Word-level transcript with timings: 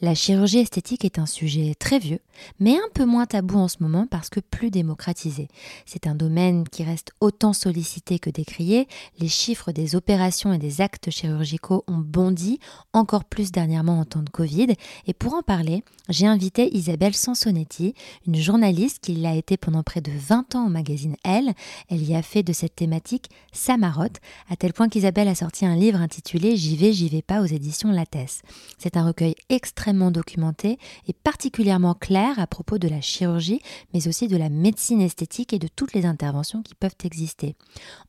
La 0.00 0.14
chirurgie 0.14 0.60
esthétique 0.60 1.04
est 1.04 1.18
un 1.18 1.26
sujet 1.26 1.74
très 1.74 1.98
vieux, 1.98 2.20
mais 2.60 2.76
un 2.76 2.88
peu 2.94 3.04
moins 3.04 3.26
tabou 3.26 3.58
en 3.58 3.66
ce 3.66 3.78
moment 3.80 4.06
parce 4.06 4.28
que 4.28 4.38
plus 4.38 4.70
démocratisé. 4.70 5.48
C'est 5.86 6.06
un 6.06 6.14
domaine 6.14 6.68
qui 6.68 6.84
reste 6.84 7.10
autant 7.20 7.52
sollicité 7.52 8.20
que 8.20 8.30
décrié. 8.30 8.86
Les 9.18 9.26
chiffres 9.26 9.72
des 9.72 9.96
opérations 9.96 10.52
et 10.52 10.58
des 10.58 10.80
actes 10.80 11.10
chirurgicaux 11.10 11.82
ont 11.88 11.98
bondi, 11.98 12.60
encore 12.92 13.24
plus 13.24 13.50
dernièrement 13.50 13.98
en 13.98 14.04
temps 14.04 14.22
de 14.22 14.30
Covid. 14.30 14.68
Et 15.08 15.14
pour 15.14 15.34
en 15.34 15.42
parler, 15.42 15.82
j'ai 16.08 16.28
invité 16.28 16.72
Isabelle 16.76 17.14
Sansonetti, 17.14 17.94
une 18.24 18.36
journaliste 18.36 19.00
qui 19.00 19.16
l'a 19.16 19.34
été 19.34 19.56
pendant 19.56 19.82
près 19.82 20.00
de 20.00 20.12
20 20.12 20.54
ans 20.54 20.66
au 20.66 20.70
magazine 20.70 21.16
Elle. 21.24 21.54
Elle 21.88 22.08
y 22.08 22.14
a 22.14 22.22
fait 22.22 22.44
de 22.44 22.52
cette 22.52 22.76
thématique 22.76 23.30
sa 23.50 23.76
marotte, 23.76 24.20
à 24.48 24.54
tel 24.54 24.72
point 24.72 24.88
qu'Isabelle 24.88 25.26
a 25.26 25.34
sorti 25.34 25.66
un 25.66 25.74
livre 25.74 26.00
intitulé 26.00 26.56
J'y 26.56 26.76
vais, 26.76 26.92
j'y 26.92 27.08
vais 27.08 27.22
pas 27.22 27.42
aux 27.42 27.46
éditions 27.46 27.90
Lattès. 27.90 28.42
C'est 28.78 28.96
un 28.96 29.04
recueil 29.04 29.34
extrêmement 29.48 29.87
documenté 29.92 30.78
et 31.06 31.12
particulièrement 31.12 31.94
clair 31.94 32.38
à 32.38 32.46
propos 32.46 32.78
de 32.78 32.88
la 32.88 33.00
chirurgie, 33.00 33.60
mais 33.92 34.08
aussi 34.08 34.28
de 34.28 34.36
la 34.36 34.48
médecine 34.48 35.00
esthétique 35.00 35.52
et 35.52 35.58
de 35.58 35.68
toutes 35.68 35.92
les 35.92 36.06
interventions 36.06 36.62
qui 36.62 36.74
peuvent 36.74 36.96
exister. 37.04 37.56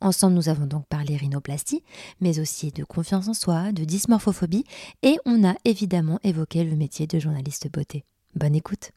Ensemble, 0.02 0.36
nous 0.36 0.50
avons 0.50 0.66
donc 0.66 0.86
parlé 0.88 1.18
rhinoplastie, 1.18 1.84
mais 2.22 2.40
aussi 2.40 2.72
de 2.72 2.84
confiance 2.84 3.28
en 3.28 3.34
soi, 3.34 3.72
de 3.72 3.84
dysmorphophobie, 3.84 4.66
et 5.04 5.18
on 5.26 5.48
a 5.48 5.56
évidemment 5.66 6.20
évoqué 6.24 6.64
le 6.64 6.76
métier 6.76 7.08
de 7.08 7.20
journaliste 7.20 7.72
beauté. 7.72 8.04
Bonne 8.36 8.56
écoute 8.56 8.92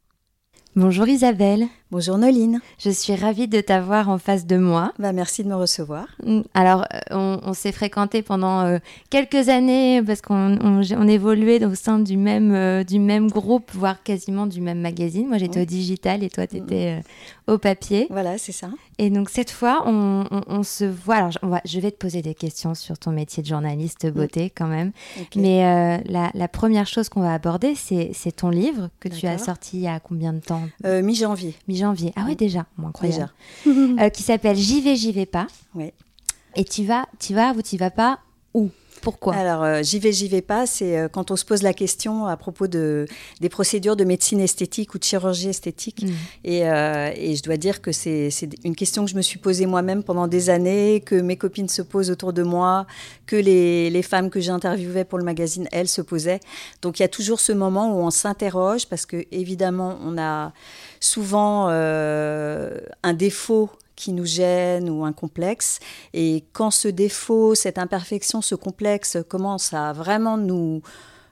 Bonjour 0.75 1.07
Isabelle. 1.07 1.69
Bonjour 1.91 2.17
Noline. 2.17 2.63
Je 2.79 2.89
suis 2.89 3.15
ravie 3.15 3.47
de 3.47 3.61
t'avoir 3.61 4.09
en 4.09 4.17
face 4.17 4.47
de 4.47 4.57
moi. 4.57 4.95
Bah, 4.99 5.13
merci 5.13 5.45
de 5.45 5.49
me 5.51 5.55
recevoir. 5.55 6.07
Mm, 6.25 6.41
alors, 6.55 6.87
euh, 7.13 7.37
on, 7.45 7.53
s'est 7.53 7.73
fréquenté 7.73 8.23
pendant 8.23 8.63
euh, 8.63 8.79
quelques 9.11 9.51
années 9.51 10.03
parce 10.03 10.23
qu'on 10.23 10.57
on, 10.63 11.07
évoluait 11.07 11.63
au 11.67 11.75
sein 11.75 11.99
du 11.99 12.17
même, 12.17 12.55
euh, 12.55 12.83
du 12.83 12.99
même 12.99 13.31
groupe, 13.31 13.71
voire 13.75 14.03
quasiment 14.03 14.47
du 14.47 14.63
même 14.63 14.81
magazine. 14.81 15.29
Moi, 15.29 15.37
j'étais 15.37 15.61
au 15.61 15.67
digital 15.67 16.25
et 16.25 16.31
toi, 16.31 16.47
tu 16.47 16.57
étais 16.57 17.03
au 17.47 17.59
papier. 17.59 18.07
Voilà, 18.09 18.39
c'est 18.39 18.53
ça. 18.53 18.71
Et 18.97 19.11
donc, 19.11 19.29
cette 19.29 19.51
fois, 19.51 19.83
on, 19.85 20.63
se 20.63 20.85
voit. 20.85 21.17
Alors, 21.17 21.61
je 21.67 21.79
vais 21.79 21.91
te 21.91 21.99
poser 21.99 22.23
des 22.23 22.35
questions 22.35 22.75
sur 22.75 22.97
ton 22.97 23.11
métier 23.11 23.43
de 23.43 23.49
journaliste 23.49 24.11
beauté 24.11 24.49
quand 24.49 24.69
même. 24.69 24.93
Mais 25.37 26.03
la, 26.07 26.49
première 26.49 26.87
chose 26.87 27.11
qu'on 27.11 27.21
va 27.21 27.35
aborder, 27.35 27.75
c'est 27.75 28.33
ton 28.35 28.49
livre 28.49 28.89
que 28.99 29.11
tu 29.11 29.27
as 29.27 29.37
sorti 29.37 29.77
il 29.77 29.83
y 29.83 29.89
a 29.89 30.01
combien 30.01 30.33
de 30.33 30.41
temps? 30.41 30.62
Mi-janvier 30.85 31.55
janvier. 31.69 32.13
Ah 32.17 32.25
ouais, 32.25 32.35
déjà, 32.35 32.67
incroyable. 32.83 33.33
Déjà. 33.65 34.05
Euh, 34.05 34.09
qui 34.09 34.23
s'appelle 34.23 34.57
J'y 34.57 34.81
vais, 34.81 34.97
j'y 34.97 35.13
vais 35.13 35.27
pas. 35.27 35.47
Oui. 35.75 35.93
Et 36.57 36.65
tu 36.65 36.85
vas, 36.85 37.07
tu 37.19 37.35
vas 37.35 37.53
ou 37.53 37.63
tu 37.63 37.77
vas 37.77 37.91
pas 37.91 38.19
où? 38.55 38.71
Pourquoi? 39.03 39.35
Alors, 39.35 39.63
euh, 39.63 39.83
j'y 39.83 39.99
vais, 39.99 40.13
j'y 40.13 40.29
vais 40.29 40.41
pas, 40.41 40.67
c'est 40.67 40.97
euh, 40.97 41.09
quand 41.09 41.31
on 41.31 41.37
se 41.37 41.45
pose 41.45 41.63
la 41.63 41.75
question 41.75 42.27
à 42.27 42.37
propos 42.37 42.69
de, 42.69 43.07
des 43.41 43.49
procédures 43.51 43.97
de 43.97 44.05
médecine 44.05 44.41
esthétique 44.41 44.95
ou 44.95 44.99
de 44.99 45.05
chirurgie 45.05 45.49
esthétique. 45.49 46.05
Mm. 46.05 46.11
Et, 46.45 46.59
et, 46.61 47.37
je 47.37 47.43
dois 47.43 47.57
dire 47.57 47.83
que 47.83 47.93
c'est 47.93 48.31
une 48.65 48.77
question 48.77 49.05
que 49.05 49.11
je 49.11 49.17
me 49.17 49.23
suis 49.23 49.39
posée 49.39 49.67
moi-même 49.67 50.03
pendant 50.03 50.29
des 50.29 50.49
années, 50.49 51.03
que 51.05 51.17
mes 51.17 51.37
copines 51.37 51.69
se 51.69 51.83
posent 51.83 52.11
autour 52.11 52.33
de 52.33 52.43
moi, 52.43 52.87
que 53.27 53.37
les, 53.37 53.91
les 53.91 54.03
femmes 54.03 54.31
que 54.31 54.41
j'interviewais 54.41 55.05
pour 55.05 55.19
le 55.19 55.25
magazine, 55.25 55.69
elles, 55.73 55.89
se 55.89 56.01
posaient. 56.01 56.41
Donc, 56.81 56.99
il 56.99 57.03
y 57.03 57.05
a 57.05 57.09
toujours 57.09 57.41
ce 57.41 57.53
moment 57.53 57.95
où 57.95 58.01
on 58.03 58.11
s'interroge 58.11 58.87
parce 58.87 59.05
que, 59.05 59.27
évidemment, 59.33 59.99
on 60.03 60.17
a 60.17 60.53
souvent 61.01 61.67
euh, 61.69 62.79
un 63.03 63.13
défaut 63.13 63.71
qui 64.03 64.13
nous 64.13 64.27
gêne 64.27 64.91
ou 64.91 65.05
un 65.05 65.13
complexe. 65.13 65.79
Et 66.13 66.45
quand 66.53 66.73
ce 66.73 66.89
défaut, 66.89 67.55
cette 67.55 67.79
imperfection, 67.79 68.43
ce 68.43 68.57
complexe 68.57 69.19
commence 69.29 69.73
à 69.73 69.93
vraiment 69.93 70.37
nous, 70.37 70.83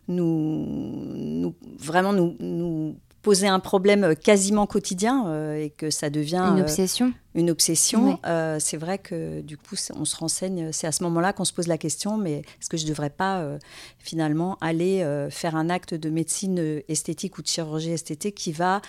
nous, 0.06 1.54
vraiment 1.78 2.12
nous, 2.12 2.36
nous 2.38 2.94
poser 3.22 3.48
un 3.48 3.58
problème 3.58 4.14
quasiment 4.14 4.66
quotidien 4.66 5.26
euh, 5.26 5.56
et 5.56 5.70
que 5.70 5.90
ça 5.90 6.10
devient 6.10 6.42
une 6.54 6.60
obsession. 6.60 7.12
Une 7.34 7.50
obsession. 7.50 8.18
Euh, 8.26 8.58
c'est 8.60 8.76
vrai 8.76 8.98
que 8.98 9.40
du 9.40 9.56
coup, 9.56 9.76
on 9.94 10.04
se 10.04 10.16
renseigne. 10.16 10.72
C'est 10.72 10.86
à 10.86 10.92
ce 10.92 11.02
moment-là 11.04 11.32
qu'on 11.32 11.44
se 11.44 11.52
pose 11.52 11.66
la 11.66 11.78
question 11.78 12.16
mais 12.16 12.38
est-ce 12.38 12.68
que 12.68 12.76
je 12.76 12.84
ne 12.84 12.88
devrais 12.88 13.10
pas 13.10 13.44
finalement 13.98 14.58
aller 14.60 15.06
faire 15.30 15.56
un 15.56 15.70
acte 15.70 15.94
de 15.94 16.10
médecine 16.10 16.82
esthétique 16.88 17.38
ou 17.38 17.42
de 17.42 17.46
chirurgie 17.46 17.92
esthétique 17.92 18.34
qui 18.34 18.52
va 18.52 18.80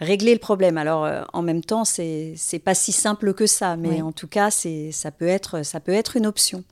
régler 0.00 0.32
le 0.32 0.38
problème? 0.38 0.78
Alors, 0.78 1.04
euh, 1.04 1.22
en 1.32 1.42
même 1.42 1.62
temps, 1.62 1.84
c'est 1.84 2.34
c'est 2.36 2.58
pas 2.58 2.74
si 2.74 2.92
simple 2.92 3.34
que 3.34 3.46
ça, 3.46 3.76
mais 3.76 4.02
en 4.02 4.12
tout 4.12 4.28
cas, 4.28 4.50
c'est 4.50 4.92
ça 4.92 5.10
peut 5.10 5.26
être 5.26 5.64
ça 5.64 5.80
peut 5.80 5.92
être 5.92 6.16
une 6.16 6.26
option. 6.26 6.64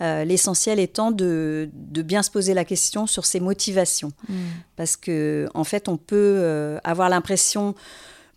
Euh, 0.00 0.24
l'essentiel 0.24 0.78
étant 0.78 1.10
de, 1.10 1.70
de, 1.72 2.02
bien 2.02 2.22
se 2.22 2.30
poser 2.30 2.54
la 2.54 2.64
question 2.64 3.06
sur 3.06 3.24
ses 3.24 3.40
motivations, 3.40 4.12
mm. 4.28 4.34
parce 4.76 4.96
que 4.96 5.48
en 5.54 5.64
fait, 5.64 5.88
on 5.88 5.96
peut 5.96 6.36
euh, 6.38 6.78
avoir 6.84 7.08
l'impression 7.08 7.74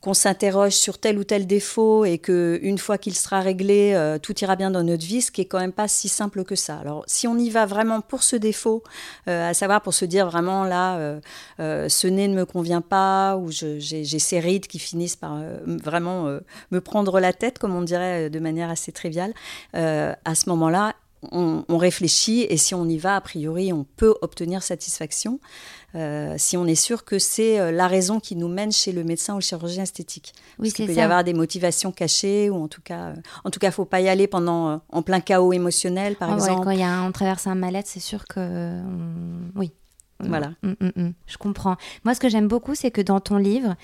qu'on 0.07 0.13
s'interroge 0.13 0.71
sur 0.71 0.99
tel 0.99 1.17
ou 1.17 1.25
tel 1.25 1.45
défaut 1.47 2.05
et 2.05 2.17
que 2.17 2.59
une 2.61 2.77
fois 2.77 2.97
qu'il 2.97 3.13
sera 3.13 3.41
réglé, 3.41 3.91
euh, 3.93 4.17
tout 4.17 4.33
ira 4.39 4.55
bien 4.55 4.71
dans 4.71 4.81
notre 4.81 5.05
vie, 5.05 5.21
ce 5.21 5.31
qui 5.31 5.41
est 5.41 5.45
quand 5.45 5.59
même 5.59 5.73
pas 5.73 5.89
si 5.89 6.07
simple 6.07 6.45
que 6.45 6.55
ça. 6.55 6.77
Alors, 6.77 7.03
si 7.07 7.27
on 7.27 7.37
y 7.37 7.49
va 7.49 7.65
vraiment 7.65 7.99
pour 7.99 8.23
ce 8.23 8.37
défaut, 8.37 8.83
euh, 9.27 9.49
à 9.49 9.53
savoir 9.53 9.81
pour 9.81 9.93
se 9.93 10.05
dire 10.05 10.25
vraiment 10.29 10.63
là, 10.63 11.19
euh, 11.59 11.89
ce 11.89 12.07
nez 12.07 12.29
ne 12.29 12.35
me 12.35 12.45
convient 12.45 12.79
pas 12.79 13.35
ou 13.35 13.51
j'ai 13.51 14.05
ces 14.05 14.39
rides 14.39 14.67
qui 14.67 14.79
finissent 14.79 15.17
par 15.17 15.41
vraiment 15.65 16.39
me 16.71 16.79
prendre 16.79 17.19
la 17.19 17.33
tête, 17.33 17.59
comme 17.59 17.75
on 17.75 17.81
dirait 17.81 18.29
de 18.29 18.39
manière 18.39 18.69
assez 18.69 18.93
triviale, 18.93 19.33
à 19.73 20.35
ce 20.35 20.49
moment-là, 20.49 20.95
on, 21.31 21.63
on, 21.67 21.77
réfléchit 21.77 22.45
et 22.49 22.57
si 22.57 22.75
on 22.75 22.87
y 22.87 22.97
va, 22.97 23.15
a 23.15 23.21
priori, 23.21 23.73
on 23.73 23.85
peut 23.95 24.15
obtenir 24.21 24.63
satisfaction. 24.63 25.39
Euh, 25.95 26.35
si 26.37 26.57
on 26.57 26.65
est 26.65 26.75
sûr 26.75 27.05
que 27.05 27.17
c'est 27.17 27.59
euh, 27.59 27.71
la 27.71 27.87
raison 27.87 28.19
qui 28.19 28.35
nous 28.35 28.49
mène 28.49 28.71
chez 28.71 28.91
le 28.91 29.03
médecin 29.03 29.33
ou 29.33 29.37
le 29.37 29.41
chirurgien 29.41 29.83
esthétique. 29.83 30.33
Oui, 30.59 30.69
Parce 30.69 30.87
peut 30.87 30.93
y 30.93 31.01
avoir 31.01 31.23
des 31.23 31.33
motivations 31.33 31.91
cachées, 31.91 32.49
ou 32.49 32.55
en 32.55 32.67
tout 32.67 32.81
cas, 32.81 33.09
euh, 33.09 33.15
en 33.45 33.49
tout 33.49 33.59
cas, 33.59 33.71
faut 33.71 33.85
pas 33.85 34.01
y 34.01 34.09
aller 34.09 34.27
pendant 34.27 34.81
en 34.91 35.01
plein 35.01 35.21
chaos 35.21 35.53
émotionnel, 35.53 36.15
par 36.15 36.31
ah 36.31 36.35
exemple. 36.35 36.65
quand 36.65 36.71
y 36.71 36.83
a, 36.83 37.01
on 37.03 37.11
traverse 37.11 37.47
un 37.47 37.55
mal-être, 37.55 37.87
c'est 37.87 37.99
sûr 37.99 38.25
que 38.25 38.81
oui. 39.55 39.71
Voilà. 40.19 40.53
Mm, 40.63 40.73
mm, 40.79 40.91
mm, 40.95 41.13
je 41.27 41.37
comprends. 41.37 41.77
Moi, 42.03 42.15
ce 42.15 42.19
que 42.19 42.27
j'aime 42.27 42.47
beaucoup, 42.47 42.73
c'est 42.73 42.89
que 42.91 43.01
dans 43.01 43.19
ton 43.19 43.37
livre, 43.37 43.75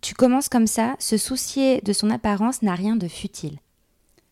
tu 0.00 0.14
commences 0.14 0.48
comme 0.48 0.66
ça. 0.66 0.96
Se 0.98 1.16
soucier 1.16 1.80
de 1.82 1.92
son 1.92 2.10
apparence 2.10 2.62
n'a 2.62 2.74
rien 2.74 2.96
de 2.96 3.06
futile. 3.06 3.58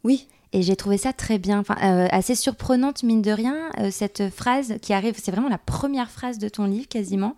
Oui. 0.02 0.28
Et 0.52 0.62
j'ai 0.62 0.76
trouvé 0.76 0.96
ça 0.96 1.12
très 1.12 1.38
bien, 1.38 1.58
enfin, 1.58 1.76
euh, 1.82 2.08
assez 2.10 2.34
surprenante, 2.34 3.02
mine 3.02 3.22
de 3.22 3.30
rien, 3.30 3.56
euh, 3.78 3.90
cette 3.90 4.30
phrase 4.30 4.74
qui 4.80 4.92
arrive, 4.92 5.14
c'est 5.20 5.30
vraiment 5.30 5.48
la 5.48 5.58
première 5.58 6.10
phrase 6.10 6.38
de 6.38 6.48
ton 6.48 6.64
livre 6.64 6.88
quasiment. 6.88 7.36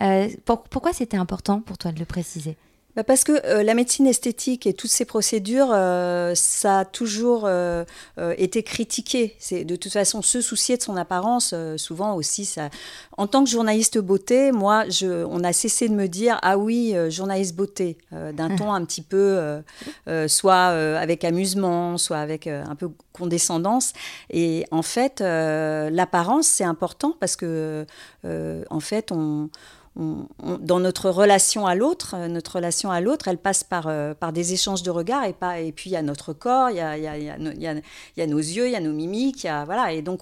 Euh, 0.00 0.28
pourquoi 0.44 0.92
c'était 0.92 1.16
important 1.16 1.60
pour 1.60 1.78
toi 1.78 1.92
de 1.92 1.98
le 1.98 2.04
préciser? 2.04 2.56
Parce 3.04 3.24
que 3.24 3.32
euh, 3.46 3.62
la 3.62 3.74
médecine 3.74 4.06
esthétique 4.06 4.66
et 4.66 4.72
toutes 4.72 4.90
ces 4.90 5.04
procédures, 5.04 5.70
euh, 5.72 6.32
ça 6.34 6.80
a 6.80 6.84
toujours 6.84 7.42
euh, 7.44 7.84
été 8.16 8.62
critiqué. 8.62 9.36
C'est 9.38 9.64
de 9.64 9.76
toute 9.76 9.92
façon 9.92 10.22
se 10.22 10.40
soucier 10.40 10.76
de 10.76 10.82
son 10.82 10.96
apparence, 10.96 11.54
souvent 11.76 12.14
aussi. 12.14 12.54
En 13.16 13.26
tant 13.26 13.44
que 13.44 13.50
journaliste 13.50 13.98
beauté, 13.98 14.52
moi, 14.52 14.84
on 15.02 15.44
a 15.44 15.52
cessé 15.52 15.88
de 15.88 15.94
me 15.94 16.06
dire 16.06 16.38
ah 16.42 16.58
oui, 16.58 16.94
journaliste 17.08 17.54
beauté, 17.54 17.98
d'un 18.12 18.56
ton 18.56 18.72
un 18.72 18.84
petit 18.84 19.02
peu, 19.02 19.60
soit 20.26 20.66
avec 20.98 21.24
amusement, 21.24 21.98
soit 21.98 22.18
avec 22.18 22.46
un 22.46 22.74
peu 22.74 22.90
condescendance. 23.12 23.92
Et 24.30 24.64
en 24.70 24.82
fait, 24.82 25.20
l'apparence 25.20 26.46
c'est 26.46 26.64
important 26.64 27.14
parce 27.18 27.36
que 27.36 27.86
en 28.24 28.80
fait 28.80 29.12
on 29.12 29.50
dans 29.98 30.80
notre 30.80 31.10
relation 31.10 31.66
à 31.66 31.74
l'autre, 31.74 32.16
notre 32.28 32.56
relation 32.56 32.90
à 32.90 33.00
l'autre, 33.00 33.28
elle 33.28 33.38
passe 33.38 33.64
par, 33.64 33.90
par 34.16 34.32
des 34.32 34.52
échanges 34.52 34.82
de 34.82 34.90
regards 34.90 35.24
et, 35.24 35.32
pas, 35.32 35.58
et 35.58 35.72
puis 35.72 35.90
il 35.90 35.92
y 35.92 35.96
a 35.96 36.02
notre 36.02 36.32
corps, 36.32 36.70
il 36.70 36.76
y 36.76 36.80
a, 36.80 38.26
nos 38.26 38.38
yeux, 38.38 38.66
il 38.66 38.72
y 38.72 38.76
a 38.76 38.80
nos 38.80 38.92
mimiques, 38.92 39.44
y 39.44 39.64
voilà. 39.66 39.92
Et 39.92 40.02
donc 40.02 40.20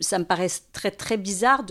ça 0.00 0.18
me 0.18 0.24
paraît 0.24 0.48
très, 0.72 0.90
très 0.90 1.16
bizarre 1.16 1.64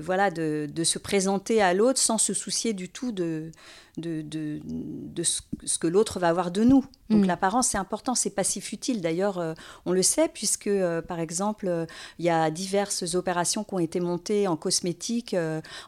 voilà, 0.00 0.30
de, 0.30 0.84
se 0.84 0.98
présenter 0.98 1.60
à 1.60 1.74
l'autre 1.74 1.98
sans 1.98 2.18
se 2.18 2.32
soucier 2.32 2.72
du 2.72 2.88
tout 2.88 3.12
de, 3.12 3.50
de, 3.96 4.22
de, 4.22 4.60
de 4.64 5.22
ce 5.22 5.78
que 5.78 5.86
l'autre 5.86 6.18
va 6.18 6.28
avoir 6.28 6.50
de 6.50 6.64
nous. 6.64 6.84
Donc 7.10 7.24
mm. 7.24 7.26
l'apparence, 7.26 7.68
c'est 7.68 7.78
important, 7.78 8.14
c'est 8.14 8.30
pas 8.30 8.44
si 8.44 8.60
futile. 8.60 9.00
D'ailleurs, 9.00 9.38
euh, 9.38 9.54
on 9.84 9.92
le 9.92 10.02
sait, 10.02 10.28
puisque, 10.28 10.66
euh, 10.66 11.02
par 11.02 11.20
exemple, 11.20 11.68
euh, 11.68 11.86
il 12.18 12.24
y 12.24 12.30
a 12.30 12.50
diverses 12.50 13.14
opérations 13.14 13.62
qui 13.62 13.74
ont 13.74 13.78
été 13.78 14.00
montées 14.00 14.48
en 14.48 14.56
cosmétique 14.56 15.36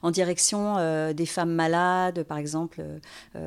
en 0.03 0.11
direction 0.11 0.77
des 1.13 1.27
femmes 1.27 1.53
malades, 1.53 2.23
par 2.25 2.39
exemple, 2.39 2.83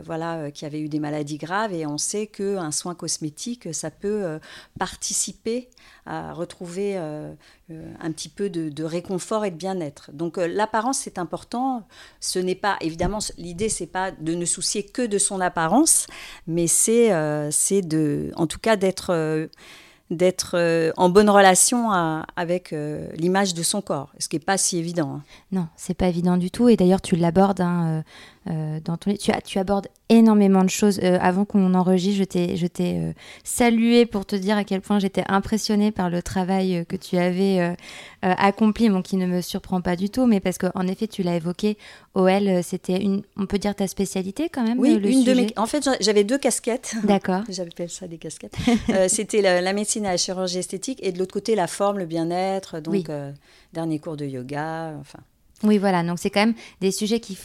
voilà, 0.04 0.52
qui 0.52 0.66
avaient 0.66 0.80
eu 0.80 0.90
des 0.90 1.00
maladies 1.00 1.38
graves. 1.38 1.74
Et 1.74 1.86
on 1.86 1.98
sait 1.98 2.28
qu'un 2.28 2.72
soin 2.72 2.96
cosmétique, 2.96 3.74
ça 3.74 3.92
peut 3.92 4.40
participer 4.78 5.70
à 6.10 6.34
retrouver 6.34 6.98
un 6.98 8.12
petit 8.12 8.30
peu 8.30 8.50
de, 8.50 8.84
réconfort 8.84 9.46
et 9.46 9.52
de 9.52 9.56
bien-être. 9.56 10.12
Donc 10.12 10.38
l'apparence, 10.38 11.00
c'est 11.00 11.18
important. 11.18 11.88
Ce 12.20 12.40
n'est 12.40 12.56
pas, 12.56 12.78
évidemment, 12.82 13.20
l'idée, 13.38 13.70
c'est 13.70 13.88
pas 13.88 14.12
de 14.12 14.34
ne 14.34 14.46
soucier 14.46 14.84
que 14.84 15.06
de 15.06 15.18
son 15.18 15.40
apparence, 15.40 16.08
mais 16.48 16.68
c'est 16.68 17.12
c'est 17.52 17.82
de, 17.82 18.32
en 18.36 18.48
tout 18.48 18.60
cas, 18.60 18.76
d'être 18.76 19.12
euh, 19.12 19.48
d'être 20.10 20.56
euh, 20.56 20.92
en 20.98 21.08
bonne 21.08 21.30
relation 21.30 21.92
avec 21.92 22.74
euh, 22.74 23.08
l'image 23.14 23.54
de 23.54 23.62
son 23.62 23.80
corps, 23.80 24.12
ce 24.18 24.28
qui 24.28 24.38
n'est 24.38 24.44
pas 24.44 24.58
si 24.58 24.80
évident. 24.80 25.18
Hein. 25.18 25.24
Non, 25.52 25.68
c'est 25.76 25.94
pas 25.94 26.08
évident 26.08 26.36
du 26.36 26.50
tout. 26.50 26.68
Et 26.68 26.76
d'ailleurs, 26.76 27.02
tu 27.02 27.16
l'abordes 27.16 27.62
hein, 27.62 28.04
dans 28.46 28.98
ton... 28.98 29.14
tu, 29.14 29.32
tu 29.46 29.60
abordes 29.60 29.88
énormément 30.10 30.64
de 30.64 30.70
choses. 30.70 31.00
Euh, 31.04 31.18
avant 31.22 31.46
qu'on 31.46 31.74
enregistre, 31.76 32.20
je 32.56 32.66
t'ai, 32.68 33.00
euh, 33.00 33.14
salué 33.44 34.06
pour 34.06 34.26
te 34.26 34.36
dire 34.36 34.58
à 34.58 34.64
quel 34.64 34.82
point 34.82 35.00
j'étais 35.00 35.24
impressionnée 35.28 35.92
par 35.92 36.10
le 36.10 36.22
travail 36.22 36.78
euh, 36.78 36.84
que 36.84 36.96
tu 36.96 37.18
avais 37.18 37.76
accompli, 38.22 38.90
bon, 38.90 39.02
qui 39.02 39.16
ne 39.16 39.26
me 39.26 39.42
surprend 39.42 39.82
pas 39.82 39.96
du 39.96 40.10
tout, 40.10 40.26
mais 40.26 40.40
parce 40.40 40.58
qu'en 40.58 40.88
effet, 40.88 41.08
tu 41.08 41.24
l'as 41.24 41.36
évoqué, 41.36 41.78
OL, 42.16 42.64
c'était 42.64 43.02
une, 43.02 43.22
on 43.38 43.46
peut 43.46 43.60
dire 43.60 43.76
ta 43.76 43.88
spécialité 43.88 44.50
quand 44.50 44.64
même. 44.64 44.80
Oui, 44.80 44.96
une 44.96 45.24
de 45.24 45.34
mes. 45.34 45.48
En 45.56 45.68
fait, 45.68 45.88
j'avais 46.02 46.24
deux 46.24 46.38
casquettes. 46.38 46.96
D'accord. 47.04 47.44
J'appelle 47.50 47.90
ça 47.90 48.08
des 48.08 48.18
casquettes. 48.18 48.58
c'était 49.08 49.42
la, 49.42 49.74
médecine 49.74 50.06
et 50.06 50.10
la 50.10 50.18
chirurgie 50.18 50.58
esthétique, 50.58 51.00
et 51.02 51.12
de 51.12 51.20
l'autre 51.20 51.34
côté, 51.34 51.56
la 51.56 51.68
forme, 51.68 52.00
le 52.00 52.06
bien-être, 52.06 52.80
donc 52.80 53.10
dernier 53.74 54.00
cours 54.00 54.18
de 54.18 54.26
yoga, 54.26 54.94
enfin. 55.00 55.20
Oui, 55.64 55.78
voilà. 55.78 56.04
Donc, 56.04 56.20
c'est 56.20 56.30
quand 56.30 56.40
même 56.40 56.56
des 56.80 56.92
sujets 56.92 57.20
qui, 57.20 57.38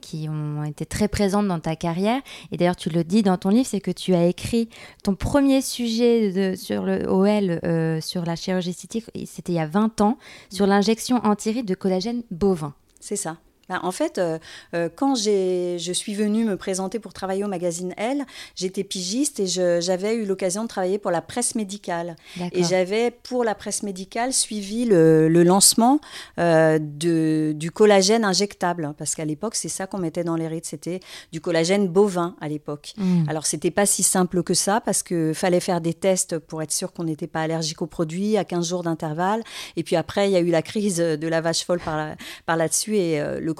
qui, 0.00 0.28
ont 0.28 0.64
été 0.64 0.84
très 0.84 1.08
présents 1.08 1.42
dans 1.42 1.60
ta 1.60 1.76
carrière. 1.76 2.20
Et 2.50 2.56
d'ailleurs, 2.56 2.76
tu 2.76 2.90
le 2.90 3.04
dis 3.04 3.22
dans 3.22 3.36
ton 3.36 3.50
livre, 3.50 3.66
c'est 3.66 3.80
que 3.80 3.90
tu 3.90 4.14
as 4.14 4.26
écrit 4.26 4.68
ton 5.04 5.14
premier 5.14 5.60
sujet 5.60 6.56
sur 6.56 6.84
le 6.84 7.08
OL, 7.08 7.60
euh, 7.64 8.00
sur 8.00 8.24
la 8.24 8.36
chirurgie 8.36 8.70
esthétique, 8.70 9.04
c'était 9.26 9.52
il 9.52 9.56
y 9.56 9.60
a 9.60 9.66
20 9.66 10.00
ans, 10.00 10.18
sur 10.50 10.66
l'injection 10.66 11.24
antiride 11.24 11.66
de 11.66 11.74
collagène 11.74 12.22
bovin. 12.30 12.74
C'est 13.00 13.16
ça. 13.16 13.36
Ben, 13.68 13.80
en 13.82 13.90
fait, 13.90 14.18
euh, 14.18 14.38
euh, 14.74 14.88
quand 14.94 15.14
je 15.16 15.92
suis 15.92 16.14
venue 16.14 16.44
me 16.44 16.56
présenter 16.56 16.98
pour 16.98 17.12
travailler 17.12 17.44
au 17.44 17.48
magazine 17.48 17.94
Elle, 17.96 18.24
j'étais 18.54 18.84
pigiste 18.84 19.40
et 19.40 19.46
j'avais 19.46 20.14
eu 20.14 20.24
l'occasion 20.24 20.62
de 20.62 20.68
travailler 20.68 20.98
pour 20.98 21.10
la 21.10 21.20
presse 21.20 21.54
médicale. 21.54 22.16
Et 22.52 22.62
j'avais, 22.62 23.10
pour 23.10 23.44
la 23.44 23.54
presse 23.54 23.82
médicale, 23.82 24.32
suivi 24.32 24.84
le, 24.84 25.28
lancement 25.42 26.00
euh, 26.38 26.78
de, 26.80 27.52
du 27.54 27.70
collagène 27.70 28.24
injectable. 28.24 28.94
Parce 28.96 29.14
qu'à 29.14 29.24
l'époque, 29.24 29.54
c'est 29.54 29.68
ça 29.68 29.86
qu'on 29.86 29.98
mettait 29.98 30.24
dans 30.24 30.36
les 30.36 30.48
rides. 30.48 30.64
C'était 30.64 31.00
du 31.32 31.40
collagène 31.40 31.88
bovin 31.88 32.36
à 32.40 32.48
l'époque. 32.48 32.94
Mmh. 32.96 33.28
Alors, 33.28 33.46
c'était 33.46 33.70
pas 33.70 33.86
si 33.86 34.02
simple 34.02 34.42
que 34.42 34.54
ça 34.54 34.80
parce 34.80 35.02
qu'il 35.02 35.34
fallait 35.34 35.60
faire 35.60 35.80
des 35.80 35.94
tests 35.94 36.38
pour 36.38 36.62
être 36.62 36.72
sûr 36.72 36.92
qu'on 36.92 37.04
n'était 37.04 37.26
pas 37.26 37.42
allergique 37.42 37.82
aux 37.82 37.86
produits 37.86 38.36
à 38.36 38.44
15 38.44 38.68
jours 38.68 38.82
d'intervalle. 38.82 39.42
Et 39.76 39.82
puis 39.82 39.96
après, 39.96 40.28
il 40.28 40.32
y 40.32 40.36
a 40.36 40.40
eu 40.40 40.50
la 40.50 40.62
crise 40.62 40.98
de 40.98 41.28
la 41.28 41.40
vache 41.40 41.64
folle 41.64 41.80
par, 41.80 42.14
par 42.44 42.56
là-dessus 42.56 42.96
et 42.96 43.20
le 43.40 43.54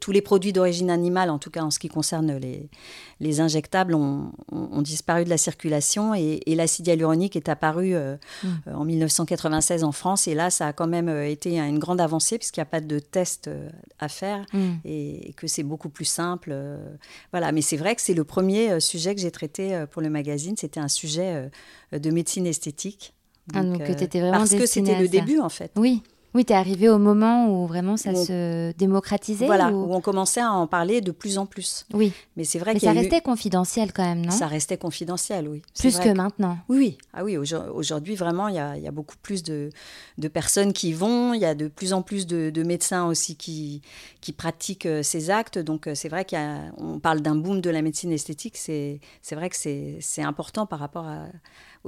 tous 0.00 0.12
les 0.12 0.22
produits 0.22 0.52
d'origine 0.52 0.90
animale, 0.90 1.30
en 1.30 1.38
tout 1.38 1.50
cas 1.50 1.62
en 1.62 1.70
ce 1.70 1.78
qui 1.78 1.88
concerne 1.88 2.36
les, 2.36 2.68
les 3.20 3.40
injectables, 3.40 3.94
ont, 3.94 4.32
disparu 4.82 5.24
de 5.24 5.30
la 5.30 5.38
circulation 5.38 6.14
et, 6.14 6.40
l'acide 6.46 6.86
hyaluronique 6.86 7.36
est 7.36 7.48
apparu 7.48 7.94
euh, 7.94 8.16
mm. 8.42 8.48
euh, 8.68 8.74
en 8.74 8.84
1996 8.84 9.84
en 9.84 9.92
France. 9.92 10.28
Et 10.28 10.34
là, 10.34 10.50
ça 10.50 10.68
a 10.68 10.72
quand 10.72 10.86
même 10.86 11.08
euh, 11.08 11.28
été 11.28 11.58
une 11.58 11.78
grande 11.78 12.00
avancée 12.00 12.38
puisqu'il 12.38 12.60
n'y 12.60 12.62
a 12.62 12.70
pas 12.70 12.80
de 12.80 12.98
test 12.98 13.50
à 13.98 14.08
faire 14.08 14.44
mm. 14.52 14.68
et, 14.84 15.34
que 15.36 15.46
c'est 15.46 15.62
beaucoup 15.62 15.88
plus 15.88 16.04
simple. 16.04 16.54
voilà, 17.32 17.52
mais 17.52 17.62
c'est 17.62 17.76
vrai 17.76 17.94
que 17.94 18.02
c'est 18.02 18.14
le 18.14 18.24
premier 18.24 18.80
sujet 18.80 19.14
que 19.14 19.20
j'ai 19.20 19.30
traité 19.30 19.84
pour 19.90 20.02
le 20.02 20.10
magazine. 20.10 20.56
C'était 20.56 20.80
un 20.80 20.88
sujet 20.88 21.50
de 21.92 22.10
médecine 22.10 22.46
esthétique. 22.46 23.14
Ah, 23.54 23.62
donc, 23.62 23.80
vraiment 23.80 24.32
parce 24.32 24.54
que 24.54 24.66
c'était 24.66 24.98
le 24.98 25.08
début 25.08 25.38
en 25.38 25.48
fait. 25.48 25.72
Oui. 25.76 26.02
Oui, 26.34 26.44
tu 26.44 26.52
es 26.52 26.56
arrivé 26.56 26.88
au 26.88 26.98
moment 26.98 27.48
où 27.48 27.66
vraiment 27.66 27.96
ça 27.96 28.14
se 28.14 28.72
démocratisait 28.72 29.46
Voilà, 29.46 29.70
où... 29.70 29.92
on 29.92 30.00
commençait 30.00 30.40
à 30.40 30.52
en 30.52 30.66
parler 30.66 31.00
de 31.00 31.10
plus 31.10 31.38
en 31.38 31.46
plus. 31.46 31.86
Oui. 31.94 32.12
Mais 32.36 32.44
c'est 32.44 32.58
vrai 32.58 32.74
que 32.74 32.80
ça 32.80 32.92
restait 32.92 33.20
confidentiel 33.20 33.92
quand 33.92 34.04
même, 34.04 34.26
non? 34.26 34.30
Ça 34.30 34.46
restait 34.46 34.76
confidentiel, 34.76 35.48
oui. 35.48 35.62
Plus 35.78 35.98
que, 35.98 36.10
maintenant. 36.10 36.58
Oui, 36.68 36.78
oui. 36.78 36.98
Ah 37.14 37.24
oui, 37.24 37.36
aujourd'hui, 37.36 38.14
vraiment, 38.14 38.48
il 38.48 38.56
y 38.56 38.58
a, 38.58 38.90
beaucoup 38.90 39.16
plus 39.22 39.42
de, 39.42 39.70
personnes 40.32 40.72
qui 40.72 40.92
vont, 40.92 41.32
il 41.32 41.40
y 41.40 41.46
a 41.46 41.54
de 41.54 41.68
plus 41.68 41.92
en 41.92 42.02
plus 42.02 42.26
de, 42.26 42.62
médecins 42.62 43.06
aussi 43.06 43.36
qui, 43.36 43.80
qui 44.20 44.32
pratiquent 44.32 44.86
euh, 44.86 45.02
ces 45.02 45.30
actes. 45.30 45.58
Donc, 45.58 45.86
euh, 45.86 45.94
c'est 45.94 46.08
vrai 46.08 46.26
qu'on 46.26 46.98
parle 46.98 47.20
d'un 47.20 47.36
boom 47.36 47.60
de 47.60 47.70
la 47.70 47.80
médecine 47.80 48.12
esthétique. 48.12 48.56
C'est 48.56 49.00
vrai 49.32 49.48
que 49.48 49.56
c'est 49.56 50.22
important 50.22 50.66
par 50.66 50.80
rapport 50.80 51.06
à, 51.06 51.28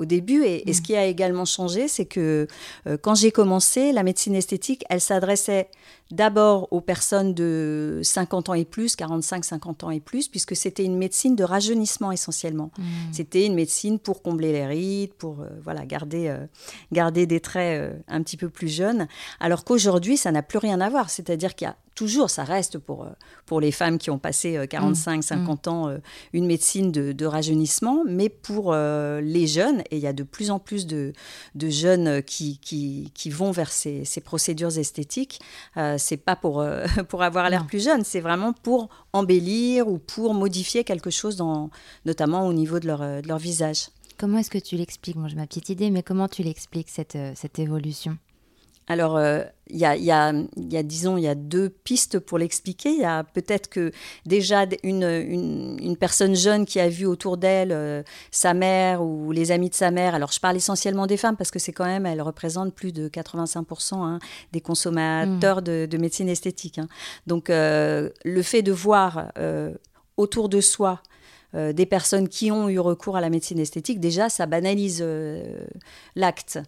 au 0.00 0.04
début. 0.04 0.44
Et, 0.44 0.72
ce 0.72 0.80
mm. 0.80 0.82
qui 0.82 0.96
a 0.96 1.04
également 1.06 1.44
changé, 1.44 1.86
c'est 1.86 2.06
que 2.06 2.46
euh, 2.86 2.96
quand 3.00 3.14
j'ai 3.14 3.30
commencé, 3.30 3.92
la 3.92 4.02
médecine 4.02 4.34
esthétique, 4.34 4.84
elle 4.88 5.00
s'adressait 5.00 5.68
d'abord 6.10 6.68
aux 6.72 6.80
personnes 6.80 7.34
de 7.34 8.00
50 8.02 8.48
ans 8.48 8.54
et 8.54 8.64
plus, 8.64 8.96
45-50 8.96 9.84
ans 9.84 9.90
et 9.90 10.00
plus, 10.00 10.28
puisque 10.28 10.56
c'était 10.56 10.84
une 10.84 10.96
médecine 10.96 11.36
de 11.36 11.44
rajeunissement 11.44 12.12
essentiellement. 12.12 12.70
Mm. 12.78 12.82
C'était 13.12 13.46
une 13.46 13.54
médecine 13.54 13.98
pour 13.98 14.22
combler 14.22 14.52
les 14.52 14.66
rides, 14.66 15.14
pour 15.14 15.40
euh, 15.40 15.48
voilà, 15.62 15.86
garder, 15.86 16.28
euh, 16.28 16.46
garder 16.92 17.26
des 17.26 17.40
traits 17.40 17.92
un 18.08 18.22
petit 18.22 18.36
peu 18.36 18.48
plus 18.48 18.68
jeunes, 18.68 19.06
alors 19.38 19.64
qu'aujourd'hui, 19.64 20.16
ça 20.16 20.32
n'a 20.32 20.42
plus 20.42 20.58
rien 20.58 20.80
à 20.80 20.88
voir. 20.88 21.10
C'est-à-dire 21.10 21.54
qu'il 21.54 21.66
y 21.66 21.70
a 21.70 21.76
toujours, 22.00 22.30
ça 22.30 22.44
reste 22.44 22.78
pour, 22.78 23.04
euh, 23.04 23.10
pour 23.44 23.60
les 23.60 23.72
femmes 23.72 23.98
qui 23.98 24.08
ont 24.08 24.18
passé 24.18 24.58
45, 24.70 25.18
euh, 25.18 25.22
50 25.22 25.66
mmh. 25.66 25.70
ans, 25.70 25.88
euh, 25.88 25.98
une 26.32 26.46
médecine 26.46 26.90
de, 26.90 27.26
rajeunissement, 27.26 28.04
mais 28.08 28.30
pour 28.30 28.74
les 28.74 29.46
jeunes, 29.46 29.82
et 29.90 29.98
il 29.98 30.02
y 30.02 30.06
a 30.06 30.12
de 30.12 30.22
plus 30.22 30.50
en 30.50 30.58
plus 30.58 30.86
de, 30.86 31.12
de 31.54 31.68
jeunes 31.68 32.22
qui, 32.22 32.58
qui, 32.58 33.12
qui, 33.14 33.30
vont 33.30 33.50
vers 33.50 33.70
ces, 33.70 34.04
ces 34.04 34.20
procédures 34.20 34.78
esthétiques, 34.78 35.40
c'est 36.00 36.16
pas 36.16 36.36
pour, 36.36 36.64
pour 37.08 37.22
avoir 37.22 37.48
l'air 37.50 37.66
plus 37.66 37.84
jeune, 37.84 38.04
c'est 38.04 38.20
vraiment 38.20 38.52
pour 38.52 38.88
embellir 39.12 39.88
ou 39.88 39.98
pour 39.98 40.34
modifier 40.34 40.84
quelque 40.84 41.10
chose, 41.10 41.36
dans, 41.36 41.70
notamment 42.04 42.46
au 42.46 42.52
niveau 42.52 42.80
de 42.80 42.86
leur, 42.86 43.00
de 43.00 43.28
leur 43.28 43.38
visage. 43.38 43.88
Comment 44.18 44.38
est-ce 44.38 44.50
que 44.50 44.58
tu 44.58 44.76
l'expliques? 44.76 45.16
Moi, 45.16 45.28
j'ai 45.28 45.36
ma 45.36 45.46
petite 45.46 45.68
idée, 45.70 45.90
mais 45.90 46.02
comment 46.02 46.28
tu 46.28 46.42
l'expliques, 46.42 46.90
cette, 46.90 47.16
cette 47.34 47.58
évolution? 47.58 48.18
Alors, 48.90 49.16
euh, 49.16 49.44
il 49.68 49.78
y, 49.78 49.84
a, 49.84 50.32
disons, 50.82 51.16
il 51.16 51.22
y 51.22 51.28
a 51.28 51.36
deux 51.36 51.68
pistes 51.68 52.18
pour 52.18 52.38
l'expliquer. 52.38 52.90
Il 52.90 52.98
y 52.98 53.04
a 53.04 53.22
peut-être 53.22 53.68
que 53.68 53.92
déjà 54.26 54.66
une, 54.82 55.96
personne 56.00 56.34
jeune 56.34 56.66
qui 56.66 56.80
a 56.80 56.88
vu 56.88 57.06
autour 57.06 57.36
d'elle 57.36 57.70
euh, 57.70 58.02
sa 58.32 58.52
mère 58.52 59.00
ou 59.00 59.30
les 59.30 59.52
amis 59.52 59.70
de 59.70 59.76
sa 59.76 59.92
mère. 59.92 60.16
Alors, 60.16 60.32
je 60.32 60.40
parle 60.40 60.56
essentiellement 60.56 61.06
des 61.06 61.16
femmes 61.16 61.36
parce 61.36 61.52
que 61.52 61.60
c'est 61.60 61.70
quand 61.70 61.84
même, 61.84 62.04
elles 62.04 62.20
représentent 62.20 62.74
plus 62.74 62.90
de 62.90 63.08
85% 63.08 63.94
hein, 63.94 64.18
des 64.50 64.60
consommateurs 64.60 65.60
mmh. 65.60 65.86
de, 65.86 65.96
médecine 65.96 66.28
esthétique. 66.28 66.80
Hein. 66.80 66.88
Donc, 67.28 67.48
euh, 67.48 68.10
le 68.24 68.42
fait 68.42 68.62
de 68.62 68.72
voir 68.72 69.30
autour 70.16 70.48
de 70.48 70.60
soi 70.60 71.00
des 71.54 71.86
personnes 71.86 72.28
qui 72.28 72.52
ont 72.52 72.68
eu 72.68 72.78
recours 72.78 73.16
à 73.16 73.20
la 73.20 73.28
médecine 73.28 73.58
esthétique, 73.58 74.00
déjà, 74.00 74.28
ça 74.28 74.46
banalise 74.46 75.04
l'acte. 76.14 76.58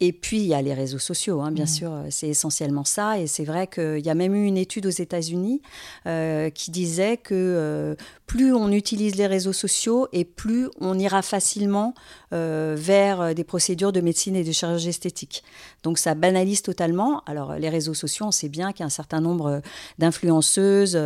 Et 0.00 0.12
puis, 0.12 0.38
il 0.38 0.46
y 0.46 0.54
a 0.54 0.60
les 0.60 0.74
réseaux 0.74 0.98
sociaux, 0.98 1.40
hein, 1.40 1.52
bien 1.52 1.64
mmh. 1.64 1.68
sûr, 1.68 1.92
euh, 1.92 2.06
c'est 2.10 2.26
essentiellement 2.26 2.84
ça. 2.84 3.18
Et 3.20 3.28
c'est 3.28 3.44
vrai 3.44 3.68
qu'il 3.68 4.04
y 4.04 4.10
a 4.10 4.14
même 4.14 4.34
eu 4.34 4.44
une 4.44 4.56
étude 4.56 4.86
aux 4.86 4.90
États-Unis 4.90 5.62
euh, 6.06 6.50
qui 6.50 6.72
disait 6.72 7.16
que 7.16 7.32
euh, 7.32 7.94
plus 8.26 8.52
on 8.52 8.72
utilise 8.72 9.14
les 9.14 9.28
réseaux 9.28 9.52
sociaux 9.52 10.08
et 10.12 10.24
plus 10.24 10.68
on 10.80 10.98
ira 10.98 11.22
facilement 11.22 11.94
vers 12.32 13.32
des 13.32 13.44
procédures 13.44 13.92
de 13.92 14.00
médecine 14.00 14.34
et 14.34 14.42
de 14.42 14.50
chirurgie 14.50 14.88
esthétique. 14.88 15.44
Donc, 15.84 15.98
ça 15.98 16.16
banalise 16.16 16.62
totalement. 16.62 17.22
Alors, 17.26 17.54
les 17.54 17.68
réseaux 17.68 17.94
sociaux, 17.94 18.26
on 18.26 18.32
sait 18.32 18.48
bien 18.48 18.72
qu'il 18.72 18.80
y 18.80 18.82
a 18.82 18.86
un 18.86 18.88
certain 18.88 19.20
nombre 19.20 19.62
d'influenceuses 19.98 20.98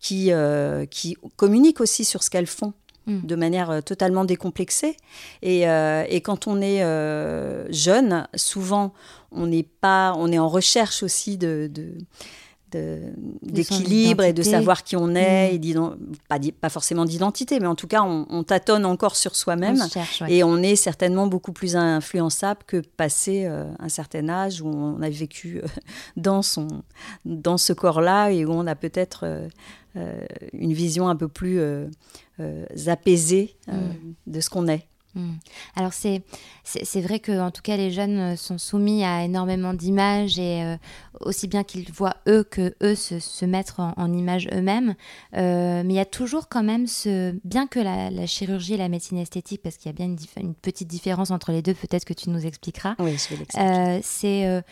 qui, 0.00 0.32
qui 0.90 1.16
communiquent 1.36 1.80
aussi 1.80 2.04
sur 2.04 2.24
ce 2.24 2.30
qu'elles 2.30 2.48
font 2.48 2.72
Mm. 3.06 3.20
de 3.26 3.36
manière 3.36 3.70
euh, 3.70 3.80
totalement 3.82 4.24
décomplexée. 4.24 4.96
Et, 5.42 5.68
euh, 5.68 6.04
et 6.08 6.22
quand 6.22 6.46
on 6.46 6.62
est 6.62 6.82
euh, 6.82 7.70
jeune, 7.70 8.26
souvent, 8.34 8.94
on 9.30 9.46
n'est 9.46 9.66
pas, 9.80 10.14
on 10.16 10.32
est 10.32 10.38
en 10.38 10.48
recherche 10.48 11.02
aussi 11.02 11.36
de, 11.36 11.70
d'équilibre 13.42 14.24
et 14.24 14.32
de 14.32 14.42
savoir 14.42 14.84
qui 14.84 14.96
on 14.96 15.14
est, 15.14 15.52
mm. 15.58 15.64
et 15.64 15.74
pas, 16.28 16.38
pas, 16.60 16.68
forcément 16.68 17.04
d'identité, 17.04 17.60
mais 17.60 17.66
en 17.66 17.74
tout 17.74 17.86
cas, 17.86 18.02
on, 18.02 18.42
tâtonne 18.44 18.84
encore 18.84 19.16
sur 19.16 19.36
soi-même. 19.36 19.78
Et 20.28 20.44
on 20.44 20.58
est 20.58 20.76
certainement 20.76 21.26
beaucoup 21.26 21.52
plus 21.52 21.76
influençable 21.76 22.60
que 22.66 22.78
passé 22.78 23.44
euh, 23.46 23.64
un 23.78 23.88
certain 23.88 24.28
âge 24.28 24.60
où 24.60 24.68
on 24.68 25.00
a 25.02 25.10
vécu 25.10 25.58
euh, 25.58 25.66
dans, 26.16 26.42
son, 26.42 26.68
dans 27.24 27.58
ce 27.58 27.72
corps-là 27.72 28.30
et 28.30 28.44
où 28.44 28.50
on 28.50 28.66
a 28.66 28.74
peut-être 28.74 29.24
euh, 29.24 29.48
une 30.52 30.72
vision 30.72 31.08
un 31.08 31.16
peu 31.16 31.28
plus 31.28 31.60
apaisée 32.86 33.56
mm. 33.68 33.72
de 34.26 34.40
ce 34.40 34.50
qu'on 34.50 34.68
est. 34.68 34.86
Hmm. 35.14 35.34
Alors 35.76 35.92
c'est 35.92 36.22
c'est 36.64 37.00
vrai 37.00 37.20
que 37.20 37.40
en 37.40 37.50
tout 37.50 37.62
cas 37.62 37.76
les 37.76 37.90
jeunes 37.92 38.18
euh, 38.18 38.36
sont 38.36 38.58
soumis 38.58 39.04
à 39.04 39.22
énormément 39.24 39.72
d'images 39.72 40.38
et 40.40 40.62
euh, 40.64 40.76
aussi 41.20 41.46
bien 41.46 41.62
qu'ils 41.62 41.92
voient 41.92 42.16
eux 42.26 42.42
que 42.42 42.74
eux 42.82 42.96
se, 42.96 43.20
se 43.20 43.44
mettre 43.44 43.78
en, 43.78 43.92
en 43.96 44.12
image 44.12 44.48
eux-mêmes. 44.52 44.94
Euh, 45.36 45.82
mais 45.84 45.94
il 45.94 45.96
y 45.96 46.00
a 46.00 46.04
toujours 46.04 46.48
quand 46.48 46.64
même 46.64 46.86
ce 46.86 47.34
bien 47.44 47.66
que 47.66 47.78
la, 47.78 48.10
la 48.10 48.26
chirurgie 48.26 48.74
et 48.74 48.78
la 48.78 48.88
médecine 48.88 49.18
esthétique 49.18 49.62
parce 49.62 49.76
qu'il 49.76 49.86
y 49.86 49.90
a 49.90 49.92
bien 49.92 50.06
une, 50.06 50.18
une, 50.40 50.54
petite 50.54 50.88
différence 50.88 51.30
entre 51.30 51.52
les 51.52 51.62
deux. 51.62 51.74
Peut-être 51.74 52.04
que 52.04 52.14
tu 52.14 52.30
nous 52.30 52.44
expliqueras. 52.44 52.96
Oui, 52.98 53.16
je 53.16 53.36
vais 53.36 54.00
c'est 54.02 54.64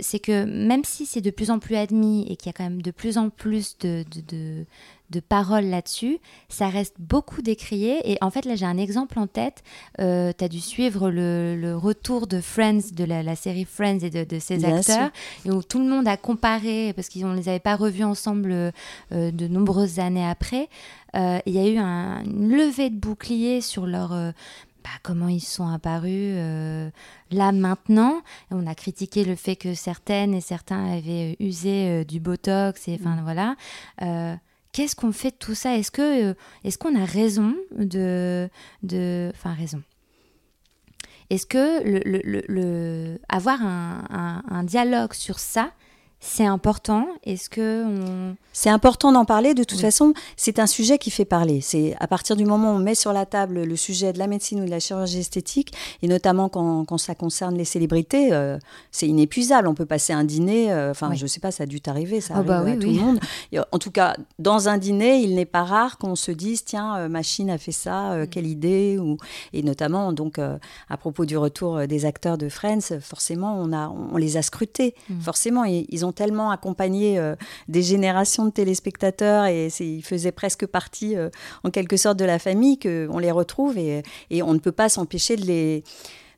c'est 0.00 0.18
que 0.18 0.44
même 0.44 0.84
si 0.84 1.06
c'est 1.06 1.20
de 1.20 1.30
plus 1.30 1.50
en 1.50 1.58
plus 1.58 1.76
admis 1.76 2.26
et 2.28 2.36
qu'il 2.36 2.46
y 2.46 2.50
a 2.50 2.52
quand 2.52 2.64
même 2.64 2.82
de 2.82 2.90
plus 2.90 3.18
en 3.18 3.30
plus 3.30 3.78
de, 3.78 4.04
de, 4.10 4.20
de 4.20 4.66
de 5.10 5.20
paroles 5.20 5.66
là-dessus. 5.66 6.18
Ça 6.48 6.68
reste 6.68 6.96
beaucoup 6.98 7.42
décrié. 7.42 8.10
Et 8.10 8.18
en 8.20 8.30
fait, 8.30 8.44
là, 8.44 8.56
j'ai 8.56 8.66
un 8.66 8.78
exemple 8.78 9.18
en 9.18 9.26
tête. 9.26 9.62
Euh, 10.00 10.32
tu 10.36 10.44
as 10.44 10.48
dû 10.48 10.60
suivre 10.60 11.10
le, 11.10 11.74
retour 11.76 12.26
de 12.26 12.40
Friends, 12.40 12.92
de 12.92 13.04
la, 13.04 13.36
série 13.36 13.64
Friends 13.64 14.00
et 14.00 14.10
de, 14.10 14.24
de 14.24 14.38
ses 14.38 14.64
acteurs, 14.64 15.10
et 15.44 15.50
où 15.50 15.62
tout 15.62 15.78
le 15.78 15.86
monde 15.86 16.08
a 16.08 16.16
comparé, 16.16 16.92
parce 16.94 17.08
qu'ils 17.08 17.26
ne 17.26 17.36
les 17.36 17.48
avait 17.48 17.60
pas 17.60 17.76
revus 17.76 18.04
ensemble 18.04 18.52
euh, 18.52 18.72
de 19.10 19.48
nombreuses 19.48 19.98
années 19.98 20.26
après. 20.26 20.68
Euh, 21.14 21.38
il 21.46 21.54
y 21.54 21.58
a 21.58 21.66
eu 21.66 21.78
un, 21.78 22.24
une 22.24 22.50
levée 22.50 22.90
de 22.90 22.96
bouclier 22.96 23.60
sur 23.60 23.86
leur. 23.86 24.12
Bah, 24.86 24.92
comment 25.02 25.26
ils 25.26 25.40
sont 25.40 25.66
apparus 25.66 26.36
là 27.32 27.50
maintenant. 27.50 28.22
on 28.52 28.68
a 28.68 28.74
critiqué 28.76 29.24
le 29.24 29.34
fait 29.34 29.56
que 29.56 29.74
certaines 29.74 30.32
et 30.32 30.40
certains 30.40 30.92
avaient 30.92 31.36
usé 31.40 32.04
du 32.04 32.20
botox 32.20 32.86
et 32.86 32.94
enfin 33.00 33.16
mm. 33.16 33.22
voilà 33.24 33.56
qu'est-ce 34.76 34.94
qu'on 34.94 35.12
fait 35.12 35.30
de 35.30 35.36
tout 35.36 35.54
ça? 35.54 35.74
Est-ce 35.74 35.90
que 35.90 36.30
euh, 36.30 36.34
est-ce 36.62 36.76
qu'on 36.76 36.94
a 37.00 37.06
raison 37.06 37.56
de 37.72 38.50
de 38.82 39.32
enfin 39.34 39.54
raison 39.54 39.82
Est-ce 41.30 41.46
que 41.46 41.82
le, 41.82 42.42
le, 42.46 43.18
avoir 43.30 43.62
un, 43.62 44.42
un, 44.46 44.64
dialogue 44.64 45.14
sur 45.14 45.38
ça, 45.38 45.70
c'est 46.20 46.46
important 46.46 47.06
Est-ce 47.24 47.48
que 47.50 47.84
on... 47.84 48.36
C'est 48.58 48.70
important 48.70 49.12
d'en 49.12 49.26
parler. 49.26 49.52
De 49.52 49.64
toute 49.64 49.82
façon, 49.82 50.14
c'est 50.38 50.58
un 50.58 50.66
sujet 50.66 50.96
qui 50.96 51.10
fait 51.10 51.26
parler. 51.26 51.60
C'est 51.60 51.94
à 52.00 52.06
partir 52.06 52.36
du 52.36 52.46
moment 52.46 52.72
où 52.72 52.76
on 52.76 52.78
met 52.78 52.94
sur 52.94 53.12
la 53.12 53.26
table 53.26 53.64
le 53.64 53.76
sujet 53.76 54.14
de 54.14 54.18
la 54.18 54.28
médecine 54.28 54.62
ou 54.62 54.64
de 54.64 54.70
la 54.70 54.80
chirurgie 54.80 55.18
esthétique, 55.18 55.74
et 56.00 56.08
notamment 56.08 56.48
quand, 56.48 56.86
quand 56.86 56.96
ça 56.96 57.14
concerne 57.14 57.54
les 57.54 57.66
célébrités, 57.66 58.32
euh, 58.32 58.58
c'est 58.92 59.06
inépuisable. 59.06 59.68
On 59.68 59.74
peut 59.74 59.84
passer 59.84 60.14
un 60.14 60.24
dîner. 60.24 60.72
Euh, 60.72 60.92
enfin, 60.92 61.12
je 61.12 61.26
sais 61.26 61.38
pas, 61.38 61.50
ça 61.50 61.64
a 61.64 61.66
dû 61.66 61.82
t'arriver, 61.82 62.22
ça 62.22 62.32
oh, 62.32 62.36
arrive 62.38 62.48
bah 62.48 62.58
à 62.60 62.76
tout 62.76 62.88
le 62.88 62.94
monde. 62.94 63.20
En 63.72 63.78
tout 63.78 63.90
cas, 63.90 64.16
dans 64.38 64.70
un 64.70 64.78
dîner, 64.78 65.18
il 65.18 65.34
n'est 65.34 65.44
pas 65.44 65.64
rare 65.64 65.98
qu'on 65.98 66.16
se 66.16 66.32
dise 66.32 66.64
tiens, 66.64 66.96
euh, 66.96 67.08
machine 67.10 67.50
a 67.50 67.58
fait 67.58 67.72
ça, 67.72 68.16
mm. 68.16 68.28
quelle 68.28 68.46
idée 68.46 68.96
ou 68.98 69.18
et 69.52 69.62
notamment 69.62 70.14
donc 70.14 70.38
à 70.38 70.96
propos 70.96 71.26
du 71.26 71.36
retour 71.36 71.86
des 71.86 72.06
acteurs 72.06 72.38
de 72.38 72.48
Friends, 72.48 73.00
forcément, 73.02 73.54
on 73.60 73.74
a 73.74 73.88
on 73.88 74.16
les 74.16 74.38
a 74.38 74.42
scrutés. 74.42 74.94
Mm. 75.10 75.20
Forcément, 75.20 75.64
ils, 75.64 75.84
ils 75.90 76.05
ont 76.05 76.05
tellement 76.12 76.50
accompagné 76.50 77.20
des 77.68 77.82
générations 77.82 78.44
de 78.44 78.50
téléspectateurs 78.50 79.46
et 79.46 79.68
ils 79.80 80.02
faisaient 80.02 80.32
presque 80.32 80.66
partie 80.66 81.16
euh, 81.16 81.30
en 81.64 81.70
quelque 81.70 81.96
sorte 81.96 82.18
de 82.18 82.24
la 82.24 82.38
famille 82.38 82.78
qu'on 82.78 83.18
les 83.18 83.30
retrouve 83.30 83.78
et, 83.78 84.02
et 84.30 84.42
on 84.42 84.54
ne 84.54 84.58
peut 84.58 84.72
pas 84.72 84.88
s'empêcher 84.88 85.36
de 85.36 85.44
les 85.44 85.84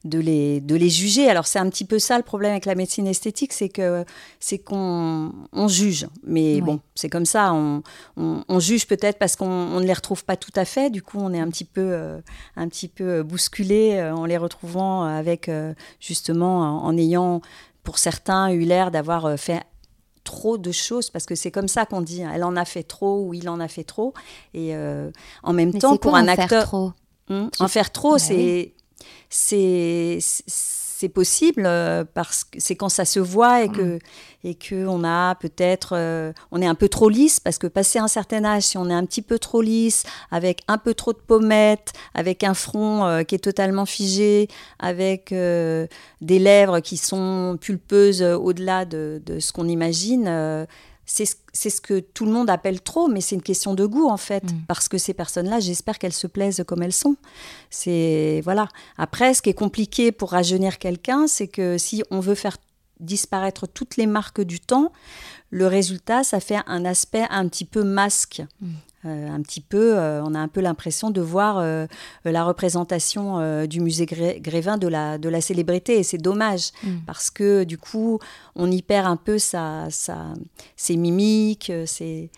de 0.05 0.21
les, 0.21 0.61
de 0.61 0.77
les 0.77 0.89
juger. 0.89 1.29
Alors 1.29 1.49
c'est 1.49 1.59
un 1.59 1.69
petit 1.69 1.85
peu 1.85 1.99
ça 1.99 2.17
le 2.17 2.23
problème 2.23 2.53
avec 2.53 2.67
la 2.67 2.77
médecine 2.77 3.09
esthétique, 3.09 3.53
c'est 3.53 3.69
que 3.69 4.05
c'est 4.39 4.59
qu'on 4.59 5.33
on 5.53 5.67
juge. 5.67 6.07
Mais 6.25 6.61
bon, 6.61 6.79
c'est 6.95 7.09
comme 7.09 7.27
ça. 7.27 7.53
On, 7.53 7.83
on, 8.17 8.61
juge 8.61 8.87
peut-être 8.87 9.19
parce 9.19 9.35
qu'on 9.35 9.81
ne 9.81 9.85
les 9.85 9.93
retrouve 9.93 10.25
pas 10.25 10.37
tout 10.37 10.53
à 10.55 10.65
fait. 10.65 10.89
Du 10.91 11.03
coup, 11.03 11.19
on 11.21 11.33
est 11.33 11.41
un 11.41 11.49
petit 11.49 11.65
peu, 11.65 11.81
euh, 11.83 12.21
un 12.55 12.69
petit 12.69 12.87
peu 12.87 13.25
bousculé 13.25 13.95
euh, 13.95 14.15
en 14.15 14.25
les 14.25 14.37
retrouvant 14.37 15.03
avec 15.03 15.51
justement 15.99 16.61
en, 16.61 16.85
en 16.85 16.97
ayant 16.97 17.41
pour 17.88 17.97
certains 17.99 18.50
eu 18.50 18.64
l'air 18.64 18.90
d'avoir 18.90 19.38
fait 19.38 19.62
trop 20.23 20.59
de 20.59 20.73
choses 20.73 21.09
parce 21.09 21.25
que 21.25 21.35
c'est 21.35 21.50
comme 21.50 21.68
ça 21.68 21.87
qu'on 21.87 22.02
dit 22.02 22.23
hein. 22.23 22.30
elle 22.35 22.45
en 22.45 22.54
a 22.54 22.66
fait 22.66 22.83
trop 22.83 23.25
ou 23.25 23.33
il 23.33 23.49
en 23.49 23.61
a 23.61 23.68
fait 23.68 23.83
trop. 23.83 24.12
Et 24.52 24.76
euh, 24.76 25.11
en 25.42 25.54
même 25.54 25.73
temps 25.73 25.97
pour 25.97 26.14
un 26.14 26.28
acteur 26.28 26.64
trop? 26.64 26.92
Hmm, 27.30 27.47
en 27.59 27.66
faire 27.66 27.90
trop 27.90 28.12
bah 28.12 28.18
c'est 28.18 28.75
c'est 29.30 30.18
c'est 30.99 31.09
possible 31.09 31.62
euh, 31.64 32.02
parce 32.12 32.43
que 32.43 32.59
c'est 32.59 32.75
quand 32.75 32.88
ça 32.88 33.05
se 33.05 33.21
voit 33.21 33.62
et 33.62 33.69
que, 33.69 33.83
mm. 33.83 33.99
et 34.43 34.55
que 34.57 34.85
on 34.88 35.05
a 35.05 35.37
peut-être, 35.37 35.95
euh, 35.95 36.33
on 36.50 36.61
est 36.61 36.67
un 36.67 36.75
peu 36.75 36.88
trop 36.88 37.09
lisse 37.09 37.38
parce 37.38 37.57
que 37.57 37.69
passé 37.69 38.00
un 38.00 38.09
certain 38.09 38.45
âge, 38.45 38.64
si 38.64 38.78
on 38.78 38.90
est 38.90 38.95
un 38.95 39.07
petit 39.07 39.23
peu 39.23 39.38
trop 39.38 39.62
lisse, 39.62 40.02
avec 40.33 40.62
un 40.67 40.76
peu 40.76 40.95
trop 40.95 41.12
de 41.12 41.19
pommettes, 41.19 41.93
avec 42.14 42.43
un 42.43 42.55
front 42.55 43.05
euh, 43.05 43.23
qui 43.23 43.37
est 43.37 43.38
totalement 43.38 43.87
figé, 43.87 44.49
avec 44.81 45.33
des 45.33 46.38
lèvres 46.40 46.81
qui 46.81 46.97
sont 46.97 47.59
pulpeuses 47.61 48.23
au-delà 48.23 48.85
de, 48.85 49.23
de, 49.25 49.38
ce 49.38 49.52
qu'on 49.52 49.69
imagine, 49.69 50.67
c'est 51.11 51.71
ce 51.71 51.81
que 51.81 52.00
tout 52.00 52.27
le 52.27 52.33
monde 52.33 52.50
appelle 52.50 52.83
trop, 52.83 53.09
mais 53.09 53.23
c'est 53.23 53.35
une 53.35 53.43
question 53.43 53.75
de 53.75 53.87
goût 53.87 54.09
en 54.09 54.19
fait, 54.19 54.45
mm. 54.45 54.62
parce 54.69 54.88
que 54.88 54.99
ces 54.99 55.15
personnes-là, 55.15 55.59
j'espère 55.59 55.99
qu'elles 55.99 56.12
se 56.12 56.27
plaisent 56.27 56.62
comme 56.67 56.83
elles 56.83 56.93
sont. 56.93 57.17
C'est 57.71 58.43
voilà. 58.45 58.69
Après, 58.99 59.33
ce 59.33 59.41
qui 59.41 59.49
est 59.49 59.55
compliqué 59.55 60.12
pour 60.12 60.33
rajeunir 60.33 60.79
quelqu'un, 60.79 61.27
c'est 61.27 61.49
que 61.49 61.79
si 61.79 62.03
on 62.11 62.21
veut 62.21 62.35
faire 62.35 62.59
disparaître 63.00 63.67
toutes 63.67 63.97
les 63.97 64.07
marques 64.07 64.40
du 64.40 64.61
temps, 64.61 64.93
le 65.50 65.67
résultat, 65.67 66.25
ça 66.25 66.40
fait 66.40 66.59
un 66.67 66.85
aspect 66.85 67.26
un 67.31 67.49
petit 67.49 67.64
peu 67.64 67.83
masque. 67.83 68.43
Mm. 68.61 68.69
Euh, 69.05 69.31
un 69.31 69.40
petit 69.43 69.61
peu, 69.61 69.97
euh, 69.97 70.21
on 70.25 70.35
a 70.35 70.40
un 70.40 70.49
peu 70.49 70.61
l'impression 70.61 71.11
de 71.11 71.21
voir 71.21 71.59
euh, 71.59 71.87
la 72.25 72.43
représentation 72.43 73.67
du 73.67 73.81
musée 73.81 74.07
Grévin 74.07 74.76
de 74.76 74.88
la, 74.88 75.19
de 75.19 75.28
la 75.28 75.40
célébrité. 75.40 75.99
Et 75.99 76.02
c'est 76.02 76.19
dommage, 76.19 76.71
mm. 76.83 76.88
parce 77.07 77.31
que 77.31 77.64
du 77.64 77.78
coup, 77.78 78.19
on 78.57 78.71
y 78.71 78.83
perd 78.83 79.07
un 79.07 79.17
peu 79.17 79.38
sa, 79.38 79.87
sa, 79.90 80.35
ses 80.76 80.97
mimiques, 80.97 81.73
ses, 81.87 82.31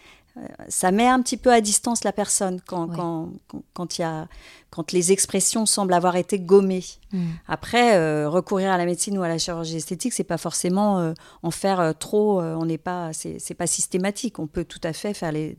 ça 0.68 0.90
met 0.90 1.06
un 1.06 1.20
petit 1.22 1.36
peu 1.36 1.52
à 1.52 1.60
distance 1.60 2.04
la 2.04 2.12
personne 2.12 2.60
quand, 2.66 2.88
quand, 2.88 3.30
quand, 3.74 3.98
y 3.98 4.02
a, 4.02 4.28
quand 4.70 4.92
les 4.92 5.12
expressions 5.12 5.66
semblent 5.66 5.94
avoir 5.94 6.16
été 6.16 6.38
gommées. 6.38 6.84
Mm. 7.12 7.26
Après, 7.48 8.26
recourir 8.26 8.70
à 8.70 8.78
la 8.78 8.86
médecine 8.86 9.18
ou 9.18 9.22
à 9.22 9.28
la 9.28 9.38
chirurgie 9.38 9.76
esthétique, 9.76 10.12
c'est 10.12 10.24
pas 10.24 10.38
forcément 10.38 11.12
en 11.42 11.50
faire 11.50 11.94
trop. 11.98 12.40
on 12.40 12.64
n'est 12.64 12.78
pas, 12.78 13.12
c'est 13.12 13.54
pas 13.54 13.66
systématique. 13.66 14.38
On 14.38 14.46
peut 14.46 14.64
tout 14.64 14.80
à 14.82 14.92
fait 14.92 15.14
faire 15.14 15.32
les 15.32 15.56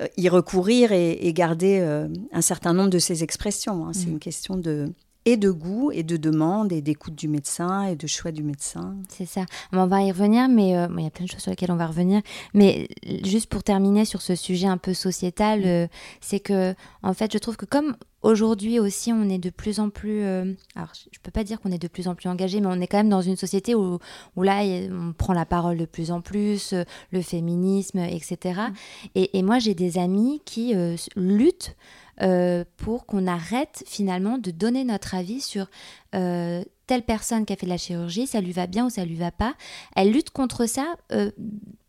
euh, 0.00 0.06
y 0.16 0.28
recourir 0.28 0.92
et, 0.92 1.32
garder 1.32 1.78
euh, 1.80 2.08
un 2.32 2.40
certain 2.40 2.72
nombre 2.72 2.90
de 2.90 2.98
ces 2.98 3.24
expressions. 3.24 3.86
Hein. 3.86 3.92
C'est 3.92 4.06
mm. 4.06 4.12
une 4.12 4.18
question 4.18 4.56
de 4.56 4.92
et 5.32 5.36
de 5.36 5.50
goût 5.50 5.90
et 5.92 6.02
de 6.02 6.16
demande 6.16 6.72
et 6.72 6.80
d'écoute 6.80 7.14
du 7.14 7.28
médecin 7.28 7.84
et 7.84 7.96
de 7.96 8.06
choix 8.06 8.32
du 8.32 8.42
médecin. 8.42 8.96
C'est 9.08 9.26
ça. 9.26 9.44
On 9.72 9.86
va 9.86 10.02
y 10.02 10.10
revenir, 10.10 10.48
mais 10.48 10.76
euh, 10.76 10.88
il 10.96 11.04
y 11.04 11.06
a 11.06 11.10
plein 11.10 11.24
de 11.24 11.30
choses 11.30 11.42
sur 11.42 11.50
lesquelles 11.50 11.72
on 11.72 11.76
va 11.76 11.86
revenir. 11.86 12.22
Mais 12.54 12.88
juste 13.24 13.48
pour 13.48 13.62
terminer 13.62 14.04
sur 14.04 14.22
ce 14.22 14.34
sujet 14.34 14.66
un 14.66 14.78
peu 14.78 14.94
sociétal, 14.94 15.88
c'est 16.20 16.40
que 16.40 16.74
en 17.02 17.14
fait, 17.14 17.32
je 17.32 17.38
trouve 17.38 17.56
que 17.56 17.66
comme 17.66 17.94
Aujourd'hui 18.22 18.80
aussi, 18.80 19.12
on 19.12 19.28
est 19.28 19.38
de 19.38 19.50
plus 19.50 19.78
en 19.78 19.90
plus. 19.90 20.24
Euh, 20.24 20.52
alors, 20.74 20.90
je 20.94 21.20
peux 21.22 21.30
pas 21.30 21.44
dire 21.44 21.60
qu'on 21.60 21.70
est 21.70 21.80
de 21.80 21.86
plus 21.86 22.08
en 22.08 22.16
plus 22.16 22.28
engagé, 22.28 22.60
mais 22.60 22.66
on 22.66 22.80
est 22.80 22.88
quand 22.88 22.96
même 22.96 23.08
dans 23.08 23.22
une 23.22 23.36
société 23.36 23.76
où, 23.76 24.00
où 24.34 24.42
là, 24.42 24.62
on 24.90 25.12
prend 25.12 25.32
la 25.32 25.46
parole 25.46 25.78
de 25.78 25.84
plus 25.84 26.10
en 26.10 26.20
plus, 26.20 26.72
euh, 26.72 26.82
le 27.12 27.22
féminisme, 27.22 28.00
etc. 28.00 28.38
Mm. 28.58 28.72
Et, 29.14 29.38
et, 29.38 29.42
moi, 29.44 29.60
j'ai 29.60 29.74
des 29.74 29.98
amis 29.98 30.42
qui 30.44 30.74
euh, 30.74 30.96
luttent 31.14 31.76
pour 32.76 33.06
qu'on 33.06 33.26
arrête 33.26 33.84
finalement 33.86 34.38
de 34.38 34.50
donner 34.50 34.84
notre 34.84 35.14
avis 35.14 35.40
sur 35.40 35.68
telle 36.12 37.02
personne 37.06 37.44
qui 37.44 37.52
a 37.52 37.56
fait 37.56 37.66
de 37.66 37.70
la 37.70 37.78
chirurgie, 37.78 38.26
ça 38.26 38.40
lui 38.40 38.52
va 38.52 38.66
bien 38.66 38.86
ou 38.86 38.90
ça 38.90 39.04
lui 39.04 39.14
va 39.14 39.30
pas. 39.30 39.54
Elles 39.94 40.10
luttent 40.10 40.30
contre 40.30 40.66
ça 40.66 40.96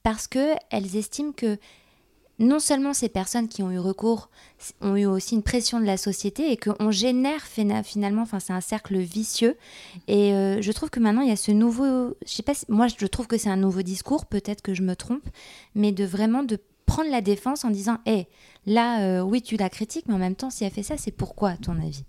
parce 0.04 0.28
que 0.28 0.54
elles 0.70 0.96
estiment 0.96 1.32
que 1.32 1.58
non 2.40 2.60
seulement 2.60 2.94
ces 2.94 3.10
personnes 3.10 3.50
qui 3.50 3.62
ont 3.62 3.72
eu 3.72 3.80
recours 3.80 4.30
ont 4.82 4.96
eu 4.96 5.06
aussi 5.06 5.36
une 5.36 5.44
pression 5.44 5.80
de 5.80 5.86
la 5.86 5.98
société 5.98 6.52
et 6.52 6.58
qu'on 6.58 6.90
génère 6.90 7.46
finalement, 7.46 8.22
enfin 8.22 8.40
c'est 8.40 8.54
un 8.54 8.62
cercle 8.62 8.98
vicieux. 8.98 9.58
Et 10.08 10.34
euh, 10.34 10.62
je 10.62 10.72
trouve 10.72 10.90
que 10.90 11.02
maintenant 11.02 11.22
il 11.22 11.30
y 11.30 11.34
a 11.34 11.38
ce 11.38 11.52
nouveau, 11.52 12.16
je 12.26 12.32
sais 12.32 12.44
pas, 12.44 12.54
moi 12.70 12.88
je 12.88 13.06
trouve 13.06 13.28
que 13.28 13.38
c'est 13.38 13.50
un 13.50 13.58
nouveau 13.58 13.82
discours, 13.82 14.26
peut-être 14.26 14.62
que 14.62 14.74
je 14.74 14.84
me 14.84 14.96
trompe, 14.96 15.28
mais 15.76 15.92
de 15.92 16.06
vraiment 16.06 16.44
de 16.44 16.58
prendre 16.90 17.12
la 17.12 17.22
défense 17.22 17.64
en 17.64 17.70
disant, 17.70 17.98
hé, 18.06 18.28
là, 18.66 19.02
euh, 19.02 19.22
oui, 19.22 19.42
tu 19.42 19.58
la 19.58 19.70
critiques, 19.70 20.06
mais 20.08 20.16
en 20.16 20.20
même 20.20 20.36
temps, 20.36 20.50
si 20.50 20.64
elle 20.64 20.72
fait 20.72 20.84
ça, 20.84 20.96
c'est 20.98 21.12
pourquoi, 21.12 21.52
à 21.52 21.58
ton 21.58 21.74
avis? 21.74 22.04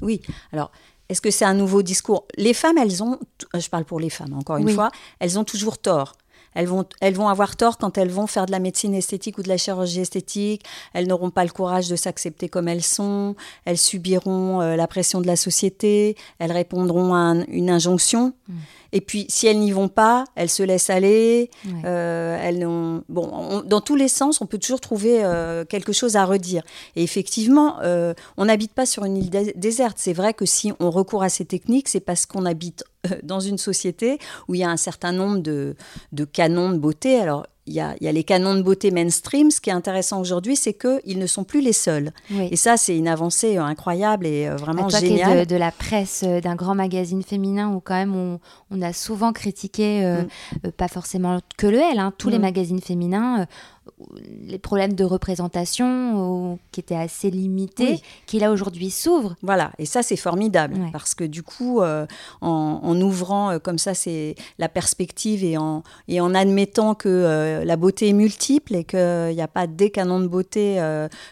Oui, 0.00 0.20
alors 0.52 0.70
est-ce 1.08 1.20
que 1.20 1.30
c'est 1.30 1.44
un 1.44 1.54
nouveau 1.54 1.82
discours? 1.82 2.26
Les 2.36 2.54
femmes, 2.54 2.78
elles 2.78 3.02
ont, 3.02 3.18
je 3.54 3.68
parle 3.68 3.84
pour 3.84 4.00
les 4.00 4.08
femmes 4.08 4.32
encore 4.32 4.56
une 4.56 4.70
fois, 4.70 4.90
elles 5.18 5.38
ont 5.38 5.44
toujours 5.44 5.78
tort 5.78 6.14
elles 6.54 6.66
vont, 6.66 6.84
elles 7.00 7.14
vont 7.14 7.28
avoir 7.28 7.56
tort 7.56 7.78
quand 7.78 7.98
elles 7.98 8.10
vont 8.10 8.26
faire 8.26 8.46
de 8.46 8.50
la 8.50 8.58
médecine 8.58 8.94
esthétique 8.94 9.38
ou 9.38 9.42
de 9.42 9.48
la 9.48 9.56
chirurgie 9.56 10.00
esthétique. 10.00 10.64
Elles 10.92 11.06
n'auront 11.06 11.30
pas 11.30 11.44
le 11.44 11.50
courage 11.50 11.88
de 11.88 11.96
s'accepter 11.96 12.48
comme 12.48 12.68
elles 12.68 12.82
sont. 12.82 13.34
Elles 13.64 13.78
subiront 13.78 14.60
euh, 14.60 14.76
la 14.76 14.86
pression 14.86 15.20
de 15.20 15.26
la 15.26 15.36
société. 15.36 16.16
Elles 16.38 16.52
répondront 16.52 17.14
à 17.14 17.34
une 17.48 17.70
injonction. 17.70 18.34
Mm. 18.48 18.54
Et 18.92 19.00
puis, 19.00 19.26
si 19.28 19.46
elles 19.46 19.58
n'y 19.58 19.72
vont 19.72 19.88
pas, 19.88 20.24
elles 20.34 20.50
se 20.50 20.62
laissent 20.62 20.90
aller. 20.90 21.50
Euh, 21.84 22.38
elles 22.40 22.66
ont... 22.66 23.02
bon, 23.08 23.62
dans 23.64 23.80
tous 23.80 23.96
les 23.96 24.08
sens, 24.08 24.40
on 24.40 24.46
peut 24.46 24.58
toujours 24.58 24.80
trouver 24.80 25.24
euh, 25.24 25.64
quelque 25.64 25.92
chose 25.92 26.16
à 26.16 26.24
redire. 26.24 26.62
Et 26.94 27.02
effectivement, 27.02 27.76
euh, 27.82 28.12
on 28.36 28.44
n'habite 28.44 28.74
pas 28.74 28.86
sur 28.86 29.04
une 29.04 29.16
île 29.16 29.30
déserte. 29.56 29.96
C'est 29.98 30.12
vrai 30.12 30.34
que 30.34 30.44
si 30.44 30.72
on 30.78 30.90
recourt 30.90 31.22
à 31.22 31.28
ces 31.28 31.44
techniques, 31.44 31.88
c'est 31.88 32.00
parce 32.00 32.26
qu'on 32.26 32.44
habite 32.44 32.84
dans 33.22 33.40
une 33.40 33.58
société 33.58 34.18
où 34.46 34.54
il 34.54 34.60
y 34.60 34.64
a 34.64 34.70
un 34.70 34.76
certain 34.76 35.12
nombre 35.12 35.38
de, 35.38 35.74
de 36.12 36.24
canons 36.24 36.70
de 36.70 36.78
beauté. 36.78 37.18
Alors, 37.18 37.46
il 37.66 37.74
y, 37.74 37.80
a, 37.80 37.94
les 38.00 38.24
canons 38.24 38.56
de 38.56 38.62
beauté 38.62 38.90
mainstream. 38.90 39.52
Ce 39.52 39.60
qui 39.60 39.70
est 39.70 39.72
intéressant 39.72 40.20
aujourd'hui, 40.20 40.56
c'est 40.56 40.74
qu'ils 40.74 41.18
ne 41.18 41.26
sont 41.26 41.44
plus 41.44 41.60
les 41.60 41.72
seuls. 41.72 42.10
Et 42.30 42.56
ça, 42.56 42.76
c'est 42.76 42.96
une 42.96 43.06
avancée 43.06 43.56
euh, 43.56 43.62
incroyable 43.62 44.26
et 44.26 44.48
euh, 44.48 44.56
vraiment 44.56 44.88
toi 44.88 44.98
géniale. 44.98 45.46
De, 45.46 45.54
de, 45.54 45.56
la 45.56 45.70
presse, 45.70 46.24
euh, 46.26 46.40
d'un 46.40 46.56
grand 46.56 46.74
magazine 46.74 47.22
féminin 47.22 47.72
où 47.72 47.80
quand 47.80 47.94
même 47.94 48.38
on, 48.70 48.82
a 48.82 48.92
souvent 48.92 49.32
critiqué, 49.32 50.04
mm. 50.64 50.70
pas 50.72 50.88
forcément 50.88 51.38
que 51.56 51.68
le 51.68 51.78
L, 51.78 52.00
hein, 52.00 52.12
tous 52.18 52.30
les 52.30 52.38
mm. 52.38 52.42
magazines 52.42 52.80
féminins 52.80 53.46
les 54.46 54.58
problèmes 54.58 54.94
de 54.94 55.04
représentation 55.04 56.58
qui 56.70 56.80
étaient 56.80 56.94
assez 56.94 57.30
limités, 57.30 58.00
qui 58.26 58.38
là 58.38 58.50
aujourd'hui 58.50 58.90
s'ouvrent. 58.90 59.36
Voilà, 59.42 59.72
et 59.78 59.86
ça 59.86 60.02
c'est 60.02 60.16
formidable 60.16 60.76
parce 60.92 61.14
que 61.14 61.24
du 61.24 61.42
coup, 61.42 61.80
euh, 61.80 62.06
en, 62.40 63.00
ouvrant 63.00 63.50
euh, 63.50 63.58
comme 63.58 63.78
ça 63.78 63.94
c'est 63.94 64.34
la 64.58 64.68
perspective 64.68 65.44
et 65.44 65.56
en, 65.56 65.82
et 66.08 66.20
en 66.20 66.34
admettant 66.34 66.94
que 66.94 67.08
euh, 67.08 67.64
la 67.64 67.76
beauté 67.76 68.08
est 68.08 68.12
multiple 68.12 68.74
et 68.74 68.84
qu'il 68.84 69.34
n'y 69.34 69.42
a 69.42 69.48
pas 69.48 69.66
des 69.66 69.90
canons 69.90 70.20
de 70.20 70.26
beauté 70.26 70.80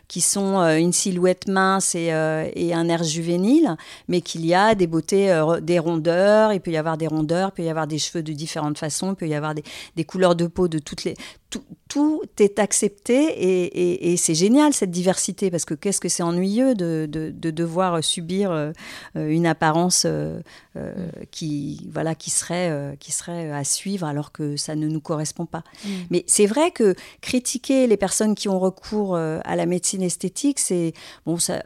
qui 0.09 0.21
sont 0.21 0.59
une 0.61 0.93
silhouette 0.93 1.49
mince 1.49 1.95
et, 1.95 2.13
et, 2.55 2.75
un 2.75 2.89
air 2.89 3.03
juvénile, 3.03 3.77
mais 4.09 4.21
qu'il 4.21 4.47
y 4.47 4.55
a 4.55 4.75
des 4.75 4.87
beautés, 4.87 5.43
des 5.63 5.79
rondeurs, 5.79 6.53
il 6.53 6.61
peut 6.61 6.71
y 6.71 6.77
avoir 6.77 6.97
des 6.97 7.07
rondeurs, 7.07 7.51
il 7.53 7.57
peut 7.57 7.63
y 7.63 7.69
avoir 7.69 7.87
des 7.87 7.99
cheveux 7.99 8.23
de 8.23 8.33
différentes 8.33 8.79
façons, 8.79 9.11
il 9.11 9.17
peut 9.17 9.29
y 9.29 9.35
avoir 9.35 9.55
des, 9.55 9.65
des 9.97 10.05
couleurs 10.05 10.35
de 10.35 10.47
peau 10.47 10.69
de 10.69 10.79
toutes 10.79 11.05
les, 11.05 11.15
tout, 11.51 12.23
est 12.39 12.59
accepté 12.59 14.13
et, 14.13 14.17
c'est 14.17 14.35
génial 14.35 14.73
cette 14.73 14.91
diversité 14.91 15.51
parce 15.51 15.65
que 15.65 15.75
qu'est-ce 15.75 16.01
que 16.01 16.09
c'est 16.09 16.23
ennuyeux 16.23 16.75
de, 16.75 17.07
devoir 17.35 18.03
subir 18.03 18.51
euh, 18.53 18.73
une 19.15 19.47
apparence 19.47 20.05
euh, 20.07 20.41
euh, 20.77 21.11
qui, 21.31 21.89
voilà, 21.93 22.15
qui, 22.15 22.31
serait, 22.31 22.97
qui 23.01 23.13
serait 23.13 23.51
à 23.51 23.65
suivre 23.65 24.07
alors 24.07 24.33
que 24.33 24.57
ça 24.57 24.77
ne 24.77 24.87
nous 24.87 25.01
correspond 25.01 25.47
pas. 25.47 25.65
Mm. 25.85 25.89
Mais 26.11 26.25
c'est 26.27 26.47
vrai 26.47 26.71
que 26.71 26.95
critiquer 27.21 27.87
les 27.87 27.97
personnes 27.97 28.35
qui 28.35 28.49
ont 28.49 28.59
recours 28.59 29.17
à 29.17 29.57
la 29.57 29.67
médecine 29.67 30.03
esthétique, 30.03 30.59
c'est 30.59 30.93
bon, 31.27 31.39
ça, 31.39 31.65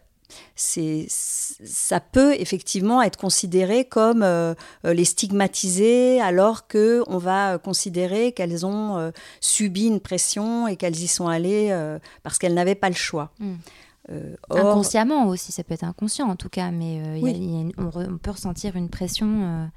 ça 0.57 2.01
peut 2.01 2.35
effectivement 2.35 3.03
être 3.03 3.19
considéré 3.19 3.85
comme 3.85 4.23
euh, 4.23 4.55
euh, 4.87 4.95
les 4.95 5.05
stigmatiser 5.05 6.21
alors 6.21 6.67
que 6.67 7.03
on 7.07 7.19
va 7.19 7.59
considérer 7.59 8.33
qu'elles 8.33 8.65
ont 8.65 8.97
euh, 8.97 9.11
subi 9.41 9.87
une 9.87 10.01
pression 10.01 10.67
et 10.67 10.77
qu'elles 10.77 10.97
y 10.97 11.07
sont 11.07 11.29
allées 11.29 11.75
parce 12.23 12.39
qu'elles 12.39 12.55
n'avaient 12.55 12.75
pas 12.75 12.89
le 12.89 12.95
choix. 12.95 13.31
Hmm. 13.39 13.55
Inconsciemment 14.51 15.29
aussi, 15.29 15.51
ça 15.51 15.65
peut 15.65 15.75
être 15.75 15.85
inconscient 15.85 16.29
en 16.29 16.37
tout 16.37 16.51
cas, 16.51 16.71
mais 16.71 17.01
on, 17.79 17.91
on, 17.97 18.19
peut 18.19 18.33
ressentir 18.33 18.77
une 18.77 18.91
pression 18.91 19.71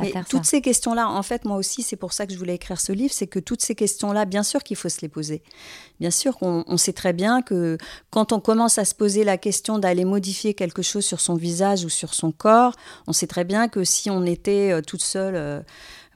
mais 0.00 0.12
toutes 0.28 0.44
ces 0.44 0.60
questions-là, 0.60 1.08
en 1.08 1.22
fait, 1.22 1.44
moi 1.44 1.56
aussi, 1.56 1.82
c'est 1.82 1.96
pour 1.96 2.12
ça 2.12 2.26
que 2.26 2.32
je 2.32 2.38
voulais 2.38 2.56
écrire 2.56 2.80
ce 2.80 2.92
livre, 2.92 3.12
c'est 3.12 3.28
que 3.28 3.38
toutes 3.38 3.62
ces 3.62 3.74
questions-là, 3.74 4.24
bien 4.24 4.42
sûr 4.42 4.62
qu'il 4.62 4.76
faut 4.76 4.88
se 4.88 5.00
les 5.00 5.08
poser. 5.08 5.42
Bien 6.00 6.10
sûr 6.10 6.36
qu'on 6.36 6.64
on 6.66 6.76
sait 6.76 6.92
très 6.92 7.12
bien 7.12 7.42
que 7.42 7.78
quand 8.10 8.32
on 8.32 8.40
commence 8.40 8.78
à 8.78 8.84
se 8.84 8.94
poser 8.94 9.22
la 9.22 9.38
question 9.38 9.78
d'aller 9.78 10.04
modifier 10.04 10.54
quelque 10.54 10.82
chose 10.82 11.04
sur 11.04 11.20
son 11.20 11.34
visage 11.34 11.84
ou 11.84 11.88
sur 11.88 12.12
son 12.12 12.32
corps, 12.32 12.74
on 13.06 13.12
sait 13.12 13.28
très 13.28 13.44
bien 13.44 13.68
que 13.68 13.84
si 13.84 14.10
on 14.10 14.24
était 14.24 14.72
euh, 14.72 14.80
toute 14.80 15.02
seule... 15.02 15.36
Euh, 15.36 15.60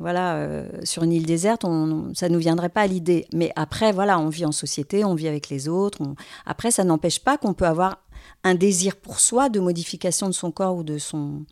voilà, 0.01 0.37
euh, 0.37 0.69
sur 0.85 1.03
une 1.03 1.13
île 1.13 1.27
déserte, 1.27 1.65
on, 1.65 2.13
ça 2.15 2.29
ne 2.29 2.35
nous 2.35 2.39
viendrait 2.39 2.69
pas 2.69 2.83
à 2.83 2.87
l'idée. 2.87 3.27
Mais 3.35 3.51
après, 3.57 3.91
voilà, 3.91 4.21
on 4.21 4.29
vit 4.29 4.47
en 4.47 4.53
société, 4.53 5.05
on 5.05 5.17
vit 5.17 5.27
avec 5.27 5.49
les 5.49 5.69
autres. 5.69 5.99
Après, 6.47 6.71
ça 6.71 6.85
n'empêche 6.85 7.19
pas 7.19 7.37
qu'on 7.37 7.53
peut 7.53 7.67
avoir 7.67 7.99
un 8.45 8.55
désir 8.55 8.95
pour 8.95 9.19
soi 9.19 9.49
de 9.49 9.59
modification 9.59 10.29
de 10.29 10.33
son 10.33 10.53
corps 10.53 10.77
ou 10.77 10.83
de 10.85 10.99
son, 10.99 11.45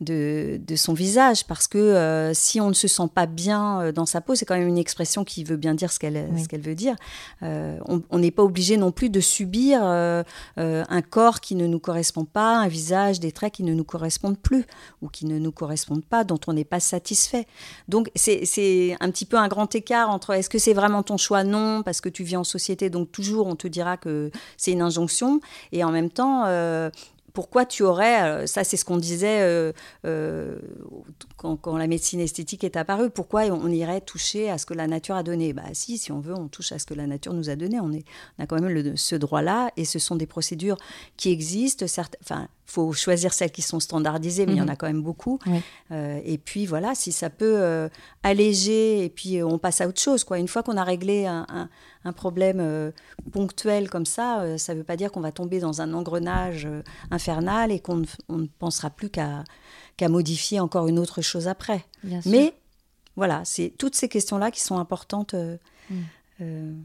de, 0.00 0.60
son 0.76 0.92
visage, 0.92 1.46
parce 1.46 1.66
que 1.66 1.78
euh, 1.78 2.34
si 2.34 2.60
on 2.60 2.68
ne 2.68 2.74
se 2.74 2.86
sent 2.86 3.08
pas 3.14 3.26
bien 3.26 3.80
euh, 3.80 3.92
dans 3.92 4.04
sa 4.04 4.20
peau, 4.20 4.34
c'est 4.34 4.44
quand 4.44 4.56
même 4.56 4.68
une 4.68 4.78
expression 4.78 5.24
qui 5.24 5.42
veut 5.42 5.56
bien 5.56 5.74
dire 5.74 5.90
ce 5.90 5.98
qu'elle 5.98 6.60
veut 6.60 6.74
dire. 6.74 6.96
Euh, 7.42 7.78
on 7.86 8.18
n'est 8.18 8.30
pas 8.30 8.42
obligé 8.42 8.76
non 8.76 8.92
plus 8.92 9.08
de 9.08 9.20
subir 9.20 9.82
un 9.82 11.02
corps 11.02 11.40
qui 11.40 11.54
ne 11.54 11.66
nous 11.66 11.78
correspond 11.78 12.24
pas, 12.24 12.56
un 12.58 12.68
visage, 12.68 13.20
des 13.20 13.32
traits 13.32 13.54
qui 13.54 13.62
ne 13.62 13.72
nous 13.72 13.84
correspondent 13.84 14.38
plus 14.38 14.64
ou 15.02 15.08
qui 15.08 15.26
ne 15.26 15.38
nous 15.38 15.52
correspondent 15.52 16.04
pas, 16.04 16.24
dont 16.24 16.40
on 16.46 16.52
n'est 16.52 16.64
pas 16.64 16.80
satisfait. 16.80 17.46
Donc 17.88 18.10
c'est 18.14 18.96
un 19.00 19.10
petit 19.10 19.24
peu 19.24 19.38
un 19.38 19.48
grand 19.48 19.74
écart 19.74 20.10
entre 20.10 20.32
est-ce 20.34 20.50
que 20.50 20.58
c'est 20.58 20.74
vraiment 20.74 21.02
ton 21.02 21.16
choix? 21.16 21.44
Non, 21.44 21.82
parce 21.82 22.00
que 22.00 22.08
tu 22.08 22.22
vis 22.22 22.36
en 22.36 22.44
société, 22.44 22.90
donc 22.90 23.12
toujours 23.12 23.46
on 23.46 23.56
te 23.56 23.68
dira 23.68 23.96
que 23.96 24.30
c'est 24.56 24.72
une 24.72 24.82
injonction, 24.82 25.40
et 25.72 25.84
en 25.84 25.90
même 25.90 26.10
temps 26.10 26.44
pourquoi 27.36 27.66
tu 27.66 27.82
aurais, 27.82 28.22
euh, 28.22 28.46
ça 28.46 28.64
c'est 28.64 28.78
ce 28.78 28.86
qu'on 28.86 28.96
disait 28.96 29.42
euh, 29.42 29.70
euh, 30.06 30.58
quand, 31.36 31.76
la 31.76 31.86
médecine 31.86 32.18
esthétique 32.18 32.64
est 32.64 32.78
apparue, 32.78 33.10
pourquoi 33.10 33.42
on 33.42 33.68
irait 33.68 34.00
toucher 34.00 34.48
à 34.48 34.56
ce 34.56 34.64
que 34.64 34.72
la 34.72 34.86
nature 34.86 35.16
a 35.16 35.22
donné? 35.22 35.52
Bah 35.52 35.64
si, 35.74 35.98
si 35.98 36.12
on 36.12 36.20
veut, 36.20 36.32
on 36.32 36.48
touche 36.48 36.72
à 36.72 36.78
ce 36.78 36.86
que 36.86 36.94
la 36.94 37.06
nature 37.06 37.34
nous 37.34 37.50
a 37.50 37.56
donné. 37.56 37.78
On, 37.78 37.92
a 38.38 38.46
quand 38.46 38.58
même 38.58 38.96
ce 38.96 39.16
droit-là, 39.16 39.70
et 39.76 39.84
ce 39.84 39.98
sont 39.98 40.16
des 40.16 40.24
procédures 40.24 40.78
qui 41.18 41.30
existent. 41.30 41.86
Certes, 41.86 42.16
faut 42.66 42.92
choisir 42.92 43.32
celles 43.32 43.52
qui 43.52 43.62
sont 43.62 43.80
standardisées, 43.80 44.44
mais 44.44 44.52
il 44.52 44.58
y 44.58 44.60
en 44.60 44.64
mhm. 44.64 44.70
a 44.70 44.76
quand 44.76 44.86
même 44.86 45.02
beaucoup. 45.02 45.38
et 45.90 46.38
puis 46.38 46.66
voilà, 46.66 46.94
si 46.94 47.12
ça 47.12 47.30
peut 47.30 47.88
alléger, 48.22 49.04
et 49.04 49.08
puis 49.08 49.42
on 49.42 49.58
passe 49.58 49.80
à 49.80 49.88
autre 49.88 50.00
chose. 50.00 50.24
Quoi. 50.24 50.38
Une 50.38 50.48
fois 50.48 50.62
qu'on 50.62 50.76
a 50.76 50.84
réglé 50.84 51.26
un, 51.26 51.68
un 52.06 52.12
problème 52.12 52.60
euh, 52.60 52.92
ponctuel 53.32 53.90
comme 53.90 54.06
ça, 54.06 54.40
euh, 54.40 54.58
ça 54.58 54.72
ne 54.72 54.78
veut 54.78 54.84
pas 54.84 54.96
dire 54.96 55.10
qu'on 55.10 55.20
va 55.20 55.32
tomber 55.32 55.58
dans 55.58 55.80
un 55.80 55.92
engrenage 55.92 56.66
euh, 56.66 56.82
infernal 57.10 57.72
et 57.72 57.80
qu'on 57.80 57.96
ne, 58.28 58.46
pensera 58.58 58.90
plus 58.90 59.10
qu'à 59.10 59.44
modifier 60.08 60.60
encore 60.60 60.86
une 60.86 60.98
autre 60.98 61.20
chose 61.20 61.48
après. 61.48 61.84
Mais 62.24 62.54
voilà, 63.16 63.42
c'est 63.44 63.72
toutes 63.76 63.96
ces 63.96 64.08
questions-là 64.08 64.50
qui 64.50 64.60
sont 64.60 64.78
importantes 64.78 65.34
mm. 65.90 66.84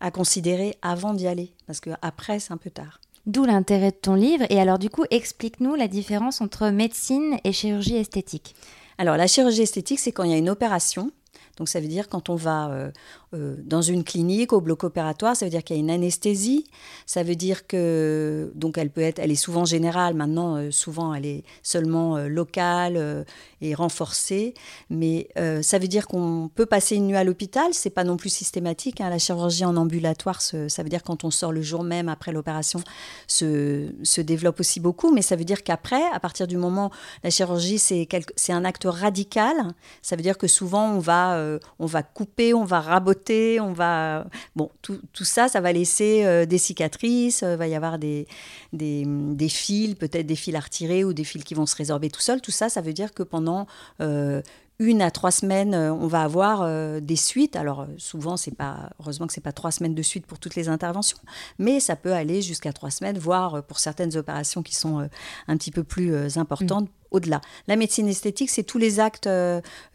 à 0.00 0.10
considérer 0.10 0.76
avant 0.82 1.14
d'y 1.14 1.28
aller, 1.28 1.52
parce 1.66 1.80
qu'après, 1.80 2.40
c'est 2.40 2.52
un 2.52 2.56
peu 2.56 2.70
tard. 2.70 3.00
D'où 3.26 3.44
l'intérêt 3.44 3.90
de 3.90 3.96
ton 3.96 4.14
livre. 4.14 4.46
Et 4.50 4.60
alors, 4.60 4.78
du 4.78 4.88
coup, 4.88 5.04
explique-nous 5.10 5.74
la 5.74 5.88
différence 5.88 6.40
entre 6.40 6.70
médecine 6.70 7.38
et 7.42 7.52
chirurgie 7.52 7.96
esthétique. 7.96 8.54
Alors, 8.98 9.16
la 9.16 9.26
chirurgie 9.26 9.62
esthétique, 9.62 9.98
c'est 9.98 10.12
quand 10.12 10.22
il 10.22 10.30
y 10.30 10.34
a 10.34 10.38
une 10.38 10.48
opération. 10.48 11.10
Donc, 11.56 11.68
ça 11.68 11.80
veut 11.80 11.88
dire 11.88 12.08
quand 12.08 12.28
on 12.28 12.36
va 12.36 12.90
euh, 13.36 13.56
dans 13.58 13.82
une 13.82 14.04
clinique 14.04 14.52
au 14.52 14.60
bloc 14.60 14.84
opératoire, 14.84 15.36
ça 15.36 15.46
veut 15.46 15.50
dire 15.50 15.64
qu'il 15.64 15.76
y 15.76 15.78
a 15.78 15.80
une 15.80 15.90
anesthésie. 15.90 16.64
Ça 17.06 17.22
veut 17.22 17.34
dire 17.34 17.66
que 17.66 18.52
donc 18.54 18.78
elle 18.78 18.90
peut 18.90 19.00
être, 19.00 19.18
elle 19.18 19.30
est 19.30 19.34
souvent 19.34 19.64
générale. 19.64 20.14
Maintenant, 20.14 20.56
euh, 20.56 20.70
souvent, 20.70 21.14
elle 21.14 21.26
est 21.26 21.44
seulement 21.62 22.16
euh, 22.16 22.28
locale 22.28 23.26
et 23.60 23.74
renforcée. 23.74 24.54
Mais 24.90 25.28
ça 25.62 25.78
veut 25.78 25.88
dire 25.88 26.06
qu'on 26.06 26.50
peut 26.54 26.66
passer 26.66 26.96
une 26.96 27.08
nuit 27.08 27.16
à 27.16 27.24
l'hôpital. 27.24 27.68
C'est 27.72 27.90
pas 27.90 28.04
non 28.04 28.16
plus 28.16 28.30
systématique. 28.30 29.00
Hein. 29.00 29.10
La 29.10 29.18
chirurgie 29.18 29.64
en 29.64 29.76
ambulatoire, 29.76 30.40
ça 30.40 30.82
veut 30.82 30.88
dire 30.88 31.02
quand 31.02 31.24
on 31.24 31.30
sort 31.30 31.52
le 31.52 31.62
jour 31.62 31.82
même 31.82 32.08
après 32.08 32.32
l'opération, 32.32 32.80
se, 33.26 33.88
se 34.02 34.20
développe 34.20 34.60
aussi 34.60 34.80
beaucoup. 34.80 35.12
Mais 35.12 35.22
ça 35.22 35.36
veut 35.36 35.44
dire 35.44 35.62
qu'après, 35.62 36.02
à 36.12 36.20
partir 36.20 36.46
du 36.46 36.56
moment 36.56 36.90
la 37.24 37.30
chirurgie, 37.30 37.78
c'est 37.78 38.52
un 38.52 38.64
acte 38.64 38.84
radical. 38.86 39.56
Ça 40.02 40.16
veut 40.16 40.22
dire 40.22 40.38
que 40.38 40.46
souvent 40.46 40.90
on 40.90 40.98
va 40.98 41.36
on 41.78 41.86
va 41.86 42.02
couper, 42.02 42.54
on 42.54 42.64
va 42.64 42.80
raboter 42.80 43.26
on 43.60 43.72
va... 43.72 44.26
Bon, 44.54 44.70
tout, 44.82 45.00
ça, 45.24 45.48
ça 45.48 45.60
va 45.60 45.72
laisser 45.72 46.24
euh, 46.24 46.46
des 46.46 46.58
cicatrices, 46.58 47.40
il 47.42 47.46
euh, 47.46 47.56
va 47.56 47.66
y 47.68 47.74
avoir 47.74 47.98
des, 47.98 48.26
des, 48.72 49.48
fils, 49.48 49.94
peut-être 49.94 50.26
des 50.26 50.36
fils 50.36 50.54
à 50.54 50.60
retirer 50.60 51.04
ou 51.04 51.12
des 51.12 51.24
fils 51.24 51.44
qui 51.44 51.54
vont 51.54 51.66
se 51.66 51.76
résorber 51.76 52.10
tout 52.10 52.20
seuls. 52.20 52.40
Tout 52.40 52.50
ça, 52.50 52.68
ça 52.68 52.80
veut 52.80 52.92
dire 52.92 53.12
que 53.12 53.22
pendant 53.22 53.66
euh, 54.00 54.42
une 54.78 55.02
à 55.02 55.10
trois 55.10 55.30
semaines, 55.30 55.74
on 55.74 56.06
va 56.06 56.22
avoir 56.22 57.00
des 57.00 57.16
suites. 57.16 57.56
Alors 57.56 57.86
souvent, 57.96 58.36
c'est 58.36 58.54
pas 58.54 58.90
heureusement 59.00 59.26
que 59.26 59.32
c'est 59.32 59.40
pas 59.40 59.52
trois 59.52 59.70
semaines 59.70 59.94
de 59.94 60.02
suite 60.02 60.26
pour 60.26 60.38
toutes 60.38 60.54
les 60.54 60.68
interventions, 60.68 61.16
mais 61.58 61.80
ça 61.80 61.96
peut 61.96 62.12
aller 62.12 62.42
jusqu'à 62.42 62.74
trois 62.74 62.90
semaines, 62.90 63.16
voire 63.16 63.62
pour 63.62 63.78
certaines 63.78 64.18
opérations 64.18 64.62
qui 64.62 64.74
sont 64.74 65.08
un 65.48 65.56
petit 65.56 65.70
peu 65.70 65.82
plus 65.82 66.36
importantes, 66.36 66.90
au-delà. 67.16 67.40
La 67.66 67.76
médecine 67.76 68.08
esthétique, 68.08 68.50
c'est 68.50 68.62
tous 68.62 68.78
les 68.78 69.00
actes 69.00 69.28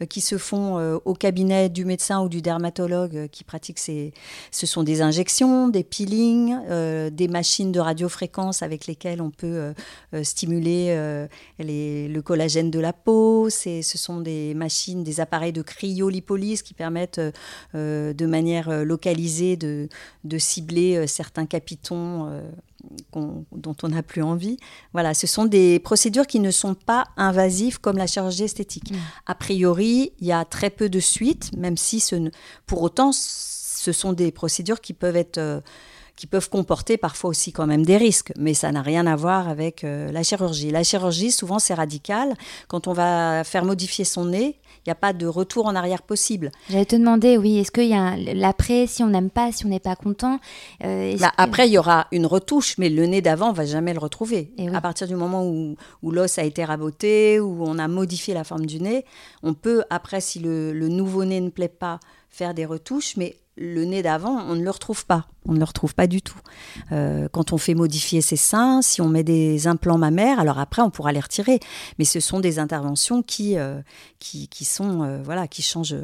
qui 0.08 0.20
se 0.20 0.38
font 0.38 1.00
au 1.04 1.14
cabinet 1.14 1.68
du 1.68 1.84
médecin 1.84 2.20
ou 2.22 2.28
du 2.28 2.42
dermatologue 2.42 3.28
qui 3.30 3.44
pratique 3.44 3.78
ces. 3.78 4.12
Ce 4.50 4.66
sont 4.66 4.82
des 4.82 5.02
injections, 5.02 5.68
des 5.68 5.84
peelings, 5.84 6.56
des 7.10 7.28
machines 7.28 7.72
de 7.72 7.80
radiofréquence 7.80 8.62
avec 8.62 8.86
lesquelles 8.86 9.22
on 9.22 9.30
peut 9.30 9.72
stimuler 10.22 10.94
le 11.58 12.20
collagène 12.20 12.70
de 12.70 12.80
la 12.80 12.92
peau. 12.92 13.48
Ce 13.50 13.80
sont 13.82 14.20
des 14.20 14.54
machines, 14.54 15.04
des 15.04 15.20
appareils 15.20 15.52
de 15.52 15.62
cryolipolyse 15.62 16.62
qui 16.62 16.74
permettent 16.74 17.20
de 17.74 18.26
manière 18.26 18.84
localisée 18.84 19.56
de, 19.56 19.88
de 20.24 20.38
cibler 20.38 21.06
certains 21.06 21.46
capitons 21.46 22.42
dont 23.12 23.76
on 23.82 23.88
n'a 23.88 24.02
plus 24.02 24.22
envie. 24.22 24.56
Voilà, 24.92 25.14
ce 25.14 25.26
sont 25.26 25.44
des 25.44 25.78
procédures 25.78 26.26
qui 26.26 26.40
ne 26.40 26.50
sont 26.50 26.74
pas 26.74 27.04
invasives 27.16 27.80
comme 27.80 27.96
la 27.96 28.06
chirurgie 28.06 28.44
esthétique. 28.44 28.92
Mm. 28.92 28.96
A 29.26 29.34
priori, 29.34 30.12
il 30.20 30.26
y 30.26 30.32
a 30.32 30.44
très 30.44 30.70
peu 30.70 30.88
de 30.88 31.00
suites, 31.00 31.50
même 31.56 31.76
si 31.76 32.00
ce 32.00 32.30
pour 32.66 32.82
autant, 32.82 33.12
ce 33.12 33.92
sont 33.92 34.12
des 34.12 34.32
procédures 34.32 34.80
qui 34.80 34.92
peuvent 34.92 35.16
être 35.16 35.38
euh, 35.38 35.60
qui 36.16 36.26
peuvent 36.26 36.50
comporter 36.50 36.96
parfois 36.98 37.30
aussi 37.30 37.52
quand 37.52 37.66
même 37.66 37.84
des 37.84 37.96
risques, 37.96 38.32
mais 38.38 38.54
ça 38.54 38.70
n'a 38.70 38.82
rien 38.82 39.06
à 39.06 39.16
voir 39.16 39.48
avec 39.48 39.82
euh, 39.82 40.12
la 40.12 40.22
chirurgie. 40.22 40.70
La 40.70 40.84
chirurgie, 40.84 41.32
souvent, 41.32 41.58
c'est 41.58 41.74
radical. 41.74 42.34
Quand 42.68 42.86
on 42.86 42.92
va 42.92 43.44
faire 43.44 43.64
modifier 43.64 44.04
son 44.04 44.26
nez, 44.26 44.60
il 44.84 44.88
n'y 44.88 44.92
a 44.92 44.96
pas 44.96 45.12
de 45.12 45.26
retour 45.26 45.66
en 45.66 45.76
arrière 45.76 46.02
possible. 46.02 46.50
J'allais 46.68 46.84
te 46.84 46.96
demander, 46.96 47.38
oui, 47.38 47.58
est-ce 47.58 47.70
qu'il 47.70 47.86
y 47.88 47.94
a 47.94 48.16
l'après, 48.16 48.86
si 48.86 49.02
on 49.02 49.08
n'aime 49.08 49.30
pas, 49.30 49.52
si 49.52 49.64
on 49.64 49.68
n'est 49.68 49.80
pas 49.80 49.94
content 49.94 50.40
euh, 50.84 51.16
bah, 51.18 51.32
Après, 51.36 51.68
il 51.68 51.72
y 51.72 51.78
aura 51.78 52.08
une 52.10 52.26
retouche, 52.26 52.78
mais 52.78 52.88
le 52.88 53.06
nez 53.06 53.22
d'avant, 53.22 53.50
on 53.50 53.52
va 53.52 53.64
jamais 53.64 53.92
le 53.92 54.00
retrouver. 54.00 54.52
À 54.74 54.80
partir 54.80 55.06
du 55.06 55.14
moment 55.14 55.46
où, 55.46 55.76
où 56.02 56.10
l'os 56.10 56.38
a 56.38 56.42
été 56.42 56.64
raboté, 56.64 57.38
où 57.38 57.64
on 57.64 57.78
a 57.78 57.86
modifié 57.86 58.34
la 58.34 58.42
forme 58.42 58.66
du 58.66 58.80
nez, 58.80 59.04
on 59.42 59.54
peut, 59.54 59.84
après, 59.90 60.20
si 60.20 60.40
le, 60.40 60.72
le 60.72 60.88
nouveau 60.88 61.24
nez 61.24 61.40
ne 61.40 61.50
plaît 61.50 61.68
pas, 61.68 62.00
faire 62.28 62.54
des 62.54 62.64
retouches, 62.64 63.16
mais 63.16 63.36
le 63.56 63.84
nez 63.84 64.02
d'avant, 64.02 64.38
on 64.48 64.54
ne 64.54 64.62
le 64.62 64.70
retrouve 64.70 65.04
pas. 65.04 65.26
On 65.44 65.52
ne 65.52 65.58
le 65.58 65.64
retrouve 65.64 65.94
pas 65.94 66.06
du 66.06 66.22
tout. 66.22 66.38
Euh, 66.90 67.28
quand 67.30 67.52
on 67.52 67.58
fait 67.58 67.74
modifier 67.74 68.22
ses 68.22 68.36
seins, 68.36 68.80
si 68.80 69.00
on 69.00 69.08
met 69.08 69.24
des 69.24 69.66
implants 69.66 69.98
mammaires, 69.98 70.40
alors 70.40 70.58
après, 70.58 70.80
on 70.82 70.90
pourra 70.90 71.12
les 71.12 71.20
retirer. 71.20 71.60
Mais 71.98 72.04
ce 72.04 72.20
sont 72.20 72.40
des 72.40 72.58
interventions 72.58 73.22
qui, 73.22 73.58
euh, 73.58 73.80
qui, 74.18 74.64
sont, 74.64 75.02
euh, 75.02 75.22
voilà, 75.22 75.48
qui 75.48 75.62
changent, 75.62 75.96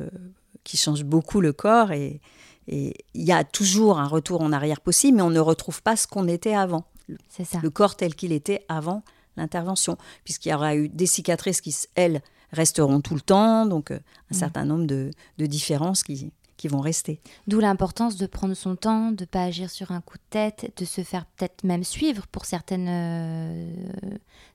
qui 0.64 0.76
changent 0.76 1.04
beaucoup 1.04 1.40
le 1.40 1.52
corps. 1.52 1.92
Et 1.92 2.20
il 2.66 2.92
y 3.14 3.32
a 3.32 3.44
toujours 3.44 3.98
un 3.98 4.08
retour 4.08 4.42
en 4.42 4.52
arrière 4.52 4.80
possible, 4.80 5.16
mais 5.16 5.22
on 5.22 5.30
ne 5.30 5.40
retrouve 5.40 5.82
pas 5.82 5.96
ce 5.96 6.06
qu'on 6.06 6.28
était 6.28 6.54
avant. 6.54 6.84
C'est 7.30 7.44
ça. 7.44 7.60
Le 7.62 7.70
corps 7.70 7.96
tel 7.96 8.14
qu'il 8.14 8.32
était 8.32 8.66
avant 8.68 9.02
l'intervention. 9.38 9.96
Puisqu'il 10.24 10.50
y 10.50 10.54
aura 10.54 10.76
eu 10.76 10.90
des 10.90 11.06
cicatrices 11.06 11.62
qui, 11.62 11.74
elles, 11.94 12.20
resteront 12.52 13.00
tout 13.00 13.14
le 13.14 13.20
temps. 13.20 13.66
Donc, 13.66 13.90
un 13.90 14.00
mmh. 14.30 14.34
certain 14.34 14.64
nombre 14.64 14.86
de, 14.86 15.10
de 15.38 15.46
différences 15.46 16.02
qui, 16.02 16.32
qui 16.58 16.68
vont 16.68 16.80
rester. 16.80 17.20
D'où 17.46 17.60
l'importance 17.60 18.16
de 18.16 18.26
prendre 18.26 18.52
son 18.52 18.76
temps, 18.76 19.12
de 19.12 19.22
ne 19.22 19.26
pas 19.26 19.44
agir 19.44 19.70
sur 19.70 19.92
un 19.92 20.02
coup 20.02 20.18
de 20.18 20.22
tête, 20.28 20.70
de 20.76 20.84
se 20.84 21.02
faire 21.02 21.24
peut-être 21.24 21.64
même 21.64 21.84
suivre 21.84 22.26
pour 22.26 22.44
certaines 22.44 22.88
euh, 22.90 23.70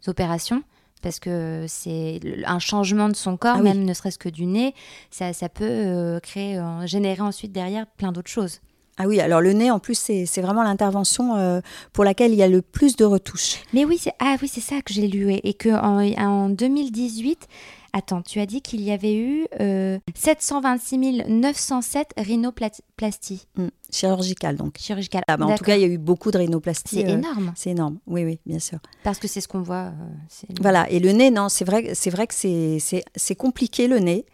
opérations. 0.05 0.61
Parce 1.01 1.19
que 1.19 1.65
c'est 1.67 2.21
un 2.45 2.59
changement 2.59 3.09
de 3.09 3.15
son 3.15 3.35
corps, 3.35 3.57
ah 3.57 3.61
même 3.61 3.83
ne 3.83 3.93
serait-ce 3.93 4.17
que 4.17 4.29
du 4.29 4.45
nez, 4.45 4.73
ça, 5.11 5.33
ça 5.33 5.49
peut 5.49 5.65
euh, 5.65 6.19
créer, 6.21 6.57
euh, 6.57 6.87
générer 6.87 7.21
ensuite 7.21 7.51
derrière 7.51 7.87
plein 7.87 8.13
d'autres 8.13 8.31
choses. 8.31 8.61
Ah 8.97 9.05
oui, 9.07 9.19
alors 9.19 9.41
le 9.41 9.51
nez, 9.51 9.69
en 9.71 9.79
plus, 9.79 9.95
c'est 9.95 10.41
vraiment 10.41 10.61
l'intervention 10.61 11.61
pour 11.93 12.03
laquelle 12.03 12.31
il 12.31 12.37
y 12.37 12.43
a 12.43 12.47
le 12.47 12.61
plus 12.61 12.95
de 12.95 13.03
retouches. 13.03 13.63
Mais 13.73 13.85
oui, 13.85 13.97
c'est 13.99 14.13
ah, 14.19 14.35
oui, 14.39 14.47
ça 14.47 14.83
que 14.83 14.93
j'ai 14.93 15.07
lu. 15.07 15.33
Et, 15.33 15.49
et 15.49 15.55
qu'en 15.55 15.99
en 15.99 16.49
2018, 16.49 17.47
Attends, 17.95 18.23
tu 18.23 18.39
as 18.39 18.47
dit 18.47 18.63
qu'il 18.63 18.81
y 18.81 18.91
avait 18.91 19.15
eu 19.15 19.45
726 20.15 21.25
907 21.29 22.13
rhinoplasties. 22.17 23.45
Mmh, 23.55 23.67
chirurgicales, 23.91 24.55
donc. 24.55 24.79
Chirurgicales. 24.79 25.21
Ah, 25.27 25.37
bah, 25.37 25.45
en 25.45 25.55
tout 25.55 25.63
cas, 25.63 25.75
il 25.75 25.81
y 25.81 25.85
a 25.85 25.87
eu 25.87 25.99
beaucoup 25.99 26.31
de 26.31 26.39
rhinoplasties. 26.39 26.95
C'est 26.95 27.05
euh, 27.05 27.13
énorme. 27.13 27.53
C'est 27.55 27.69
énorme, 27.69 27.99
oui, 28.07 28.25
oui, 28.25 28.39
bien 28.47 28.57
sûr. 28.57 28.79
Parce 29.03 29.19
que 29.19 29.27
c'est 29.27 29.41
ce 29.41 29.47
qu'on 29.47 29.61
voit. 29.61 29.91
Euh, 29.91 30.53
voilà, 30.59 30.89
et 30.89 30.99
le 30.99 31.11
nez, 31.11 31.29
non, 31.29 31.49
c'est 31.49 31.65
vrai, 31.65 31.93
vrai 32.07 32.25
que 32.25 32.33
c'est 32.33 33.35
compliqué 33.35 33.87
le 33.87 33.99
nez, 33.99 34.25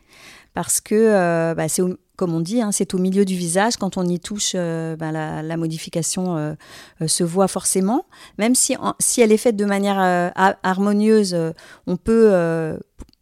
parce 0.53 0.79
que 0.79 0.95
euh, 0.95 1.53
bah, 1.53 1.67
c'est 1.67 1.83
comme 2.15 2.33
on 2.33 2.41
dit, 2.41 2.61
hein, 2.61 2.71
c'est 2.71 2.93
au 2.93 2.97
milieu 2.97 3.25
du 3.25 3.35
visage. 3.35 3.75
Quand 3.75 3.97
on 3.97 4.05
y 4.05 4.21
touche, 4.21 4.53
bah, 4.53 5.11
la, 5.11 5.57
modification 5.57 6.55
se 7.05 7.23
voit 7.25 7.47
forcément. 7.49 8.05
Même 8.37 8.55
si, 8.55 8.75
si 8.99 9.21
elle 9.21 9.33
est 9.33 9.37
faite 9.37 9.55
de 9.57 9.63
manière 9.65 9.99
harmonieuse, 10.63 11.37
on 11.87 11.95
peut 11.95 12.77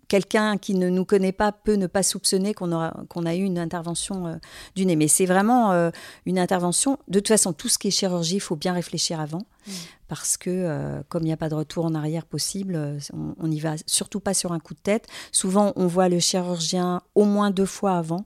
quelqu'un 0.08 0.58
qui 0.58 0.74
ne 0.74 0.90
nous 0.90 1.06
connaît 1.06 1.32
pas 1.32 1.52
peut 1.52 1.76
ne 1.76 1.88
pas 1.88 2.04
soupçonner 2.04 2.54
qu'on 2.54 2.72
a 2.72 3.36
eu 3.36 3.44
une 3.44 3.60
intervention 3.60 4.28
euh, 4.28 4.36
du 4.76 4.86
nez. 4.86 4.96
Mais 4.96 5.08
c'est 5.08 5.26
vraiment 5.26 5.72
euh, 5.72 5.90
une 6.26 6.40
intervention. 6.40 6.98
De 7.08 7.20
toute 7.20 7.28
façon, 7.28 7.54
tout 7.54 7.70
ce 7.70 7.78
qui 7.78 7.90
est 7.90 7.92
chirurgie, 7.92 8.36
il 8.36 8.42
faut 8.42 8.56
bien 8.56 8.74
réfléchir 8.74 9.20
avant. 9.20 9.44
Mm. 9.68 9.72
Parce 10.08 10.38
que, 10.38 10.50
euh, 10.50 11.02
comme 11.10 11.24
il 11.24 11.28
n'y 11.28 11.34
a 11.34 11.38
pas 11.38 11.50
de 11.50 11.56
retour 11.56 11.86
en 11.86 11.94
arrière 11.94 12.26
possible, 12.26 12.98
on 13.14 13.48
n'y 13.48 13.60
va 13.60 13.76
surtout 13.86 14.22
pas 14.22 14.34
sur 14.34 14.54
un 14.54 14.60
coup 14.60 14.74
de 14.74 14.80
tête. 14.80 15.08
Souvent, 15.32 15.74
on 15.76 15.88
voit 15.88 16.08
le 16.08 16.20
chirurgien 16.20 17.02
au 17.14 17.26
moins 17.26 17.52
deux 17.52 17.66
fois 17.66 17.98
avant, 17.98 18.26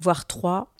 voire 0.00 0.26
trois. 0.26 0.73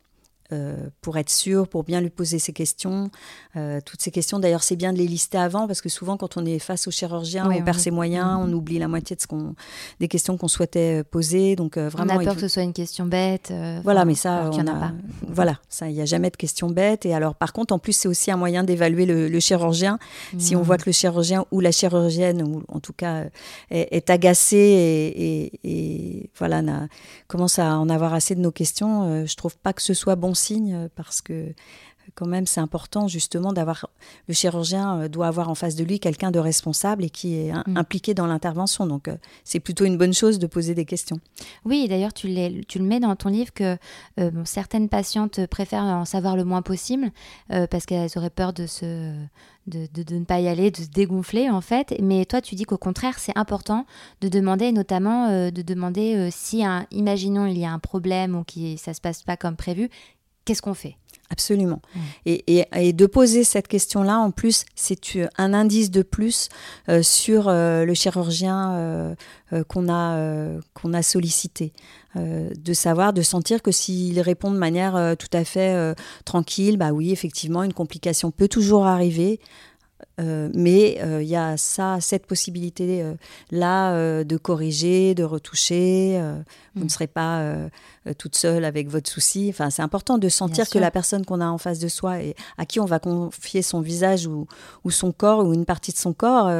Euh, 0.54 0.74
pour 1.00 1.18
être 1.18 1.30
sûr, 1.30 1.68
pour 1.68 1.84
bien 1.84 2.00
lui 2.00 2.10
poser 2.10 2.38
ses 2.38 2.52
questions. 2.52 3.10
Euh, 3.56 3.80
toutes 3.84 4.00
ces 4.00 4.10
questions, 4.10 4.38
d'ailleurs, 4.38 4.62
c'est 4.62 4.76
bien 4.76 4.92
de 4.92 4.98
les 4.98 5.06
lister 5.06 5.36
avant 5.36 5.66
parce 5.66 5.80
que 5.80 5.88
souvent, 5.88 6.16
quand 6.16 6.36
on 6.36 6.46
est 6.46 6.58
face 6.58 6.86
au 6.86 6.90
chirurgien, 6.90 7.50
on 7.50 7.62
perd 7.62 7.78
ses 7.78 7.90
moyens, 7.90 8.38
on 8.40 8.52
oublie 8.52 8.78
la 8.78 8.88
moitié 8.88 9.16
de 9.16 9.20
ce 9.20 9.26
qu'on, 9.26 9.54
des 10.00 10.08
questions 10.08 10.36
qu'on 10.36 10.48
souhaitait 10.48 11.00
euh, 11.00 11.04
poser. 11.04 11.56
Donc 11.56 11.76
vraiment, 11.76 12.14
on 12.14 12.20
a 12.20 12.24
peur 12.24 12.34
que 12.34 12.40
ce 12.40 12.48
soit 12.48 12.62
une 12.62 12.72
question 12.72 13.06
bête. 13.06 13.52
voilà, 13.82 14.04
mais 14.04 14.14
ça, 14.14 14.48
il 14.52 14.62
n'y 14.62 14.70
en 14.70 14.74
a, 14.74 14.78
pas. 14.78 14.92
Voilà, 15.28 15.58
ça, 15.68 15.88
il 15.88 15.94
n'y 15.94 16.00
a 16.00 16.06
jamais 16.06 16.30
de 16.30 16.36
question 16.36 16.70
bête. 16.70 17.04
Et 17.04 17.14
alors, 17.14 17.34
par 17.34 17.52
contre, 17.52 17.74
en 17.74 17.78
plus, 17.78 17.92
c'est 17.92 18.08
aussi 18.08 18.30
un 18.30 18.36
moyen 18.36 18.64
d'évaluer 18.64 19.06
le, 19.06 19.40
chirurgien. 19.40 19.98
Si 20.38 20.56
on 20.56 20.62
voit 20.62 20.78
que 20.78 20.86
le 20.86 20.92
chirurgien 20.92 21.44
ou 21.50 21.60
la 21.60 21.72
chirurgienne, 21.72 22.42
ou 22.42 22.62
en 22.68 22.80
tout 22.80 22.92
cas, 22.92 23.24
est, 23.70 24.08
agacé 24.08 24.56
et, 24.56 25.60
et 25.64 26.30
voilà, 26.38 26.62
commence 27.26 27.58
à 27.58 27.76
en 27.78 27.88
avoir 27.88 28.14
assez 28.14 28.34
de 28.34 28.40
nos 28.40 28.52
questions, 28.52 29.26
je 29.26 29.36
trouve 29.36 29.56
pas 29.58 29.72
que 29.72 29.82
ce 29.82 29.94
soit 29.94 30.14
bon 30.14 30.34
signe 30.34 30.43
euh, 30.52 30.88
parce 30.94 31.20
que 31.20 31.32
euh, 31.32 31.52
quand 32.14 32.26
même 32.26 32.46
c'est 32.46 32.60
important 32.60 33.08
justement 33.08 33.52
d'avoir 33.52 33.88
le 34.28 34.34
chirurgien 34.34 35.00
euh, 35.00 35.08
doit 35.08 35.26
avoir 35.26 35.48
en 35.48 35.54
face 35.54 35.74
de 35.74 35.84
lui 35.84 35.98
quelqu'un 35.98 36.30
de 36.30 36.38
responsable 36.38 37.04
et 37.04 37.10
qui 37.10 37.36
est 37.36 37.52
mm. 37.52 37.76
impliqué 37.76 38.14
dans 38.14 38.26
l'intervention 38.26 38.86
donc 38.86 39.08
c'est 39.42 39.60
plutôt 39.60 39.84
une 39.84 39.96
bonne 39.96 40.12
chose 40.12 40.38
de 40.38 40.46
poser 40.46 40.74
des 40.74 40.84
questions. 40.84 41.18
Oui, 41.64 41.88
d'ailleurs 41.88 42.12
tu, 42.12 42.28
tu 42.68 42.78
le 42.78 42.84
mets 42.84 43.00
dans 43.00 43.16
ton 43.16 43.28
livre 43.28 43.52
que 43.52 43.76
certaines 44.44 44.88
patientes 44.88 45.46
préfèrent 45.46 45.82
en 45.82 46.04
savoir 46.04 46.36
le 46.36 46.44
moins 46.44 46.62
possible 46.62 47.10
parce 47.48 47.86
qu'elles 47.86 48.10
auraient 48.16 48.30
peur 48.30 48.52
de 48.52 48.66
se 48.66 49.12
de, 49.66 49.88
de, 49.94 50.16
ne 50.16 50.24
pas 50.24 50.40
y 50.40 50.48
aller, 50.48 50.70
de 50.70 50.76
se 50.76 50.88
dégonfler 50.88 51.48
en 51.48 51.62
fait. 51.62 51.94
Mais 52.02 52.26
toi, 52.26 52.42
tu 52.42 52.54
dis 52.54 52.64
qu'au 52.64 52.76
contraire, 52.76 53.18
c'est 53.18 53.36
important 53.36 53.86
de 54.20 54.28
demander, 54.28 54.72
notamment 54.72 55.50
de 55.50 55.62
demander 55.62 56.28
si, 56.30 56.62
un, 56.64 56.86
imaginons, 56.90 57.46
il 57.46 57.58
y 57.58 57.64
a 57.64 57.72
un 57.72 57.78
problème 57.78 58.36
ou 58.36 58.44
que 58.44 58.76
ça 58.76 58.92
se 58.92 59.00
passe 59.00 59.22
pas 59.22 59.38
comme 59.38 59.56
prévu, 59.56 59.90
qu'est-ce 60.44 60.62
qu'on 60.62 60.74
fait? 60.74 60.96
Absolument. 61.30 61.80
Et, 62.26 62.66
et, 62.72 62.92
de 62.92 63.06
poser 63.06 63.44
cette 63.44 63.66
question-là, 63.66 64.18
en 64.18 64.30
plus, 64.30 64.64
c'est 64.76 65.00
un 65.38 65.54
indice 65.54 65.90
de 65.90 66.02
plus 66.02 66.48
euh, 66.88 67.02
sur 67.02 67.48
euh, 67.48 67.84
le 67.84 67.94
chirurgien 67.94 68.74
euh, 68.74 69.14
qu'on 69.66 69.88
a, 69.88 70.16
qu'on 70.74 70.92
a 70.92 71.02
sollicité. 71.02 71.72
de 72.14 72.72
savoir, 72.72 73.12
de 73.12 73.22
sentir 73.22 73.62
que 73.62 73.72
s'il 73.72 74.20
répond 74.20 74.50
de 74.52 74.58
manière 74.58 75.16
tout 75.16 75.32
à 75.32 75.44
fait 75.44 75.94
tranquille, 76.24 76.76
bah 76.76 76.92
oui, 76.92 77.10
effectivement, 77.10 77.62
une 77.62 77.72
complication 77.72 78.30
peut 78.30 78.48
toujours 78.48 78.86
arriver. 78.86 79.40
Euh, 80.20 80.48
mais 80.54 80.92
il 80.92 81.02
euh, 81.02 81.22
y 81.22 81.34
a 81.34 81.56
ça, 81.56 81.98
cette 82.00 82.26
possibilité-là 82.26 83.94
euh, 83.94 84.22
de 84.22 84.36
corriger, 84.36 85.14
de 85.14 85.24
retoucher. 85.24 86.20
Vous 86.74 86.80
ne 86.80 86.86
mm. 86.86 86.88
serez 86.88 87.06
pas 87.06 87.54
toute 88.18 88.36
seule 88.36 88.64
avec 88.64 88.88
votre 88.88 89.10
souci. 89.10 89.48
Enfin, 89.50 89.70
c'est 89.70 89.82
important 89.82 90.18
de 90.18 90.28
sentir 90.28 90.68
que 90.68 90.78
la 90.78 90.90
personne 90.90 91.24
qu'on 91.24 91.40
a 91.40 91.46
en 91.46 91.58
face 91.58 91.78
de 91.78 91.88
soi 91.88 92.20
et 92.20 92.34
à 92.58 92.66
qui 92.66 92.80
on 92.80 92.84
va 92.84 92.98
confier 92.98 93.62
son 93.62 93.80
visage 93.80 94.26
ou, 94.26 94.46
ou 94.84 94.90
son 94.90 95.12
corps 95.12 95.44
ou 95.44 95.54
une 95.54 95.64
partie 95.64 95.92
de 95.92 95.96
son 95.96 96.12
corps 96.12 96.50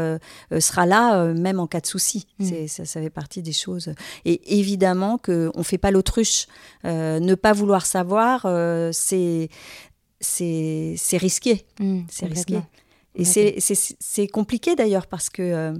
sera 0.60 0.86
là 0.86 1.24
même 1.34 1.60
en 1.60 1.66
cas 1.66 1.80
de 1.80 1.86
souci. 1.86 2.26
Mm. 2.38 2.66
Ça, 2.66 2.84
ça 2.84 3.00
fait 3.00 3.10
partie 3.10 3.42
des 3.42 3.52
choses. 3.52 3.92
Et 4.24 4.58
évidemment 4.58 5.18
qu'on 5.18 5.52
ne 5.56 5.62
fait 5.62 5.78
pas 5.78 5.90
l'autruche. 5.90 6.46
ne 6.84 7.34
pas 7.34 7.52
vouloir 7.52 7.86
savoir, 7.86 8.46
c'est 8.92 9.48
c'est 10.20 11.18
risqué. 11.18 11.66
Mm, 11.78 12.02
c'est 12.08 12.26
risqué. 12.26 12.60
Et 13.14 13.24
c'est 13.24 14.28
compliqué 14.28 14.74
d'ailleurs 14.74 15.06
parce 15.06 15.30
que 15.30 15.42
euh, 15.42 15.72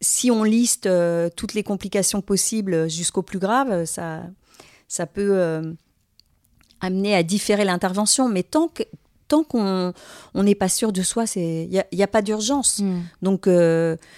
si 0.00 0.30
on 0.30 0.42
liste 0.42 0.86
euh, 0.86 1.28
toutes 1.34 1.54
les 1.54 1.62
complications 1.62 2.20
possibles 2.20 2.90
jusqu'au 2.90 3.22
plus 3.22 3.38
grave, 3.38 3.84
ça, 3.84 4.22
ça 4.88 5.06
peut 5.06 5.32
euh, 5.34 5.72
amener 6.80 7.14
à 7.14 7.22
différer 7.22 7.64
l'intervention. 7.64 8.28
Mais 8.28 8.42
tant 8.42 8.68
que 8.68 8.82
tant 9.28 9.44
qu'on 9.44 9.92
n'est 10.34 10.54
pas 10.54 10.70
sûr 10.70 10.90
de 10.90 11.02
soi, 11.02 11.24
il 11.36 11.68
n'y 11.68 11.78
a, 11.78 12.04
a, 12.04 12.06
pas 12.06 12.22
d'urgence. 12.22 12.78
Hmm. 12.78 13.02
Donc, 13.20 13.46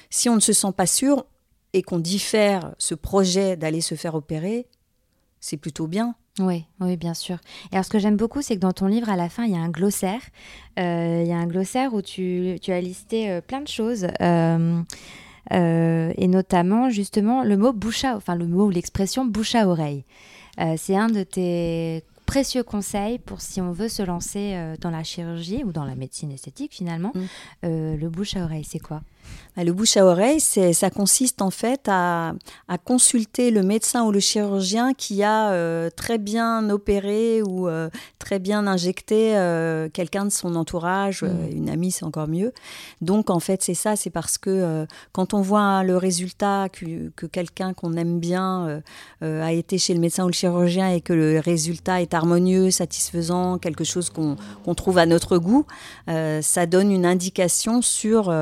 si 0.08 0.28
on 0.28 0.36
ne 0.36 0.40
se 0.40 0.52
sent 0.52 0.72
pas 0.76 0.86
sûr, 0.86 1.26
et 1.72 1.82
qu'on 1.82 1.98
diffère 1.98 2.74
ce 2.78 2.94
projet 2.94 3.56
d'aller 3.56 3.80
se 3.80 3.94
faire 3.94 4.14
opérer, 4.14 4.66
c'est 5.40 5.56
plutôt 5.56 5.86
bien. 5.86 6.14
Oui, 6.40 6.64
oui, 6.80 6.96
bien 6.96 7.14
sûr. 7.14 7.36
Et 7.70 7.74
alors, 7.74 7.84
ce 7.84 7.90
que 7.90 7.98
j'aime 7.98 8.16
beaucoup, 8.16 8.40
c'est 8.40 8.54
que 8.56 8.60
dans 8.60 8.72
ton 8.72 8.86
livre, 8.86 9.10
à 9.10 9.16
la 9.16 9.28
fin, 9.28 9.44
il 9.44 9.52
y 9.52 9.56
a 9.56 9.60
un 9.60 9.68
glossaire. 9.68 10.22
Euh, 10.78 11.22
il 11.22 11.28
y 11.28 11.32
a 11.32 11.36
un 11.36 11.46
glossaire 11.46 11.92
où 11.92 12.00
tu, 12.00 12.58
as 12.66 12.80
listé 12.80 13.30
euh, 13.30 13.40
plein 13.40 13.60
de 13.60 13.68
choses. 13.68 14.08
Euh, 14.20 14.82
et 15.52 16.28
notamment, 16.28 16.90
justement, 16.90 17.42
le 17.42 17.56
mot 17.56 17.72
bouche 17.72 18.04
à, 18.04 18.16
enfin, 18.16 18.34
le 18.34 18.46
mot 18.46 18.66
ou 18.66 18.70
l'expression 18.70 19.24
bouche 19.24 19.54
à 19.54 19.68
oreille. 19.68 20.04
c'est 20.76 20.96
un 20.96 21.08
de 21.08 21.22
tes 21.24 22.04
précieux 22.24 22.62
conseils 22.62 23.18
pour 23.18 23.40
si 23.40 23.60
on 23.60 23.72
veut 23.72 23.88
se 23.88 24.02
lancer 24.02 24.56
dans 24.80 24.90
la 24.90 25.02
chirurgie 25.02 25.64
ou 25.64 25.72
dans 25.72 25.84
la 25.84 25.96
médecine 25.96 26.30
esthétique, 26.30 26.72
finalement. 26.72 27.12
Mm. 27.14 27.96
le 27.96 28.08
bouche 28.08 28.36
à 28.36 28.44
oreille, 28.44 28.64
c'est 28.64 28.78
quoi? 28.78 29.02
Le 29.64 29.72
bouche 29.72 29.96
à 29.96 30.04
oreille, 30.04 30.40
ça 30.40 30.90
consiste 30.90 31.42
en 31.42 31.50
fait 31.50 31.82
à, 31.88 32.32
consulter 32.84 33.50
le 33.50 33.62
médecin 33.62 34.04
ou 34.04 34.12
le 34.12 34.20
chirurgien 34.20 34.94
qui 34.94 35.22
a 35.22 35.50
euh, 35.50 35.90
très 35.94 36.18
bien 36.18 36.70
opéré 36.70 37.42
ou 37.42 37.68
euh, 37.68 37.90
très 38.18 38.38
bien 38.38 38.66
injecté 38.66 39.36
euh, 39.36 39.88
quelqu'un 39.92 40.24
de 40.24 40.30
son 40.30 40.54
entourage, 40.54 41.22
mmh. 41.22 41.56
une 41.56 41.68
amie 41.68 41.90
c'est 41.90 42.04
encore 42.04 42.28
mieux. 42.28 42.52
Donc 43.00 43.30
en 43.30 43.40
fait 43.40 43.62
c'est 43.62 43.74
ça, 43.74 43.96
c'est 43.96 44.10
parce 44.10 44.38
que 44.38 44.86
quand 45.12 45.34
on 45.34 45.40
voit 45.40 45.82
le 45.82 45.96
résultat 45.96 46.68
que, 46.68 47.10
quelqu'un 47.26 47.74
qu'on 47.74 47.94
aime 47.94 48.20
bien 48.20 48.82
a 49.20 49.52
été 49.52 49.78
chez 49.78 49.94
le 49.94 50.00
médecin 50.00 50.24
ou 50.24 50.28
le 50.28 50.32
chirurgien 50.32 50.90
et 50.90 51.00
que 51.00 51.12
le 51.12 51.40
résultat 51.40 52.00
est 52.00 52.14
harmonieux, 52.14 52.70
satisfaisant, 52.70 53.58
quelque 53.58 53.84
chose 53.84 54.10
qu'on 54.10 54.74
trouve 54.74 54.98
à 54.98 55.06
notre 55.06 55.38
goût, 55.38 55.66
ça 56.06 56.66
donne 56.66 56.92
une 56.92 57.06
indication 57.06 57.82
sur, 57.82 58.34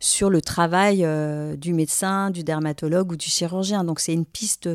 sur 0.00 0.15
le 0.24 0.40
travail 0.40 1.04
euh, 1.04 1.56
du 1.56 1.72
médecin, 1.72 2.30
du 2.30 2.42
dermatologue 2.42 3.12
ou 3.12 3.16
du 3.16 3.26
chirurgien. 3.26 3.84
Donc 3.84 4.00
c'est 4.00 4.14
une 4.14 4.24
piste, 4.24 4.68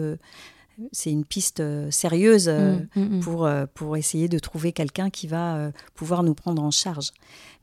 c'est 0.91 1.11
une 1.11 1.25
piste 1.25 1.59
euh, 1.59 1.89
sérieuse 1.91 2.47
euh, 2.47 2.77
mm, 2.95 3.01
mm, 3.01 3.17
mm. 3.17 3.19
pour, 3.21 3.49
pour 3.73 3.97
essayer 3.97 4.27
de 4.27 4.39
trouver 4.39 4.71
quelqu'un 4.71 5.09
qui 5.09 5.27
va 5.27 5.71
pouvoir 5.95 6.23
nous 6.23 6.33
prendre 6.33 6.61
en 6.61 6.71
charge. 6.71 7.11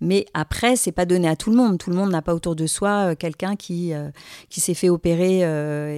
Mais 0.00 0.26
après, 0.34 0.76
c'est 0.76 0.92
pas 0.92 1.06
donné 1.06 1.28
à 1.28 1.36
tout 1.36 1.50
le 1.50 1.56
monde. 1.56 1.78
Tout 1.78 1.90
le 1.90 1.96
monde 1.96 2.10
n'a 2.10 2.22
pas 2.22 2.34
autour 2.34 2.54
de 2.54 2.66
soi 2.66 3.16
quelqu'un 3.16 3.56
qui, 3.56 3.92
qui 4.48 4.60
s'est 4.60 4.74
fait 4.74 4.88
opérer 4.88 5.40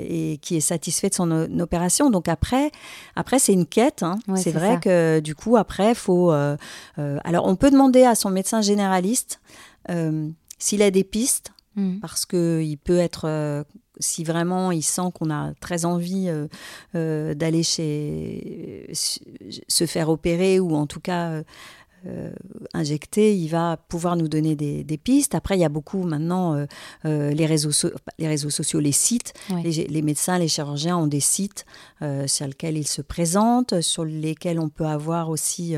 et 0.02 0.38
qui 0.38 0.56
est 0.56 0.60
satisfait 0.60 1.10
de 1.10 1.14
son 1.14 1.60
opération. 1.60 2.08
Donc 2.08 2.28
après, 2.28 2.70
après 3.14 3.38
c'est 3.38 3.52
une 3.52 3.66
quête. 3.66 4.02
Hein. 4.02 4.18
c'est 4.36 4.52
vrai 4.52 4.80
que 4.80 5.20
du 5.20 5.34
coup, 5.34 5.56
après, 5.56 5.94
faut. 5.94 6.30
alors, 6.30 7.46
on 7.46 7.56
peut 7.56 7.70
demander 7.70 8.04
à 8.04 8.14
son 8.14 8.30
médecin 8.30 8.62
généraliste 8.62 9.40
s'il 10.58 10.82
a 10.82 10.90
des 10.90 11.04
pistes 11.04 11.52
Mm. 11.76 12.00
parce 12.00 12.26
qu'il 12.26 12.78
peut 12.78 12.98
être, 12.98 13.26
euh, 13.28 13.62
si 14.00 14.24
vraiment 14.24 14.72
il 14.72 14.82
sent 14.82 15.12
qu'on 15.14 15.30
a 15.30 15.52
très 15.60 15.84
envie 15.84 16.28
euh, 16.28 16.48
euh, 16.96 17.34
d'aller 17.34 17.62
chez 17.62 18.90
se 18.92 19.86
faire 19.86 20.08
opérer 20.08 20.58
ou 20.58 20.74
en 20.74 20.86
tout 20.86 21.00
cas 21.00 21.42
injecté, 22.72 23.36
il 23.36 23.48
va 23.48 23.76
pouvoir 23.76 24.16
nous 24.16 24.26
donner 24.26 24.56
des, 24.56 24.96
pistes. 24.96 25.34
Après, 25.34 25.58
il 25.58 25.60
y 25.60 25.66
a 25.66 25.68
beaucoup 25.68 26.02
maintenant 26.04 26.64
les, 27.04 27.46
réseaux 27.46 27.90
les 28.18 28.26
réseaux 28.26 28.48
sociaux, 28.48 28.80
les 28.80 28.90
sites. 28.90 29.34
Les, 29.62 30.00
médecins, 30.00 30.38
les 30.38 30.48
chirurgiens 30.48 30.96
ont 30.96 31.06
des 31.06 31.20
sites 31.20 31.66
sur 32.26 32.46
lesquels 32.46 32.78
ils 32.78 32.88
se 32.88 33.02
présentent, 33.02 33.82
sur 33.82 34.06
lesquels 34.06 34.58
on 34.58 34.70
peut 34.70 34.86
avoir 34.86 35.28
aussi 35.28 35.76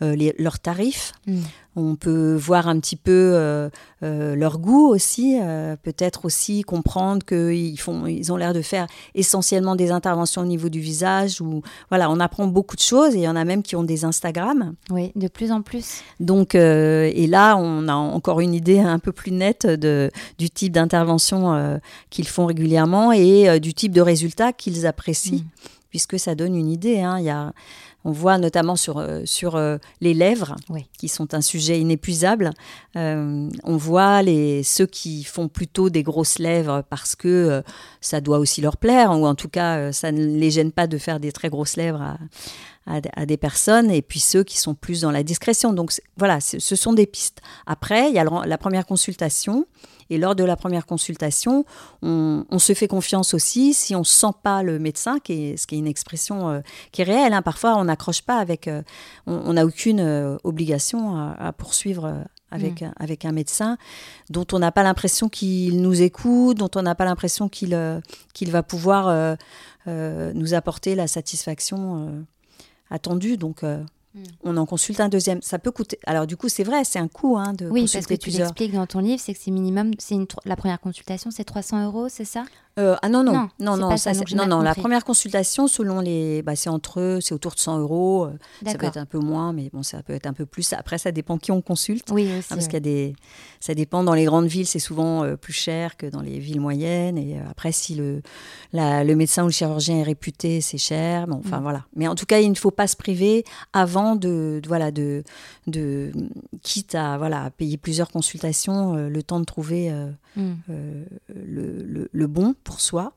leurs 0.00 0.58
tarifs. 0.58 1.12
Mm. 1.28 1.42
On 1.76 1.94
peut 1.94 2.34
voir 2.34 2.68
un 2.68 2.78
petit 2.80 2.96
peu 2.96 3.70
leur 4.02 4.58
goût 4.58 4.88
aussi, 4.88 5.38
peut-être 5.82 6.24
aussi 6.24 6.62
comprendre 6.62 7.24
qu'ils 7.24 7.78
font, 7.78 8.06
ils 8.06 8.32
ont 8.32 8.36
l'air 8.36 8.52
de 8.52 8.62
faire 8.62 8.86
essentiellement 9.14 9.76
des 9.76 9.90
interventions 9.90 10.42
au 10.42 10.46
niveau 10.46 10.68
du 10.68 10.80
visage. 10.80 11.40
Ou 11.40 11.62
voilà, 11.88 12.10
on 12.10 12.20
apprend 12.20 12.46
beaucoup 12.46 12.76
de 12.76 12.80
choses 12.80 13.14
et 13.14 13.18
il 13.18 13.22
y 13.22 13.28
en 13.28 13.36
a 13.36 13.44
même 13.44 13.62
qui 13.62 13.76
ont 13.76 13.84
des 13.84 14.04
Instagram. 14.04 14.74
Oui, 14.90 15.12
de 15.14 15.28
plus 15.28 15.52
en 15.52 15.62
plus. 15.62 16.02
Donc, 16.18 16.54
euh, 16.54 17.10
et 17.14 17.26
là, 17.26 17.56
on 17.56 17.88
a 17.88 17.94
encore 17.94 18.40
une 18.40 18.54
idée 18.54 18.78
un 18.80 18.98
peu 18.98 19.12
plus 19.12 19.32
nette 19.32 19.66
de, 19.66 20.10
du 20.38 20.50
type 20.50 20.72
d'intervention 20.72 21.54
euh, 21.54 21.78
qu'ils 22.10 22.28
font 22.28 22.46
régulièrement 22.46 23.12
et 23.12 23.48
euh, 23.48 23.58
du 23.58 23.74
type 23.74 23.92
de 23.92 24.00
résultats 24.00 24.52
qu'ils 24.52 24.86
apprécient, 24.86 25.38
mm. 25.38 25.68
puisque 25.90 26.18
ça 26.18 26.34
donne 26.34 26.54
une 26.54 26.70
idée. 26.70 27.00
Hein. 27.00 27.18
Il 27.18 27.24
y 27.24 27.30
a, 27.30 27.52
on 28.04 28.12
voit 28.12 28.38
notamment 28.38 28.76
sur, 28.76 29.04
sur 29.24 29.60
les 30.00 30.14
lèvres, 30.14 30.56
qui 30.98 31.08
sont 31.08 31.34
un 31.34 31.40
sujet 31.40 31.78
inépuisable. 31.78 32.50
on 32.94 33.50
voit 33.64 34.22
les, 34.22 34.62
ceux 34.62 34.86
qui 34.86 35.24
font 35.24 35.48
plutôt 35.48 35.90
des 35.90 36.02
grosses 36.02 36.38
lèvres 36.38 36.82
parce 36.88 37.14
que 37.14 37.62
ça 38.00 38.20
doit 38.20 38.38
aussi 38.38 38.60
leur 38.60 38.76
plaire, 38.76 39.10
ou 39.10 39.26
en 39.26 39.34
tout 39.34 39.48
cas, 39.48 39.92
ça 39.92 40.12
ne 40.12 40.24
les 40.24 40.50
gêne 40.50 40.72
pas 40.72 40.86
de 40.86 40.98
faire 40.98 41.20
des 41.20 41.32
très 41.32 41.50
grosses 41.50 41.76
lèvres 41.76 42.00
à, 42.02 42.18
à, 42.86 43.26
des 43.26 43.36
personnes 43.36 43.90
et 43.90 44.02
puis 44.02 44.20
ceux 44.20 44.42
qui 44.42 44.58
sont 44.58 44.74
plus 44.74 45.02
dans 45.02 45.10
la 45.10 45.22
discrétion. 45.22 45.72
Donc 45.72 45.92
voilà, 46.16 46.40
ce 46.40 46.58
sont 46.76 46.92
des 46.92 47.06
pistes. 47.06 47.40
Après, 47.66 48.08
il 48.08 48.14
y 48.14 48.18
a 48.18 48.24
la 48.24 48.58
première 48.58 48.86
consultation. 48.86 49.66
Et 50.10 50.18
lors 50.18 50.34
de 50.34 50.42
la 50.42 50.56
première 50.56 50.86
consultation, 50.86 51.64
on, 52.02 52.58
se 52.58 52.74
fait 52.74 52.88
confiance 52.88 53.32
aussi 53.32 53.72
si 53.72 53.94
on 53.94 54.00
ne 54.00 54.04
sent 54.04 54.32
pas 54.42 54.64
le 54.64 54.80
médecin, 54.80 55.20
qui 55.20 55.32
est, 55.32 55.56
ce 55.56 55.68
qui 55.68 55.76
est 55.76 55.78
une 55.78 55.86
expression 55.86 56.50
euh, 56.50 56.60
qui 56.90 57.02
est 57.02 57.04
réelle. 57.04 57.32
Hein. 57.32 57.42
Parfois, 57.42 57.76
on 57.76 57.84
n'accroche 57.84 58.22
pas 58.22 58.38
avec, 58.38 58.66
euh, 58.66 58.82
on 59.26 59.52
n'a 59.52 59.64
aucune 59.64 60.00
euh, 60.00 60.36
obligation 60.42 61.16
à, 61.16 61.52
poursuivre 61.52 62.24
avec, 62.50 62.82
mm. 62.82 62.92
avec 62.98 63.24
un 63.24 63.30
médecin 63.30 63.78
dont 64.30 64.46
on 64.52 64.58
n'a 64.58 64.72
pas 64.72 64.82
l'impression 64.82 65.28
qu'il 65.28 65.80
nous 65.80 66.02
écoute, 66.02 66.58
dont 66.58 66.70
on 66.74 66.82
n'a 66.82 66.96
pas 66.96 67.04
l'impression 67.04 67.48
qu'il 67.48 67.78
qu'il 68.34 68.50
va 68.50 68.64
pouvoir 68.64 69.36
nous 69.86 70.54
apporter 70.54 70.96
la 70.96 71.06
satisfaction 71.06 72.24
attendu. 72.90 73.36
Donc, 73.36 73.64
euh, 73.64 73.82
hmm. 74.14 74.22
on 74.44 74.56
en 74.56 74.66
consulte 74.66 75.00
un 75.00 75.08
deuxième. 75.08 75.40
Ça 75.42 75.58
peut 75.58 75.70
coûter. 75.70 75.98
Alors, 76.06 76.26
du 76.26 76.36
coup, 76.36 76.48
c'est 76.48 76.64
vrai, 76.64 76.84
c'est 76.84 76.98
un 76.98 77.08
coût 77.08 77.36
hein, 77.38 77.52
de 77.52 77.68
oui, 77.68 77.86
parce 77.92 78.06
que 78.06 78.14
tu 78.14 78.30
l'expliques 78.30 78.72
dans 78.72 78.86
ton 78.86 79.00
livre, 79.00 79.20
c'est 79.20 79.34
que 79.34 79.40
c'est 79.40 79.50
minimum, 79.50 79.92
c'est 79.98 80.16
la 80.44 80.56
première 80.56 80.80
consultation, 80.80 81.30
c'est 81.30 81.44
300 81.44 81.86
euros, 81.86 82.08
c'est 82.08 82.24
ça? 82.24 82.44
Euh, 82.78 82.96
ah 83.02 83.08
non, 83.08 83.24
non, 83.24 83.32
non, 83.32 83.76
non, 83.76 83.76
non, 83.76 83.96
ça, 83.96 84.12
non, 84.34 84.46
non 84.46 84.60
la 84.60 84.74
première 84.74 85.04
consultation, 85.04 85.66
selon 85.66 86.00
les. 86.00 86.42
Bah, 86.42 86.54
c'est 86.54 86.70
entre 86.70 87.00
eux, 87.00 87.18
c'est 87.20 87.34
autour 87.34 87.52
de 87.52 87.58
100 87.58 87.80
euros. 87.80 88.26
Euh, 88.26 88.38
ça 88.64 88.78
peut 88.78 88.86
être 88.86 88.96
un 88.96 89.06
peu 89.06 89.18
moins, 89.18 89.52
mais 89.52 89.70
bon, 89.72 89.82
ça 89.82 90.02
peut 90.02 90.12
être 90.12 90.26
un 90.26 90.32
peu 90.32 90.46
plus. 90.46 90.72
Après, 90.72 90.96
ça 90.96 91.10
dépend 91.10 91.36
qui 91.36 91.50
on 91.50 91.62
consulte. 91.62 92.10
Oui, 92.12 92.24
aussi, 92.26 92.38
hein, 92.38 92.42
parce 92.56 92.66
qu'il 92.66 92.74
y 92.74 92.76
a 92.76 92.80
des. 92.80 93.16
Ça 93.58 93.74
dépend. 93.74 94.04
Dans 94.04 94.14
les 94.14 94.24
grandes 94.24 94.46
villes, 94.46 94.66
c'est 94.66 94.78
souvent 94.78 95.24
euh, 95.24 95.36
plus 95.36 95.52
cher 95.52 95.96
que 95.96 96.06
dans 96.06 96.22
les 96.22 96.38
villes 96.38 96.60
moyennes. 96.60 97.18
Et 97.18 97.38
après, 97.40 97.72
si 97.72 97.96
le, 97.96 98.22
le 98.72 99.14
médecin 99.14 99.42
ou 99.42 99.46
le 99.46 99.52
chirurgien 99.52 99.98
est 99.98 100.04
réputé, 100.04 100.60
c'est 100.60 100.78
cher. 100.78 101.26
Bon, 101.26 101.40
enfin, 101.44 101.58
mm. 101.58 101.62
voilà. 101.62 101.84
Mais 101.96 102.06
en 102.06 102.14
tout 102.14 102.26
cas, 102.26 102.38
il 102.38 102.50
ne 102.50 102.56
faut 102.56 102.70
pas 102.70 102.86
se 102.86 102.96
priver 102.96 103.44
avant 103.72 104.14
de. 104.14 104.62
voilà, 104.68 104.92
de, 104.92 105.24
de. 105.66 106.12
Quitte 106.62 106.94
à, 106.94 107.18
voilà, 107.18 107.50
payer 107.50 107.78
plusieurs 107.78 108.10
consultations, 108.10 108.94
le 108.94 109.22
temps 109.22 109.40
de 109.40 109.44
trouver 109.44 109.90
mm. 110.36 110.52
le, 110.68 111.82
le, 111.84 112.08
le 112.12 112.26
bon 112.26 112.54
pour 112.64 112.80
soi. 112.80 113.14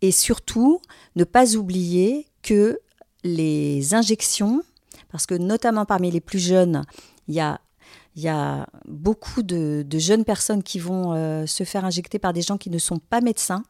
Et 0.00 0.10
surtout, 0.10 0.80
ne 1.16 1.24
pas 1.24 1.56
oublier 1.56 2.26
que 2.42 2.78
les 3.22 3.94
injections, 3.94 4.62
parce 5.10 5.26
que 5.26 5.34
notamment 5.34 5.84
parmi 5.84 6.10
les 6.10 6.20
plus 6.20 6.38
jeunes, 6.38 6.84
il 7.28 7.34
y 7.34 7.40
a, 8.28 8.66
beaucoup 8.86 9.42
de, 9.42 9.86
jeunes 9.98 10.24
personnes 10.24 10.62
qui 10.62 10.78
vont 10.78 11.12
euh, 11.12 11.46
se 11.46 11.64
faire 11.64 11.84
injecter 11.84 12.18
par 12.18 12.32
des 12.32 12.42
gens 12.42 12.58
qui 12.58 12.70
ne 12.70 12.78
sont 12.78 12.98
pas 12.98 13.20
médecins. 13.20 13.64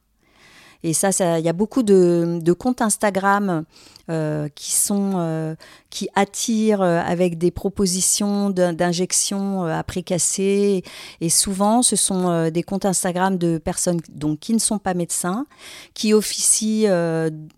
Et 0.85 0.93
ça, 0.93 1.11
il 1.39 1.45
y 1.45 1.49
a 1.49 1.53
beaucoup 1.55 1.83
de, 1.83 2.53
comptes 2.53 2.83
Instagram 2.83 3.65
euh, 4.11 4.49
qui 4.55 4.73
sont 4.73 5.13
euh, 5.15 5.55
qui 5.89 6.11
attirent 6.15 6.83
euh, 6.83 7.01
avec 7.01 7.39
des 7.39 7.51
propositions 7.51 8.51
d'injection 8.51 9.65
après 9.65 10.03
cassé 10.03 10.85
et 11.23 11.31
souvent 11.31 11.81
ce 11.81 11.97
sont 11.97 12.51
des 12.51 12.63
comptes 12.63 12.85
Instagram 12.85 13.39
de 13.39 13.57
personnes 13.57 14.01
donc 14.11 14.41
qui 14.41 14.53
ne 14.53 14.59
sont 14.59 14.77
pas 14.77 14.93
médecins 14.93 15.47
qui 15.95 16.13
officient 16.13 16.91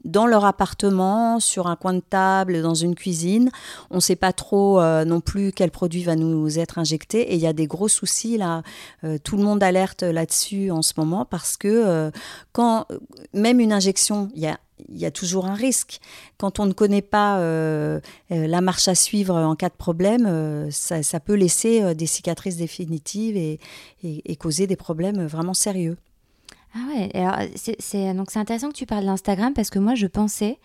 dans 0.05 0.27
leur 0.29 0.45
appartement 0.45 1.41
sur 1.41 1.67
un 1.67 1.75
coin 1.75 1.95
de 1.95 2.03
table 2.09 2.63
dans 2.63 2.75
une 2.75 2.95
cuisine. 2.95 3.51
On 3.91 3.97
ne 3.97 4.01
sait 4.01 4.15
pas 4.15 4.33
trop 4.33 4.81
non 5.05 5.21
plus 5.21 5.51
quel 5.51 5.73
produit 5.73 6.05
va 6.05 6.15
nous 6.15 6.61
être 6.61 6.79
injecté. 6.79 7.33
Et 7.33 7.35
il 7.35 7.41
y 7.41 7.47
a 7.49 7.53
des 7.53 7.67
gros 7.67 7.89
soucis 7.89 8.37
là. 8.37 8.63
Tout 9.25 9.37
le 9.37 9.43
monde 9.43 9.65
alerte 9.65 10.05
là-dessus 10.05 10.71
en 10.71 10.83
ce 10.83 10.93
moment 10.97 11.25
parce 11.25 11.57
que 11.57 12.13
quand 12.53 12.87
même 13.33 13.61
une 13.61 13.73
injection 13.73 14.31
il 14.89 14.99
y 14.99 15.07
a 15.07 15.11
toujours 15.11 15.47
un 15.47 15.55
risque. 15.55 16.01
Quand 16.39 16.61
on 16.61 16.67
ne 16.67 16.73
connaît 16.73 17.03
pas 17.03 17.39
euh, 17.39 18.01
euh, 18.31 18.47
la 18.47 18.61
marche 18.61 18.89
à 18.89 18.95
suivre 18.95 19.35
en 19.35 19.57
cas 19.57 19.69
de 19.69 19.75
problème, 19.75 20.27
euh, 20.27 20.71
ça, 20.71 21.21
peut 21.21 21.35
laisser 21.35 21.95
des 21.95 22.07
cicatrices 22.07 22.57
définitives 22.57 23.37
et, 23.37 24.37
causer 24.37 24.67
des 24.67 24.77
problèmes 24.77 25.27
vraiment 25.27 25.55
sérieux. 25.55 25.97
Ah 26.75 26.79
ouais, 26.89 27.11
alors 27.15 27.39
c'est, 27.55 27.77
c'est 27.81 28.09
intéressant 28.09 28.69
que 28.69 28.77
tu 28.77 28.87
parles 28.87 29.07
d'Instagram 29.07 29.55
parce 29.55 29.71
que 29.71 29.79
moi 29.79 29.95
je 29.95 30.07
pensais 30.07 30.59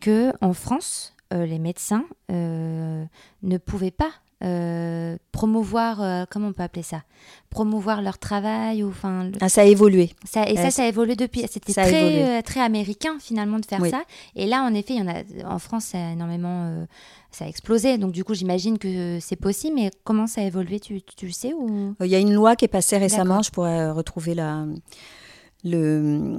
que 0.00 0.32
en 0.40 0.52
France, 0.52 1.14
les 1.32 1.58
médecins 1.58 2.04
ne 2.28 3.58
pouvaient 3.58 3.90
pas 3.90 4.12
euh, 4.44 5.16
promouvoir, 5.32 6.02
euh, 6.02 6.24
comment 6.30 6.48
on 6.48 6.52
peut 6.52 6.62
appeler 6.62 6.82
ça? 6.82 7.02
Promouvoir 7.48 8.02
leur 8.02 8.18
travail 8.18 8.82
ou 8.82 8.90
enfin. 8.90 9.30
Ah, 9.40 9.48
ça 9.48 9.62
a 9.62 9.64
évolué. 9.64 10.10
Ça, 10.24 10.48
et 10.48 10.56
ça, 10.56 10.70
ça 10.70 10.82
a 10.84 10.86
évolué 10.86 11.16
depuis. 11.16 11.46
C'était 11.50 11.72
très, 11.72 12.42
très 12.42 12.60
américain 12.60 13.16
finalement 13.18 13.58
de 13.58 13.66
faire 13.66 13.84
ça. 13.86 14.02
Et 14.34 14.46
là, 14.46 14.62
en 14.62 14.74
effet, 14.74 14.94
il 14.94 14.98
y 14.98 15.02
en 15.02 15.08
a 15.08 15.54
en 15.54 15.58
France, 15.58 15.86
ça 15.86 15.98
a 15.98 16.12
énormément, 16.12 16.86
ça 17.30 17.46
a 17.46 17.48
explosé. 17.48 17.96
Donc 17.96 18.12
du 18.12 18.24
coup, 18.24 18.34
j'imagine 18.34 18.78
que 18.78 19.18
c'est 19.20 19.36
possible. 19.36 19.76
Mais 19.76 19.90
comment 20.04 20.26
ça 20.26 20.42
a 20.42 20.44
évolué? 20.44 20.80
Tu, 20.80 21.00
tu 21.02 21.26
le 21.26 21.32
sais 21.32 21.54
ou? 21.54 21.94
Il 22.00 22.10
y 22.10 22.14
a 22.14 22.20
une 22.20 22.34
loi 22.34 22.56
qui 22.56 22.66
est 22.66 22.68
passée 22.68 22.98
récemment. 22.98 23.40
Je 23.42 23.50
pourrais 23.50 23.90
retrouver 23.90 24.34
la 24.34 24.66
le, 25.64 26.38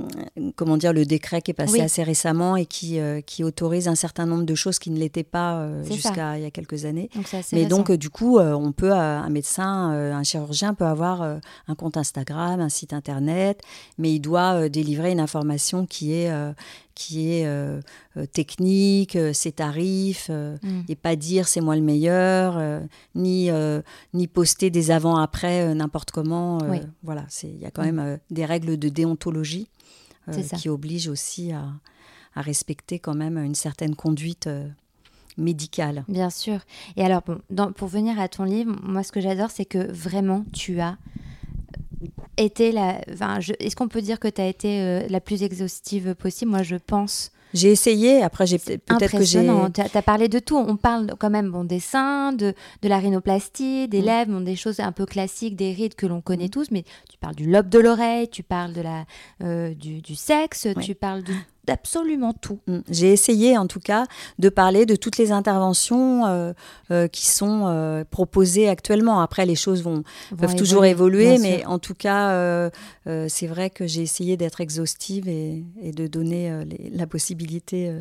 comment 0.56 0.78
dire, 0.78 0.94
le 0.94 1.06
décret 1.06 1.42
qui 1.42 1.52
est 1.52 1.54
passé 1.54 1.82
assez 1.82 2.04
récemment 2.04 2.56
et 2.56 2.66
qui, 2.66 3.00
euh, 3.00 3.22
qui 3.22 3.44
autorise 3.44 3.88
un 3.88 3.96
certain 3.96 4.26
nombre 4.26 4.46
de 4.46 4.56
choses 4.56 4.80
qui 4.80 4.90
ne 4.90 4.98
l'étaient 4.98 5.24
pas 5.24 5.60
euh, 5.60 5.84
jusqu'à 5.84 6.38
il 6.38 6.44
y 6.44 6.46
a 6.46 6.52
quelques 6.52 6.86
années. 6.86 7.10
Mais 7.52 7.66
donc, 7.66 7.92
du 7.92 8.10
coup, 8.10 8.38
euh, 8.38 8.54
on 8.54 8.72
peut, 8.72 8.94
un 8.94 9.30
médecin, 9.30 9.92
un 9.92 10.24
chirurgien 10.24 10.74
peut 10.74 10.86
avoir 10.86 11.22
un 11.22 11.76
compte 11.76 11.98
Instagram, 11.98 12.60
un 12.60 12.70
site 12.70 12.94
internet, 12.94 13.62
mais 13.98 14.14
il 14.14 14.20
doit 14.20 14.70
délivrer 14.70 15.12
une 15.12 15.20
information 15.20 15.86
qui 15.86 16.14
est, 16.14 16.32
qui 16.98 17.32
est 17.32 17.46
euh, 17.46 17.80
euh, 18.18 18.26
technique, 18.26 19.16
euh, 19.16 19.32
ses 19.32 19.52
tarifs, 19.52 20.30
mm. 20.30 20.82
et 20.90 20.96
pas 20.96 21.16
dire 21.16 21.48
c'est 21.48 21.62
moi 21.62 21.76
le 21.76 21.84
meilleur, 21.84 22.82
ni, 23.14 23.50
ni 24.14 24.28
poster 24.28 24.72
des 24.72 24.90
avant-après 24.90 25.76
n'importe 25.76 26.12
comment. 26.12 26.58
Voilà, 27.04 27.26
il 27.44 27.60
y 27.60 27.66
a 27.66 27.72
quand 27.72 27.84
mm. 27.84 27.92
même 27.92 28.20
des 28.32 28.46
règles 28.46 28.78
de 28.78 28.90
déontologie 28.90 29.70
qui 30.58 30.70
obligent 30.70 31.10
aussi 31.10 31.52
à, 31.52 31.68
à, 32.36 32.42
respecter 32.42 32.98
quand 32.98 33.14
même 33.16 33.38
une 33.38 33.56
certaine 33.56 33.96
conduite 33.96 34.50
médicale. 35.38 36.04
Bien 36.08 36.32
sûr. 36.32 36.62
Et 36.96 37.06
alors, 37.06 37.22
bon, 37.52 37.72
pour 37.74 37.88
venir 37.88 38.20
à 38.20 38.28
ton 38.28 38.44
livre, 38.44 38.76
moi 38.82 39.04
ce 39.04 39.12
que 39.12 39.22
j'adore, 39.22 39.52
c'est 39.52 39.66
que 39.66 39.92
vraiment 39.92 40.46
tu 40.52 40.80
as 40.80 40.98
été 42.38 42.72
la. 42.72 43.02
Enfin, 43.12 43.40
Est-ce 43.60 43.76
qu'on 43.76 43.88
peut 43.88 44.02
dire 44.02 44.20
que 44.20 44.28
tu 44.28 44.42
as 44.42 44.48
été 44.48 44.82
euh, 44.82 45.08
la 45.10 45.20
plus 45.20 45.44
exhaustive 45.44 46.16
possible? 46.16 46.52
Moi, 46.52 46.64
je 46.64 46.76
pense. 46.76 47.32
J'ai 47.54 47.72
essayé, 47.72 48.22
après 48.24 48.46
j'ai 48.46 48.58
peut-être 48.60 49.18
que 49.18 49.24
j'ai... 49.24 49.48
Tu 49.74 49.98
as, 49.98 50.02
parlé 50.02 50.28
de 50.28 50.40
tout, 50.40 50.58
on 50.58 50.76
parle 50.76 51.14
quand 51.18 51.30
même 51.30 51.50
bon, 51.50 51.64
des 51.64 51.80
seins, 51.80 52.34
de, 52.34 52.54
de 52.82 52.90
la 52.90 53.00
rhinoplastie, 53.00 53.88
des 53.88 54.02
mm. 54.02 54.06
lèvres, 54.06 54.32
bon, 54.32 54.42
des 54.42 54.56
choses 54.56 54.80
un 54.82 54.92
peu 54.92 55.06
classiques, 55.06 55.56
des 55.56 55.72
rides 55.72 55.96
que 55.96 56.06
l'on 56.06 56.22
connaît 56.22 56.48
mm. 56.48 56.52
tous, 56.52 56.72
mais 56.72 56.84
tu 57.10 57.18
parles 57.18 57.36
du 57.36 57.50
lobe 57.50 57.70
de 57.70 57.80
l'oreille, 57.80 58.28
tu 58.28 58.44
parles 58.44 58.74
de 58.74 58.82
la, 58.82 59.06
euh, 59.44 59.74
du, 59.74 60.02
du, 60.02 60.16
sexe, 60.16 60.68
tu 60.82 60.94
parles 60.94 61.24
de 61.24 61.34
d'absolument 61.68 62.34
tout. 62.34 62.60
Mm. 62.68 62.80
J'ai 62.90 63.14
essayé 63.14 63.58
en 63.58 63.68
tout 63.68 63.80
cas 63.80 64.06
de 64.40 64.50
parler 64.50 64.86
de 64.86 64.96
toutes 64.96 65.18
les 65.18 65.32
interventions 65.32 66.26
euh, 66.26 66.54
euh, 66.92 67.08
qui 67.08 67.28
sont 67.28 67.66
euh, 67.68 68.04
proposées 68.10 68.70
actuellement. 68.70 69.22
Après, 69.22 69.46
les 69.46 69.56
choses 69.56 69.84
vont, 69.84 70.04
peuvent 70.38 70.56
toujours 70.56 70.86
évoluer, 70.86 71.38
mais 71.38 71.66
en 71.66 71.78
tout 71.78 71.94
cas, 71.94 72.70
c'est 73.28 73.48
vrai 73.48 73.70
que 73.70 73.86
j'ai 73.86 74.02
essayé 74.02 74.38
d'être 74.38 74.62
exhaustive 74.62 75.28
et, 75.28 75.64
de 75.84 76.08
donner 76.08 76.52
la 76.92 77.08
possibilité 77.08 77.92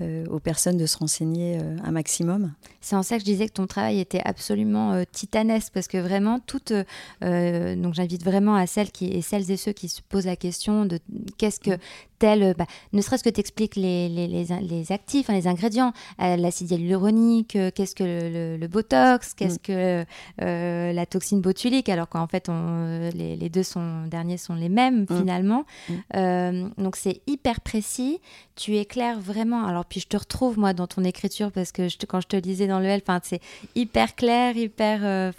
aux 0.00 0.40
personnes 0.40 0.76
de 0.76 0.86
se 0.86 0.98
renseigner 0.98 1.58
euh, 1.60 1.76
un 1.84 1.92
maximum. 1.92 2.52
C'est 2.80 2.96
en 2.96 3.04
ça 3.04 3.14
que 3.14 3.20
je 3.20 3.24
disais 3.24 3.46
que 3.46 3.52
ton 3.52 3.68
travail 3.68 4.00
était 4.00 4.20
absolument 4.24 4.92
euh, 4.92 5.04
titanesque 5.10 5.72
parce 5.72 5.86
que 5.86 5.98
vraiment 5.98 6.40
toutes 6.40 6.72
donc 7.20 7.94
j'invite 7.94 8.24
vraiment 8.24 8.56
à 8.56 8.66
celles 8.66 8.90
qui 8.90 9.06
et 9.06 9.22
celles 9.22 9.50
et 9.50 9.56
ceux 9.56 9.72
qui 9.72 9.88
se 9.88 10.02
posent 10.02 10.26
la 10.26 10.36
question 10.36 10.84
de 10.84 10.98
qu'est-ce 11.38 11.60
que 11.60 11.78
tel 12.18 12.54
bah, 12.56 12.66
ne 12.92 13.00
serait-ce 13.00 13.22
que 13.22 13.30
t'expliques 13.30 13.76
les, 13.76 14.08
les, 14.08 14.26
les, 14.28 14.92
actifs 14.92 15.30
hein, 15.30 15.34
les 15.34 15.46
ingrédients 15.46 15.92
l'acide 16.18 16.70
hyaluronique 16.70 17.58
qu'est-ce 17.74 17.94
que 17.94 18.58
le, 18.58 18.66
botox 18.66 19.34
qu'est-ce 19.34 19.56
mm. 19.56 20.04
que 20.38 20.92
la 20.92 21.06
toxine 21.06 21.40
botulique 21.40 21.88
alors 21.88 22.08
qu'en 22.08 22.26
fait 22.26 22.48
on, 22.48 23.10
les, 23.14 23.48
deux 23.48 23.62
sont 23.62 24.06
derniers 24.06 24.38
sont 24.38 24.54
les 24.54 24.68
mêmes 24.68 25.06
mm. 25.08 25.18
finalement 25.18 25.64
mm. 25.88 26.70
donc 26.78 26.96
c'est 26.96 27.22
hyper 27.26 27.60
précis 27.60 28.20
tu 28.56 28.76
éclaires 28.76 29.20
vraiment 29.20 29.66
alors 29.66 29.83
puis 29.88 30.00
je 30.00 30.06
te 30.06 30.16
retrouve 30.16 30.58
moi 30.58 30.72
dans 30.72 30.86
ton 30.86 31.04
écriture 31.04 31.52
parce 31.52 31.72
que 31.72 31.88
quand 32.06 32.20
je 32.20 32.28
te 32.28 32.36
lisais 32.36 32.66
dans 32.66 32.80
le 32.80 32.86
L, 32.86 33.02
c'est 33.22 33.40
hyper 33.74 34.14
clair, 34.14 34.56
hyper, 34.56 35.00
euh, 35.02 35.32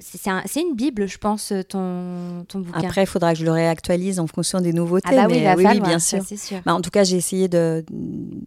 c'est 0.00 0.60
une 0.60 0.74
bible, 0.74 1.08
je 1.08 1.18
pense, 1.18 1.52
ton, 1.68 2.44
ton 2.46 2.60
bouquin. 2.60 2.80
Après, 2.80 3.02
il 3.04 3.06
faudra 3.06 3.32
que 3.32 3.38
je 3.38 3.44
le 3.44 3.52
réactualise 3.52 4.20
en 4.20 4.26
fonction 4.26 4.60
des 4.60 4.72
nouveautés. 4.72 5.08
Ah 5.10 5.26
bah 5.26 5.26
oui, 5.28 5.42
oui, 5.56 5.80
bien 5.80 5.98
sûr. 5.98 6.22
Bah, 6.66 6.74
en 6.74 6.80
tout 6.80 6.90
cas, 6.90 7.04
j'ai 7.04 7.16
essayé 7.16 7.48
de, 7.48 7.84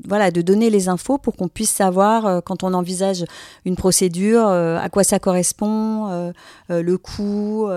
voilà, 0.08 0.30
de 0.30 0.42
donner 0.42 0.70
les 0.70 0.88
infos 0.88 1.18
pour 1.18 1.36
qu'on 1.36 1.48
puisse 1.48 1.72
savoir, 1.72 2.26
euh, 2.26 2.42
quand 2.42 2.64
on 2.64 2.74
envisage 2.74 3.26
une 3.66 3.76
procédure, 3.76 4.48
euh, 4.48 4.78
à 4.78 4.90
quoi 4.90 5.04
ça 5.04 5.20
correspond, 5.20 6.10
euh, 6.10 6.32
le 6.70 6.98
coût, 6.98 7.68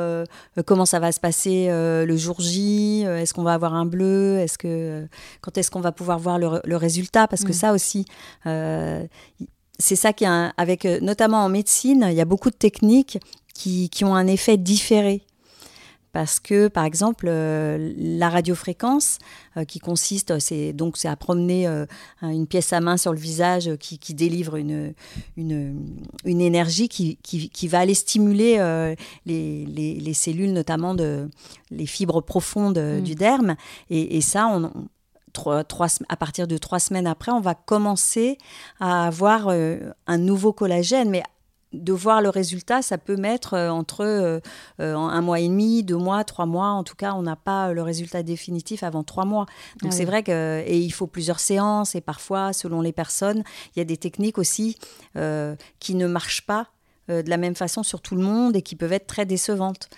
comment 0.67 0.87
ça 0.87 1.01
va 1.01 1.13
se 1.13 1.21
passer 1.21 1.69
le 1.71 2.17
jour 2.17 2.41
J, 2.41 3.03
est-ce 3.03 3.33
qu'on 3.33 3.43
va 3.43 3.55
avoir 3.55 3.75
un 3.75 3.87
bleu, 3.87 4.39
est-ce 4.39 4.59
que, 4.59 5.07
quand 5.41 5.57
est-ce 5.57 5.71
qu'on 5.71 5.81
va 5.81 5.93
pouvoir 5.93 6.19
voir 6.19 6.39
le, 6.39 6.77
résultat, 6.77 7.29
parce 7.29 7.45
que 7.45 7.51
mm. 7.51 7.55
ça 7.55 7.73
aussi, 7.73 8.05
c'est 8.45 9.97
ça 9.97 10.13
qui 10.13 10.25
est 10.25 10.51
avec 10.57 10.85
notamment 10.85 11.45
en 11.45 11.49
médecine, 11.49 12.07
il 12.11 12.15
y 12.15 12.21
a 12.21 12.25
beaucoup 12.25 12.51
de 12.51 12.57
techniques 12.57 13.19
qui, 13.55 14.05
ont 14.05 14.15
un 14.15 14.27
effet 14.27 14.57
différé. 14.57 15.23
Parce 16.13 16.39
que 16.39 16.69
par 16.69 16.85
exemple 16.85 17.27
euh, 17.29 17.93
la 17.97 18.29
radiofréquence 18.29 19.19
euh, 19.57 19.65
qui 19.65 19.81
consiste 19.81 20.39
c'est 20.39 20.73
donc 20.73 20.97
c'est 20.97 21.09
à 21.09 21.17
promener 21.17 21.67
euh, 21.67 21.87
une 22.23 22.47
pièce 22.47 22.73
à 22.73 22.81
main 22.81 22.97
sur 22.97 23.13
le 23.13 23.19
visage 23.19 23.75
qui, 23.81 24.15
délivre 24.15 24.55
une, 24.55 24.95
une, 25.37 25.77
une 26.25 26.41
énergie 26.41 26.89
qui, 26.89 27.17
qui, 27.17 27.67
va 27.67 27.81
aller 27.81 27.95
stimuler 27.95 28.59
les, 29.27 29.67
les, 29.67 30.15
cellules 30.15 30.53
notamment 30.53 30.95
de 30.95 31.29
les 31.73 31.87
fibres 31.87 32.21
profondes 32.21 32.79
mm. 32.79 33.01
du 33.01 33.17
derme. 33.17 33.57
Et, 33.91 34.21
ça 34.21 34.47
on, 34.47 34.71
Trois, 35.33 35.65
trois, 35.65 35.89
à 36.09 36.17
partir 36.17 36.47
de 36.47 36.57
trois 36.59 36.79
semaines 36.79 37.09
après, 37.09 37.33
on 37.33 37.41
va 37.41 37.57
commencer 37.57 38.39
à 38.79 39.09
avoir 39.09 39.49
un 39.49 40.19
nouveau 40.19 40.53
collagène, 40.53 41.11
mais 41.11 41.25
de 41.75 41.93
voir 41.93 42.23
le 42.23 42.29
résultat, 42.29 42.83
ça 42.83 42.99
peut 42.99 43.17
mettre 43.17 43.55
euh, 43.55 43.71
entre 43.71 44.05
euh, 44.05 44.41
euh, 44.81 44.97
un 44.97 45.21
mois 45.21 45.41
et 45.41 45.49
demi, 45.49 45.83
deux 45.83 45.97
mois, 45.97 46.25
trois 46.25 46.47
mois. 46.47 46.69
En 46.69 46.85
tout 46.85 46.95
cas, 46.95 47.15
on 47.15 47.23
n'a 47.23 47.37
pas 47.37 47.73
le 47.73 47.83
résultat 47.83 48.23
définitif 48.23 48.83
avant 48.83 49.03
trois 49.03 49.25
mois. 49.25 49.47
Donc 49.83 49.93
ah 49.93 49.97
c'est 49.97 50.05
vrai 50.05 50.23
que 50.23 50.63
et 50.67 50.79
il 50.79 50.91
faut 50.91 51.07
plusieurs 51.07 51.41
séances 51.41 51.95
et 51.95 52.01
parfois, 52.01 52.53
selon 52.53 52.81
les 52.81 52.93
personnes, 52.93 53.43
il 53.75 53.79
y 53.79 53.83
a 53.83 53.85
des 53.85 53.97
techniques 53.97 54.39
aussi 54.39 54.79
qui 55.15 55.95
ne 55.95 56.07
marchent 56.07 56.47
pas 56.47 56.69
de 57.09 57.29
la 57.29 57.37
même 57.37 57.55
façon 57.55 57.83
sur 57.83 58.01
tout 58.01 58.15
le 58.15 58.23
monde 58.23 58.57
et 58.57 58.63
qui 58.63 58.77
peuvent 58.77 58.93
être 58.93 59.07
très 59.07 59.27
décevantes. 59.27 59.89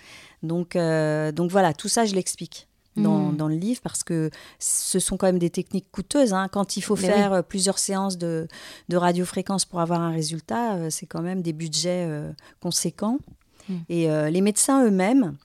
Donc, 0.43 0.77
donc 0.77 1.51
voilà, 1.51 1.73
tout 1.73 1.87
ça, 1.87 2.05
je 2.05 2.15
l'explique. 2.15 2.67
Hmm. 2.97 3.35
dans, 3.35 3.47
le 3.47 3.55
livre 3.55 3.81
parce 3.81 4.03
que 4.03 4.29
ce 4.59 4.99
sont 4.99 5.17
quand 5.17 5.27
même 5.27 5.39
des 5.39 5.49
techniques 5.49 5.91
coûteuses. 5.91 6.33
Hein. 6.33 6.47
Quand 6.51 6.77
il 6.77 6.81
faut 6.81 6.95
faire 6.95 7.33
euh, 7.33 7.41
plusieurs 7.41 7.79
séances 7.79 8.17
de, 8.17 8.47
de 8.89 8.97
radiofréquence 8.97 9.65
pour 9.65 9.79
avoir 9.79 10.01
un 10.01 10.11
résultat, 10.11 10.75
euh, 10.75 10.89
c'est 10.89 11.05
quand 11.05 11.21
même 11.21 11.41
des 11.41 11.53
budgets 11.53 12.05
euh, 12.07 12.31
conséquents. 12.59 13.19
Hmm. 13.69 13.77
Et 13.89 14.07
les 14.31 14.39
médecins 14.39 14.85
eux-mêmes, 14.85 15.35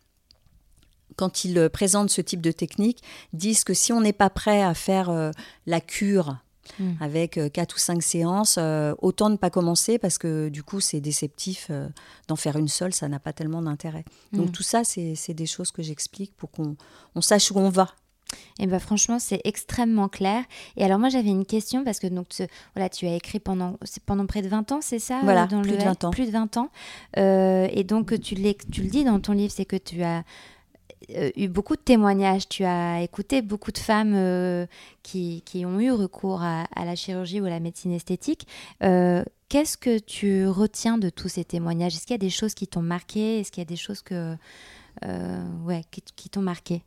quand 1.16 1.44
ils 1.44 1.68
présentent 1.70 2.10
ce 2.10 2.20
type 2.20 2.40
de 2.40 2.52
technique, 2.52 3.02
disent 3.32 3.64
que 3.64 3.74
si 3.74 3.92
on 3.92 4.00
n'est 4.00 4.12
pas 4.12 4.30
prêt 4.30 4.62
à 4.62 4.74
faire 4.74 5.32
la 5.66 5.80
cure 5.80 6.36
Hmm. 6.78 6.92
avec 7.00 7.36
euh, 7.36 7.48
quatre 7.48 7.76
ou 7.76 7.78
cinq 7.78 8.02
séances. 8.02 8.56
Euh, 8.58 8.94
autant 9.02 9.28
ne 9.28 9.36
pas 9.36 9.50
commencer 9.50 9.98
parce 9.98 10.16
que 10.16 10.48
du 10.48 10.62
coup, 10.62 10.80
c'est 10.80 11.00
déceptif 11.00 11.66
euh, 11.70 11.88
d'en 12.28 12.36
faire 12.36 12.56
une 12.56 12.68
seule, 12.68 12.94
ça 12.94 13.08
n'a 13.08 13.18
pas 13.18 13.32
tellement 13.32 13.62
d'intérêt. 13.62 14.04
Donc 14.32 14.48
hmm. 14.48 14.52
tout 14.52 14.62
ça, 14.62 14.82
c'est 14.84 15.34
des 15.34 15.46
choses 15.46 15.70
que 15.70 15.82
j'explique 15.82 16.34
pour 16.36 16.50
qu'on 16.50 16.76
on 17.14 17.20
sache 17.20 17.50
où 17.50 17.58
on 17.58 17.68
va. 17.68 17.88
Et 18.58 18.64
eh 18.64 18.66
ben 18.66 18.78
franchement, 18.78 19.18
c'est 19.18 19.42
extrêmement 19.44 20.08
clair. 20.08 20.44
Et 20.78 20.84
alors 20.84 20.98
moi, 20.98 21.10
j'avais 21.10 21.28
une 21.28 21.44
question 21.44 21.84
parce 21.84 21.98
que 21.98 22.06
donc 22.06 22.28
voilà, 22.74 22.88
tu 22.88 23.06
as 23.06 23.14
écrit 23.14 23.40
pendant 23.40 23.78
pendant 24.06 24.24
près 24.24 24.40
de 24.40 24.48
20 24.48 24.72
ans, 24.72 24.80
c'est 24.80 24.98
ça 24.98 25.20
Voilà, 25.22 25.46
dans 25.46 25.60
plus, 25.60 25.72
de 25.72 25.76
20 25.76 26.04
ans. 26.04 26.10
plus 26.10 26.26
de 26.26 26.30
20 26.30 26.56
ans. 26.56 26.70
et 27.16 27.84
donc 27.84 28.18
tu, 28.20 28.34
tu 28.34 28.82
le 28.82 28.88
dis 28.88 29.04
dans 29.04 29.20
ton 29.20 29.32
livre, 29.32 29.52
c'est 29.54 29.66
que 29.66 29.76
tu 29.76 30.02
as 30.02 30.24
eu 31.36 31.48
beaucoup 31.48 31.76
de 31.76 31.80
témoignages. 31.80 32.48
Tu 32.48 32.64
as 32.64 33.02
écouté 33.02 33.42
beaucoup 33.42 33.72
de 33.72 33.78
femmes 33.78 34.14
euh, 34.14 34.66
qui, 35.02 35.42
qui, 35.44 35.64
ont 35.66 35.80
eu 35.80 35.90
recours 35.92 36.42
à, 36.42 36.66
la 36.76 36.94
chirurgie 36.94 37.40
ou 37.40 37.46
à 37.46 37.50
la 37.50 37.60
médecine 37.60 37.92
esthétique. 37.92 38.46
Euh, 38.82 39.24
qu'est-ce 39.48 39.76
que 39.76 39.98
tu 39.98 40.46
retiens 40.46 40.98
de 40.98 41.10
tous 41.10 41.28
ces 41.28 41.44
témoignages? 41.44 41.94
Est-ce 41.94 42.06
qu'il 42.06 42.14
y 42.14 42.14
a 42.14 42.18
des 42.18 42.30
choses 42.30 42.54
qui 42.54 42.66
t'ont 42.66 42.82
marqué? 42.82 43.40
Est-ce 43.40 43.52
qu'il 43.52 43.60
y 43.60 43.66
a 43.66 43.68
des 43.68 43.76
choses 43.76 44.02
que, 44.02 44.36
ouais, 45.64 45.82
qui, 45.90 46.02
qui 46.16 46.28
t'ont 46.28 46.42
marqué? 46.42 46.82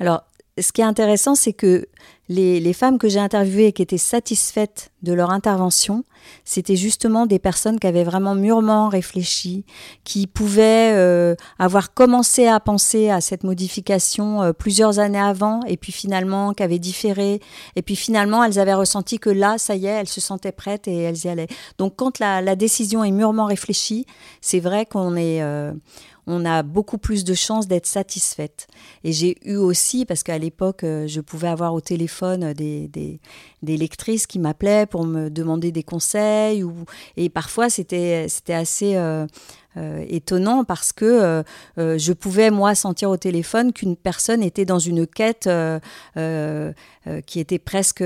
Alors, 0.00 0.24
ce 0.60 0.72
qui 0.72 0.80
est 0.80 0.84
intéressant, 0.84 1.34
c'est 1.34 1.52
que 1.52 1.86
les, 2.28 2.72
femmes 2.74 2.98
que 2.98 3.08
j'ai 3.08 3.18
interviewées 3.18 3.68
et 3.68 3.72
qui 3.72 3.82
étaient 3.82 3.96
satisfaites 3.96 4.90
de 5.02 5.12
leur 5.14 5.30
intervention, 5.30 6.04
c'était 6.44 6.76
justement 6.76 7.24
des 7.24 7.38
personnes 7.38 7.80
qui 7.80 7.86
avaient 7.86 8.04
vraiment 8.04 8.34
mûrement 8.34 8.88
réfléchi, 8.88 9.64
qui 10.04 10.26
pouvaient 10.26 10.92
euh, 10.94 11.34
avoir 11.58 11.94
commencé 11.94 12.46
à 12.46 12.60
penser 12.60 13.08
à 13.08 13.22
cette 13.22 13.44
modification 13.44 14.42
euh, 14.42 14.52
plusieurs 14.52 14.98
années 14.98 15.18
avant, 15.18 15.62
et 15.66 15.78
puis 15.78 15.92
finalement 15.92 16.52
qui 16.52 16.62
avaient 16.62 16.78
différé, 16.78 17.40
et 17.76 17.82
puis 17.82 17.96
finalement 17.96 18.44
elles 18.44 18.58
avaient 18.58 18.74
ressenti 18.74 19.18
que 19.18 19.30
là, 19.30 19.56
ça 19.56 19.74
y 19.74 19.86
est, 19.86 19.90
elles 19.90 20.08
se 20.08 20.20
sentaient 20.20 20.52
prêtes 20.52 20.86
et 20.86 20.98
elles 20.98 21.24
y 21.24 21.28
allaient. 21.28 21.48
Donc 21.78 21.94
quand 21.96 22.18
la, 22.18 22.56
décision 22.56 23.04
est 23.04 23.10
mûrement 23.10 23.46
réfléchie, 23.46 24.04
c'est 24.40 24.60
vrai 24.60 24.84
qu'on 24.84 25.16
est... 25.16 25.42
Euh, 25.42 25.72
on 26.28 26.44
a 26.44 26.62
beaucoup 26.62 26.98
plus 26.98 27.24
de 27.24 27.34
chances 27.34 27.66
d'être 27.66 27.86
satisfaite. 27.86 28.68
Et 29.02 29.12
j'ai 29.12 29.36
eu 29.48 29.56
aussi, 29.56 30.04
parce 30.04 30.22
qu'à 30.22 30.38
l'époque, 30.38 30.84
euh, 30.84 31.06
je 31.08 31.20
pouvais 31.20 31.48
avoir 31.48 31.72
au 31.72 31.80
téléphone 31.80 32.52
des, 32.52 32.86
des, 32.88 33.18
lectrices 33.62 34.26
qui 34.26 34.38
m'appelaient 34.38 34.86
pour 34.86 35.04
me 35.04 35.30
demander 35.30 35.72
des 35.72 35.82
conseils, 35.82 36.62
ou, 36.62 36.72
et 37.16 37.28
parfois 37.28 37.70
c'était 37.70 38.26
assez... 38.48 38.96
Euh, 38.96 39.26
euh, 39.76 40.04
étonnant 40.08 40.64
parce 40.64 40.92
que 40.92 41.04
euh, 41.76 41.98
je 41.98 42.12
pouvais, 42.12 42.50
moi, 42.50 42.74
sentir 42.74 43.10
au 43.10 43.16
téléphone 43.16 43.72
qu'une 43.72 43.96
personne 43.96 44.42
était 44.42 44.64
dans 44.64 44.78
une 44.80 45.06
quête 45.06 45.48
qui 47.26 47.40
était 47.40 47.58
presque 47.58 48.02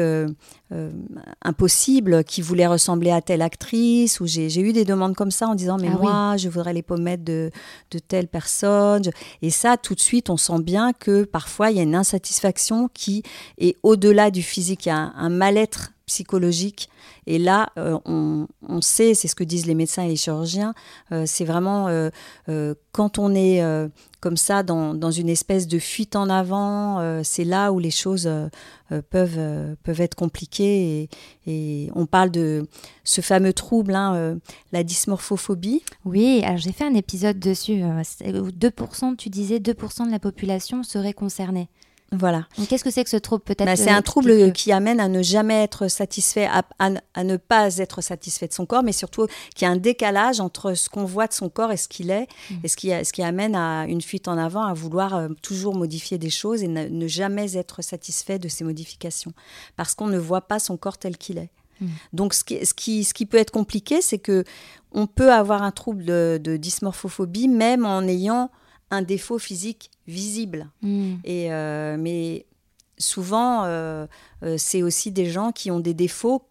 impossible, 1.42 2.24
qui 2.24 2.42
voulait 2.42 2.66
ressembler 2.66 3.10
à 3.10 3.22
telle 3.22 3.42
actrice, 3.42 4.20
ou 4.20 4.26
j'ai 4.26 4.60
eu 4.60 4.72
des 4.72 4.84
demandes 4.84 5.14
comme 5.14 5.30
ça 5.30 5.48
en 5.48 5.54
disant, 5.54 5.78
mais 5.80 5.90
ah 5.92 5.98
moi, 5.98 6.36
je 6.36 6.48
voudrais 6.48 6.72
les 6.72 6.82
pommettes 6.82 7.24
de, 7.24 7.50
de 7.90 7.98
telle 7.98 8.28
personne. 8.28 9.02
Et 9.40 9.50
ça, 9.50 9.76
tout 9.76 9.94
de 9.94 10.00
suite, 10.00 10.30
on 10.30 10.36
sent 10.36 10.60
bien 10.60 10.92
que 10.92 11.24
parfois, 11.24 11.70
il 11.70 11.76
y 11.76 11.80
a 11.80 11.84
une 11.84 11.94
insatisfaction 11.94 12.90
qui 12.92 13.22
est 13.58 13.76
au-delà 13.82 14.30
du 14.30 14.42
physique, 14.42 14.86
il 14.86 14.90
y 14.90 14.92
a 14.92 15.12
un 15.16 15.30
mal-être 15.42 15.92
psychologique. 16.06 16.88
Et 17.26 17.38
là, 17.38 17.70
euh, 17.78 17.98
on, 18.04 18.80
sait, 18.80 19.14
c'est 19.14 19.26
ce 19.26 19.34
que 19.34 19.42
disent 19.44 19.66
les 19.66 19.74
médecins 19.74 20.04
et 20.04 20.08
les 20.08 20.16
chirurgiens, 20.16 20.72
euh, 21.10 21.24
c'est 21.26 21.44
vraiment 21.44 21.88
euh, 21.88 22.10
quand 22.92 23.18
on 23.18 23.34
est 23.34 23.60
comme 24.20 24.36
ça 24.36 24.62
dans, 24.62 25.10
une 25.10 25.28
espèce 25.28 25.66
de 25.66 25.80
fuite 25.80 26.14
en 26.14 26.28
avant, 26.28 27.22
c'est 27.24 27.44
là 27.44 27.72
où 27.72 27.78
les 27.80 27.90
choses 27.90 28.30
peuvent, 29.10 29.76
peuvent 29.82 30.00
être 30.00 30.14
compliquées. 30.14 31.08
Et, 31.46 31.90
on 31.94 32.06
parle 32.06 32.30
de 32.30 32.68
ce 33.02 33.20
fameux 33.20 33.52
trouble, 33.52 33.94
hein, 33.94 34.38
la 34.72 34.84
dysmorphophobie. 34.84 35.82
Oui, 36.04 36.44
j'ai 36.56 36.72
fait 36.72 36.84
un 36.84 36.94
épisode 36.94 37.38
dessus. 37.38 37.82
2%, 37.82 39.16
tu 39.16 39.28
disais 39.28 39.58
2% 39.58 40.06
de 40.06 40.10
la 40.10 40.20
population 40.20 40.82
serait 40.82 41.14
concernée. 41.14 41.68
Voilà. 42.12 42.46
Qu'est-ce 42.68 42.84
que 42.84 42.90
c'est 42.90 43.04
que 43.04 43.10
ce 43.10 43.16
trouble 43.16 43.42
peut-être 43.42 43.64
bah, 43.64 43.76
C'est 43.76 43.90
un 43.90 44.02
trouble 44.02 44.52
qui 44.52 44.70
amène 44.70 45.00
à 45.00 45.08
ne 45.08 45.22
jamais 45.22 45.62
être 45.62 45.88
satisfait, 45.88 46.46
à, 46.46 47.22
ne 47.24 47.36
pas 47.38 47.78
être 47.78 48.02
satisfait 48.02 48.46
de 48.46 48.52
son 48.52 48.66
corps, 48.66 48.82
mais 48.82 48.92
surtout 48.92 49.26
qu'il 49.54 49.66
y 49.66 49.68
a 49.68 49.72
un 49.72 49.78
décalage 49.78 50.38
entre 50.38 50.74
ce 50.74 50.90
qu'on 50.90 51.06
voit 51.06 51.26
de 51.26 51.32
son 51.32 51.48
corps 51.48 51.72
et 51.72 51.78
ce 51.78 51.88
qu'il 51.88 52.10
est, 52.10 52.28
mm. 52.50 52.54
et 52.64 52.68
ce 52.68 52.76
qui, 52.76 52.88
ce 52.90 53.12
qui 53.12 53.22
amène 53.22 53.54
à 53.56 53.86
une 53.86 54.02
fuite 54.02 54.28
en 54.28 54.36
avant, 54.36 54.62
à 54.62 54.74
vouloir 54.74 55.14
euh, 55.14 55.28
toujours 55.40 55.74
modifier 55.74 56.18
des 56.18 56.30
choses 56.30 56.62
et 56.62 56.68
ne, 56.68 57.06
jamais 57.06 57.56
être 57.56 57.82
satisfait 57.82 58.38
de 58.38 58.48
ces 58.48 58.62
modifications, 58.62 59.32
parce 59.76 59.94
qu'on 59.94 60.08
ne 60.08 60.18
voit 60.18 60.42
pas 60.42 60.58
son 60.58 60.76
corps 60.76 60.98
tel 60.98 61.16
qu'il 61.16 61.38
est. 61.38 61.50
Mm. 61.80 61.86
Donc, 62.12 62.34
ce 62.34 62.44
qui, 62.44 62.64
ce, 62.64 62.74
qui, 62.74 63.04
ce 63.04 63.14
qui 63.14 63.24
peut 63.24 63.38
être 63.38 63.50
compliqué, 63.50 64.02
c'est 64.02 64.18
que 64.18 64.44
on 64.92 65.06
peut 65.06 65.32
avoir 65.32 65.62
un 65.62 65.70
trouble 65.70 66.04
de, 66.04 66.38
de 66.42 66.58
dysmorphophobie 66.58 67.48
même 67.48 67.86
en 67.86 68.02
ayant 68.02 68.50
un 68.90 69.00
défaut 69.00 69.38
physique 69.38 69.90
visible. 70.06 70.68
Hmm. 70.82 71.16
Et, 71.24 71.52
euh, 71.52 71.96
mais 71.98 72.46
souvent, 72.98 73.64
euh, 73.64 74.06
euh, 74.42 74.56
c'est 74.58 74.82
aussi 74.82 75.10
des 75.10 75.26
gens 75.26 75.52
qui 75.52 75.70
ont 75.70 75.80
des 75.80 75.94
défauts, 75.94 76.42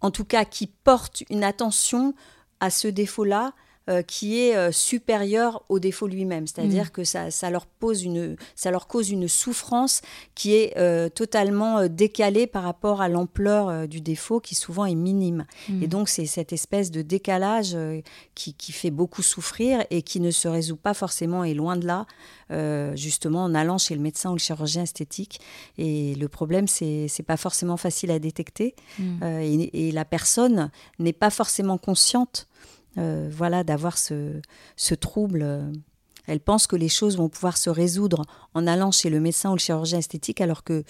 en 0.00 0.10
tout 0.10 0.24
cas 0.24 0.44
qui 0.44 0.66
portent 0.66 1.22
une 1.30 1.44
attention 1.44 2.14
à 2.60 2.70
ce 2.70 2.88
défaut-là 2.88 3.52
euh, 3.90 4.02
qui 4.02 4.38
est 4.38 4.54
euh, 4.54 4.70
supérieur 4.70 5.64
au 5.68 5.80
défaut 5.80 6.06
lui-même. 6.06 6.46
C'est-à-dire 6.46 6.84
mm. 6.84 6.90
que 6.90 7.02
ça, 7.02 7.32
ça, 7.32 7.50
leur 7.50 7.66
pose 7.66 8.04
une, 8.04 8.36
ça 8.54 8.70
leur 8.70 8.86
cause 8.86 9.10
une 9.10 9.26
souffrance 9.26 10.02
qui 10.36 10.54
est 10.54 10.78
euh, 10.78 11.08
totalement 11.08 11.88
décalée 11.88 12.46
par 12.46 12.62
rapport 12.62 13.00
à 13.00 13.08
l'ampleur 13.08 13.88
du 13.88 14.00
défaut 14.00 14.38
qui 14.38 14.54
souvent 14.54 14.84
est 14.84 14.94
minime. 14.94 15.46
Mm. 15.68 15.82
Et 15.82 15.88
donc 15.88 16.08
c'est 16.08 16.26
cette 16.26 16.52
espèce 16.52 16.92
de 16.92 17.02
décalage 17.02 17.76
qui, 18.36 18.54
qui, 18.54 18.70
fait 18.70 18.92
beaucoup 18.92 19.20
souffrir 19.20 19.84
et 19.90 20.02
qui 20.02 20.20
ne 20.20 20.30
se 20.30 20.46
résout 20.46 20.76
pas 20.76 20.94
forcément 20.94 21.42
et 21.42 21.52
loin 21.52 21.76
de 21.76 21.84
là, 21.84 22.06
justement 22.94 23.42
en 23.42 23.52
allant 23.52 23.78
chez 23.78 23.96
le 23.96 24.00
médecin 24.00 24.30
ou 24.30 24.34
le 24.34 24.38
chirurgien 24.38 24.84
esthétique. 24.84 25.40
Et 25.76 26.14
le 26.14 26.28
problème, 26.28 26.68
c'est 26.68 27.24
pas 27.26 27.36
forcément 27.36 27.76
facile 27.76 28.12
à 28.12 28.20
détecter 28.20 28.76
mm. 29.00 29.24
et, 29.24 29.88
et, 29.88 29.90
la 29.90 30.04
personne 30.04 30.70
n'est 31.00 31.12
pas 31.12 31.30
forcément 31.30 31.78
consciente 31.78 32.46
euh, 32.98 33.28
voilà, 33.30 33.64
d'avoir 33.64 33.98
ce, 33.98 34.40
trouble. 35.00 35.46
Elle 36.26 36.40
pense 36.40 36.66
que 36.66 36.76
les 36.76 36.88
choses 36.88 37.16
vont 37.16 37.28
pouvoir 37.28 37.56
se 37.56 37.70
résoudre 37.70 38.24
en 38.54 38.66
allant 38.66 38.90
chez 38.90 39.10
le 39.10 39.20
médecin 39.20 39.50
ou 39.50 39.54
le 39.54 39.60
chirurgien 39.60 39.98
esthétique, 39.98 40.40
alors 40.40 40.62
que 40.64 40.84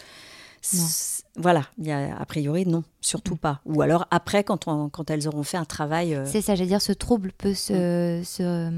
voilà, 1.37 1.65
y 1.79 1.91
a, 1.91 2.17
a 2.17 2.27
priori 2.27 2.67
non, 2.67 2.85
surtout 3.01 3.35
mm. 3.35 3.39
pas. 3.39 3.61
Ou 3.65 3.83
alors 3.83 4.07
après, 4.11 4.45
quand, 4.45 4.65
quand 4.91 5.11
elles 5.11 5.27
auront 5.27 5.43
fait 5.43 5.57
un 5.57 5.65
travail. 5.65 6.15
Euh, 6.15 6.25
c'est 6.27 6.41
ça, 6.41 6.55
j'allais 6.55 6.69
dire, 6.69 6.83
ce 6.83 6.93
trouble 6.93 7.33
peut 7.33 7.55
se, 7.55 8.21
mm. 8.21 8.25
se 8.25 8.71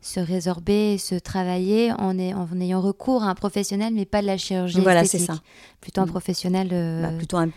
se 0.00 0.20
résorber, 0.20 0.96
se 0.98 1.14
travailler 1.14 1.92
en, 1.92 2.18
en, 2.18 2.60
ayant 2.60 2.80
recours 2.80 3.22
à 3.22 3.28
un 3.28 3.34
professionnel, 3.34 3.92
mais 3.94 4.06
pas 4.06 4.22
de 4.22 4.26
la 4.26 4.38
chirurgie 4.38 4.80
voilà, 4.80 5.04
c'est 5.04 5.18
ça. 5.18 5.34
Plutôt 5.80 6.00
un 6.00 6.06
mm. 6.06 6.10
professionnel, 6.10 6.68
euh, 6.72 7.02
bah, 7.02 7.12
plutôt 7.16 7.36
un, 7.36 7.50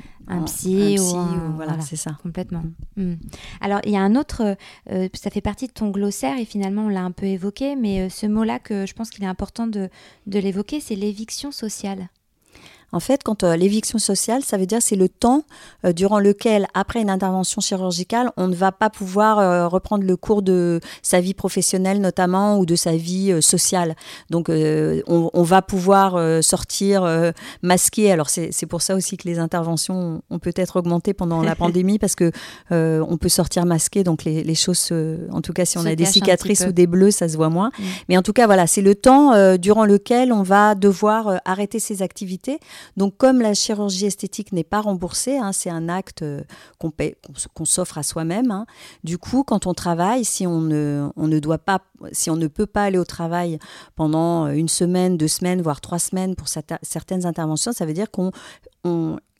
psy, 0.46 0.98
ou, 1.00 1.56
voilà, 1.56 1.80
c'est 1.82 1.96
ça. 1.96 2.18
Complètement. 2.22 2.64
Mm. 2.98 3.14
Alors, 3.62 3.80
il 3.86 3.91
y 3.91 3.98
a 3.98 4.02
un 4.02 4.16
autre, 4.16 4.58
euh, 4.91 5.08
ça 5.14 5.30
fait 5.30 5.41
partie 5.41 5.68
de 5.68 5.74
ton 5.74 5.89
glossaire 5.89 6.38
et 6.38 6.46
finalement 6.46 6.86
on 6.86 6.89
l'a 6.89 7.04
un 7.04 7.12
peu 7.12 7.26
évoqué, 7.26 7.76
mais 7.76 8.02
euh, 8.02 8.10
ce 8.10 8.26
mot-là 8.26 8.60
que 8.60 8.86
je 8.86 8.94
pense 8.94 9.10
qu'il 9.10 9.24
est 9.24 9.28
important 9.28 9.68
de, 9.68 9.89
de 10.28 10.39
l'évoquer, 10.39 10.80
c'est 10.80 10.96
l'éviction 10.96 11.52
sociale. 11.52 12.10
En 12.94 13.00
fait, 13.00 13.24
quand 13.24 13.44
euh, 13.44 13.56
l'éviction 13.56 13.98
sociale, 13.98 14.44
ça 14.44 14.58
veut 14.58 14.68
dire 14.68 14.80
c'est 14.80 14.96
le 14.96 15.10
temps 15.10 15.44
euh, 15.84 15.94
durant 15.94 16.20
lequel, 16.20 16.68
après 16.76 17.02
une 17.02 17.10
intervention 17.10 17.60
chirurgicale, 17.60 18.32
on 18.38 18.48
ne 18.48 18.54
va 18.54 18.72
pas 18.72 18.91
pouvoir 18.91 19.39
euh, 19.39 19.68
reprendre 19.68 20.04
le 20.04 20.16
cours 20.16 20.44
de 20.44 20.80
sa 21.02 21.20
vie 21.20 21.34
professionnelle 21.34 22.00
notamment 22.00 22.60
ou 22.60 22.68
de 22.68 22.76
sa 22.76 22.96
vie 22.96 23.41
sociale. 23.41 23.96
Donc, 24.30 24.50
on, 24.50 25.44
va 25.44 25.62
pouvoir 25.64 26.44
sortir 26.44 27.32
masqué. 27.64 28.12
Alors, 28.12 28.30
c'est 28.30 28.66
pour 28.68 28.82
ça 28.82 28.96
aussi 28.96 29.18
que 29.18 29.28
les 29.28 29.39
interventions 29.39 30.22
ont 30.30 30.39
peut-être 30.39 30.76
augmenté 30.76 31.14
pendant 31.14 31.41
la 31.41 31.56
pandémie 31.64 31.98
parce 31.98 32.16
que 32.16 32.32
on 32.70 33.18
peut 33.18 33.30
sortir 33.30 33.66
masqué. 33.66 34.04
Donc, 34.04 34.24
les, 34.24 34.56
choses, 34.56 34.91
en 35.32 35.41
tout 35.41 35.54
cas, 35.54 35.66
si 35.66 35.78
on 35.78 35.86
a 35.86 35.96
des 35.96 36.06
cicatrices 36.06 36.66
ou 36.68 36.72
des 36.72 36.88
bleus, 36.88 37.12
ça 37.12 37.28
se 37.28 37.38
voit 37.38 37.50
moins. 37.50 37.72
Mm. 37.80 37.84
Mais 38.10 38.18
en 38.18 38.22
tout 38.22 38.34
cas, 38.34 38.46
voilà, 38.46 38.68
c'est 38.68 38.82
le 38.82 38.94
temps 38.96 39.58
durant 39.58 39.86
lequel 39.86 40.32
on 40.32 40.44
va 40.44 40.76
devoir 40.76 41.41
arrêter 41.46 41.80
ses 41.80 42.02
activités 42.02 42.60
donc 42.98 43.18
comme 43.18 43.42
la 43.42 43.54
chirurgie 43.54 44.06
esthétique 44.06 44.52
n'est 44.52 44.64
pas 44.64 44.82
remboursée, 44.82 45.38
hein, 45.38 45.52
c'est 45.52 45.70
un 45.70 45.90
acte 45.90 46.22
euh, 46.22 46.42
qu'on 46.80 47.66
s'offre 47.66 47.98
à 47.98 48.04
soi-même. 48.04 48.52
Hein. 48.52 48.66
du 49.04 49.18
coup, 49.18 49.44
quand 49.44 49.68
on 49.68 49.74
travaille, 49.74 50.26
si 50.26 50.46
on 50.48 50.62
ne, 50.62 51.10
on 51.16 51.28
ne 51.28 51.40
doit 51.40 51.58
pas, 51.58 51.82
si 52.12 52.30
on 52.30 52.36
ne 52.36 52.48
peut 52.48 52.66
pas 52.66 52.84
aller 52.84 52.98
au 52.98 53.06
travail 53.06 53.60
pendant 53.96 54.48
une 54.48 54.70
semaine, 54.70 55.18
deux 55.18 55.28
semaines, 55.28 55.62
voire 55.62 55.82
trois 55.82 56.00
semaines 56.00 56.36
pour 56.36 56.48
certaines 56.48 57.26
interventions, 57.26 57.72
ça 57.72 57.86
veut 57.86 57.94
dire 57.94 58.12
qu'on 58.12 58.32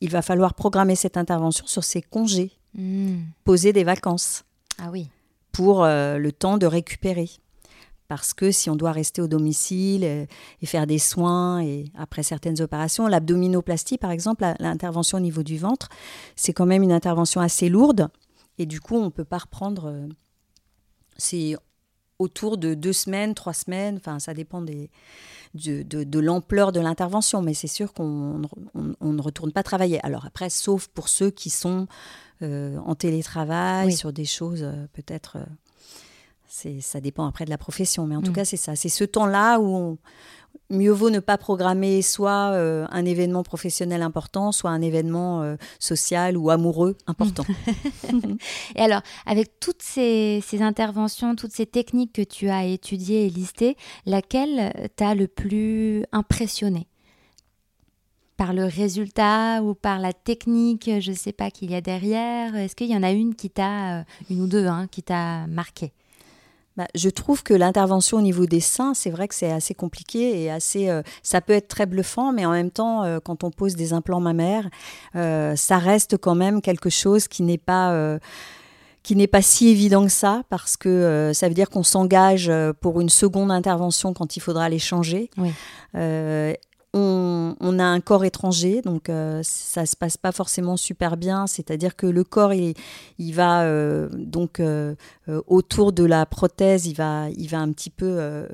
il 0.02 0.10
va 0.10 0.22
falloir 0.22 0.54
programmer 0.54 0.96
cette 0.96 1.18
intervention 1.18 1.66
sur 1.66 1.84
ses 1.84 2.02
congés, 2.02 2.52
mmh. 2.76 3.20
poser 3.44 3.74
des 3.74 3.84
vacances. 3.84 4.44
Ah 4.78 4.90
oui. 4.92 5.10
Pour 5.52 5.84
euh, 5.84 6.18
le 6.18 6.32
temps 6.32 6.58
de 6.58 6.66
récupérer 6.66 7.30
parce 8.08 8.34
que 8.34 8.52
si 8.52 8.70
on 8.70 8.76
doit 8.76 8.92
rester 8.92 9.22
au 9.22 9.28
domicile 9.28 10.04
et, 10.04 10.28
faire 10.66 10.88
des 10.88 11.00
soins 11.00 11.62
et 11.62 11.86
après 11.98 12.24
certaines 12.24 12.62
opérations, 12.62 13.08
l'abdominoplastie 13.08 13.98
par 13.98 14.12
exemple, 14.12 14.46
l'intervention 14.60 15.18
au 15.18 15.22
niveau 15.22 15.44
du 15.44 15.58
ventre, 15.58 15.90
c'est 16.36 16.54
quand 16.54 16.66
même 16.66 16.84
une 16.84 16.92
intervention 16.92 17.42
assez 17.42 17.70
lourde 17.70 18.10
et 18.58 18.66
du 18.66 18.80
coup 18.80 18.96
on 18.96 19.06
ne 19.06 19.10
peut 19.10 19.26
pas 19.26 19.40
reprendre. 19.40 19.86
Euh, 19.88 20.08
c'est 21.18 21.56
autour 22.20 22.58
de 22.58 22.74
deux 22.74 22.94
semaines, 22.94 23.34
trois 23.34 23.54
semaines, 23.54 23.98
enfin 23.98 24.20
ça 24.20 24.34
dépend 24.34 24.62
des, 24.62 24.90
de, 25.54 26.20
l'ampleur 26.20 26.72
de 26.72 26.80
l'intervention, 26.80 27.42
mais 27.42 27.54
c'est 27.54 27.68
sûr 27.68 27.94
qu'on 27.94 28.42
ne 28.74 29.22
retourne 29.22 29.52
pas 29.52 29.64
travailler. 29.64 30.04
Alors 30.06 30.26
après, 30.26 30.50
sauf 30.50 30.88
pour 30.88 31.10
ceux 31.10 31.30
qui 31.30 31.50
sont 31.50 31.88
euh, 32.42 32.78
en 32.86 32.96
télétravail 32.96 33.94
sur 33.94 34.12
des 34.12 34.26
choses 34.26 34.64
euh, 34.64 34.88
peut-être 34.94 35.38
ça 36.80 37.02
dépend 37.02 37.26
après 37.26 37.46
de 37.46 37.50
la 37.50 37.58
profession, 37.58 38.06
mais 38.06 38.16
en 38.16 38.22
tout 38.22 38.32
mm. 38.32 38.36
cas, 38.36 38.46
c'est 38.46 38.58
ça. 38.58 38.76
C'est 38.76 38.90
ce 38.90 39.04
temps-là 39.04 39.60
où 39.60 39.98
mieux 40.70 40.92
vaut 40.92 41.10
ne 41.10 41.20
pas 41.20 41.38
programmer 41.38 42.02
soit 42.02 42.52
euh, 42.54 42.86
un 42.92 43.06
événement 43.06 43.44
professionnel 43.44 44.02
important, 44.02 44.52
soit 44.52 44.70
un 44.70 44.82
événement 44.82 45.42
euh, 45.42 45.56
social 45.80 46.38
ou 46.38 46.50
amoureux 46.52 46.96
important. 47.08 47.44
et 48.76 48.82
alors, 48.82 49.02
avec 49.26 49.60
toutes 49.60 49.82
ces, 49.82 50.42
interventions, 50.60 51.36
toutes 51.36 51.52
ces 51.52 51.66
techniques 51.66 52.14
que 52.14 52.22
tu 52.22 52.50
as 52.50 52.66
étudiées 52.66 53.26
et 53.26 53.30
listées, 53.30 53.76
laquelle 54.06 54.92
t'a 54.96 55.16
le 55.16 55.28
plus 55.28 56.04
impressionné? 56.12 56.88
Par 58.38 58.54
le 58.54 58.66
résultat 58.66 59.62
ou 59.62 59.74
par 59.76 60.00
la 60.00 60.12
technique, 60.12 60.90
je 61.00 61.12
ne 61.12 61.16
sais 61.16 61.34
pas, 61.34 61.52
qu'il 61.52 61.72
y 61.72 61.76
a 61.76 61.82
derrière? 61.82 62.56
Est-ce 62.56 62.76
qu'il 62.76 62.90
y 62.90 62.96
en 62.96 63.04
a 63.04 63.12
une 63.12 63.36
qui 63.36 63.50
t'a, 63.50 64.00
euh, 64.00 64.04
une 64.30 64.42
ou 64.42 64.48
deux, 64.48 64.68
hein, 64.68 64.88
qui 64.92 65.04
t'a 65.04 65.48
marqué? 65.48 65.94
Bah, 66.78 66.88
je 66.96 67.10
trouve 67.10 67.44
que 67.44 67.54
l'intervention 67.54 68.18
au 68.18 68.22
niveau 68.22 68.46
des 68.46 68.60
seins, 68.60 68.94
c'est 68.94 69.10
vrai 69.10 69.28
que 69.28 69.36
c'est 69.36 69.52
assez 69.52 69.74
compliqué 69.74 70.42
et 70.42 70.50
assez. 70.50 70.90
Euh, 70.90 71.02
ça 71.22 71.42
peut 71.42 71.54
être 71.54 71.68
très 71.68 71.86
bluffant, 71.86 72.32
mais 72.32 72.46
en 72.46 72.52
même 72.52 72.72
temps, 72.72 73.04
euh, 73.04 73.20
quand 73.24 73.44
on 73.44 73.52
pose 73.52 73.76
des 73.76 73.94
implants 73.94 74.20
mammaires, 74.20 74.70
ça 75.14 75.78
reste 75.78 76.18
quand 76.18 76.36
même 76.36 76.62
quelque 76.62 76.90
chose 76.90 77.28
qui 77.28 77.44
n'est 77.44 77.58
pas 77.58 78.20
qui 79.04 79.18
n'est 79.18 79.28
pas 79.28 79.42
si 79.42 79.68
évident 79.68 80.06
que 80.06 80.12
ça, 80.12 80.44
parce 80.50 80.78
que 80.78 81.32
ça 81.34 81.48
veut 81.48 81.54
dire 81.54 81.70
qu'on 81.70 81.84
s'engage 81.84 82.52
pour 82.80 83.02
une 83.02 83.10
seconde 83.10 83.52
intervention 83.52 84.14
quand 84.14 84.38
il 84.38 84.40
faudra 84.40 84.70
les 84.70 84.80
changer. 84.80 85.30
Oui. 85.38 85.52
On, 86.96 87.80
a 87.80 87.84
un 87.84 88.02
corps 88.02 88.24
étranger, 88.24 88.84
donc 88.84 89.10
euh, 89.10 89.42
ça 89.44 89.88
se 89.88 89.96
passe 89.96 90.16
pas 90.16 90.32
forcément 90.32 90.78
super 90.78 91.18
bien. 91.18 91.48
C'est-à-dire 91.48 91.96
que 91.96 92.06
le 92.06 92.24
corps, 92.24 92.54
il, 92.54 92.76
il 93.18 93.34
va 93.34 93.64
euh, 93.64 94.10
donc 94.14 94.60
euh, 94.60 94.94
autour 95.48 95.92
de 95.92 96.04
la 96.04 96.28
prothèse, 96.28 96.86
il 96.86 96.94
va, 96.94 97.30
il 97.36 97.48
va 97.48 97.60
un 97.60 97.72
petit 97.72 97.90
peu 97.90 98.46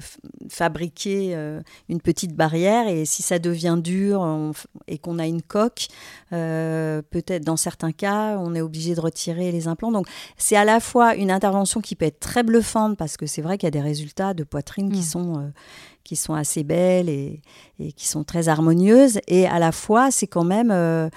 fabriquer 0.49 1.33
une 1.89 1.99
petite 1.99 2.33
barrière. 2.33 2.87
Et 2.87 3.03
si 3.03 3.23
ça 3.23 3.39
devient 3.39 3.77
dur 3.77 4.53
et 4.87 4.99
qu'on 4.99 5.19
a 5.19 5.27
une 5.27 5.41
coque, 5.41 5.87
peut-être 6.29 7.43
dans 7.43 7.57
certains 7.57 7.91
cas, 7.91 8.37
on 8.37 8.55
est 8.55 8.61
obligé 8.61 8.95
de 8.95 9.01
retirer 9.01 9.51
les 9.51 9.67
implants. 9.67 9.91
Donc 9.91 10.07
c'est 10.37 10.55
à 10.55 10.63
la 10.63 10.79
fois 10.79 11.15
une 11.15 11.31
intervention 11.31 11.81
qui 11.81 11.95
peut 11.95 12.05
être 12.05 12.21
très 12.21 12.43
bluffante 12.43 12.97
parce 12.97 13.17
que 13.17 13.25
c'est 13.25 13.41
vrai 13.41 13.57
qu'il 13.57 13.67
y 13.67 13.67
a 13.67 13.71
des 13.71 13.81
résultats 13.81 14.33
de 14.33 14.45
poitrine 14.45 14.91
qui 14.91 14.99
mmh. 14.99 15.03
sont 15.03 15.51
qui 16.03 16.15
sont 16.15 16.33
assez 16.33 16.63
belles 16.63 17.09
et, 17.09 17.41
qui 17.95 18.07
sont 18.07 18.23
très 18.23 18.49
harmonieuses. 18.49 19.19
Et 19.27 19.47
à 19.47 19.59
la 19.59 19.71
fois, 19.71 20.11
c'est 20.11 20.27
quand 20.27 20.43
même 20.43 20.71
euh, 20.71 21.09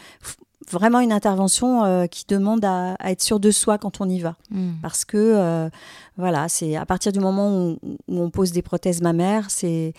vraiment 0.70 1.00
une 1.00 1.12
intervention 1.12 1.84
euh, 1.84 2.06
qui 2.06 2.24
demande 2.28 2.64
à, 2.64 2.96
être 3.04 3.22
sûr 3.22 3.40
de 3.40 3.50
soi 3.50 3.78
quand 3.78 4.00
on 4.00 4.08
y 4.08 4.20
va. 4.20 4.36
Hmm. 4.50 4.72
Parce 4.82 5.04
que, 5.04 5.16
euh, 5.16 5.70
voilà, 6.16 6.48
c'est 6.48 6.76
à 6.76 6.84
partir 6.84 7.12
du 7.12 7.20
moment 7.20 7.56
où, 7.56 7.78
on 8.08 8.30
pose 8.30 8.52
des 8.52 8.62
prothèses 8.62 9.00
mammaires, 9.00 9.50
c'est 9.50 9.94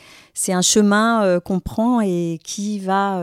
un 0.49 0.61
chemin 0.61 1.39
qu'on 1.39 1.59
prend 1.59 2.01
et 2.01 2.39
qui 2.43 2.79
va, 2.79 3.19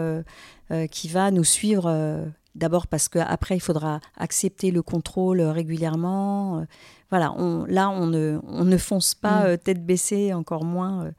qui 0.91 1.09
va 1.09 1.31
nous 1.31 1.45
suivre. 1.45 2.25
D'abord 2.57 2.89
parce 2.89 3.09
qu'après, 3.09 3.55
il 3.57 3.61
faudra 3.61 4.01
accepter 4.17 4.73
le 4.73 4.83
contrôle 4.83 5.41
régulièrement. 5.41 6.67
voilà, 7.11 7.33
on, 7.39 7.65
là, 7.67 7.91
on 7.91 8.09
ne, 8.09 8.41
on 8.49 8.65
ne 8.65 8.77
fonce 8.77 9.15
pas 9.15 9.53
hmm. 9.53 9.59
tête 9.59 9.87
baissée, 9.87 10.35
encore 10.35 10.65
moins 10.65 11.13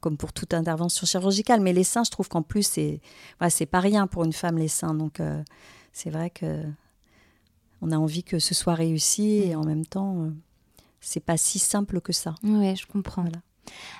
comme 0.00 0.16
pour 0.16 0.32
toute 0.32 0.54
intervention 0.54 1.06
chirurgicale. 1.06 1.60
Mais 1.60 1.72
les 1.72 1.84
seins, 1.84 2.04
je 2.04 2.10
trouve 2.10 2.28
qu'en 2.28 2.42
plus, 2.42 2.66
c'est 2.66 3.00
c'est 3.48 3.66
pas 3.66 3.80
rien 3.80 4.06
pour 4.06 4.24
une 4.24 4.32
femme, 4.32 4.58
les 4.58 4.68
seins. 4.68 4.94
Donc, 4.94 5.20
euh, 5.20 5.42
c'est 5.92 6.10
vrai 6.10 6.30
que 6.30 6.62
on 7.80 7.90
a 7.90 7.96
envie 7.96 8.24
que 8.24 8.38
ce 8.38 8.54
soit 8.54 8.74
réussi 8.74 9.42
et 9.44 9.54
en 9.54 9.64
même 9.64 9.84
temps, 9.84 10.22
euh, 10.22 10.30
c'est 11.00 11.24
pas 11.24 11.36
si 11.36 11.58
simple 11.58 12.00
que 12.00 12.12
ça. 12.12 12.34
Oui, 12.42 12.74
je 12.76 12.86
comprends. 12.86 13.26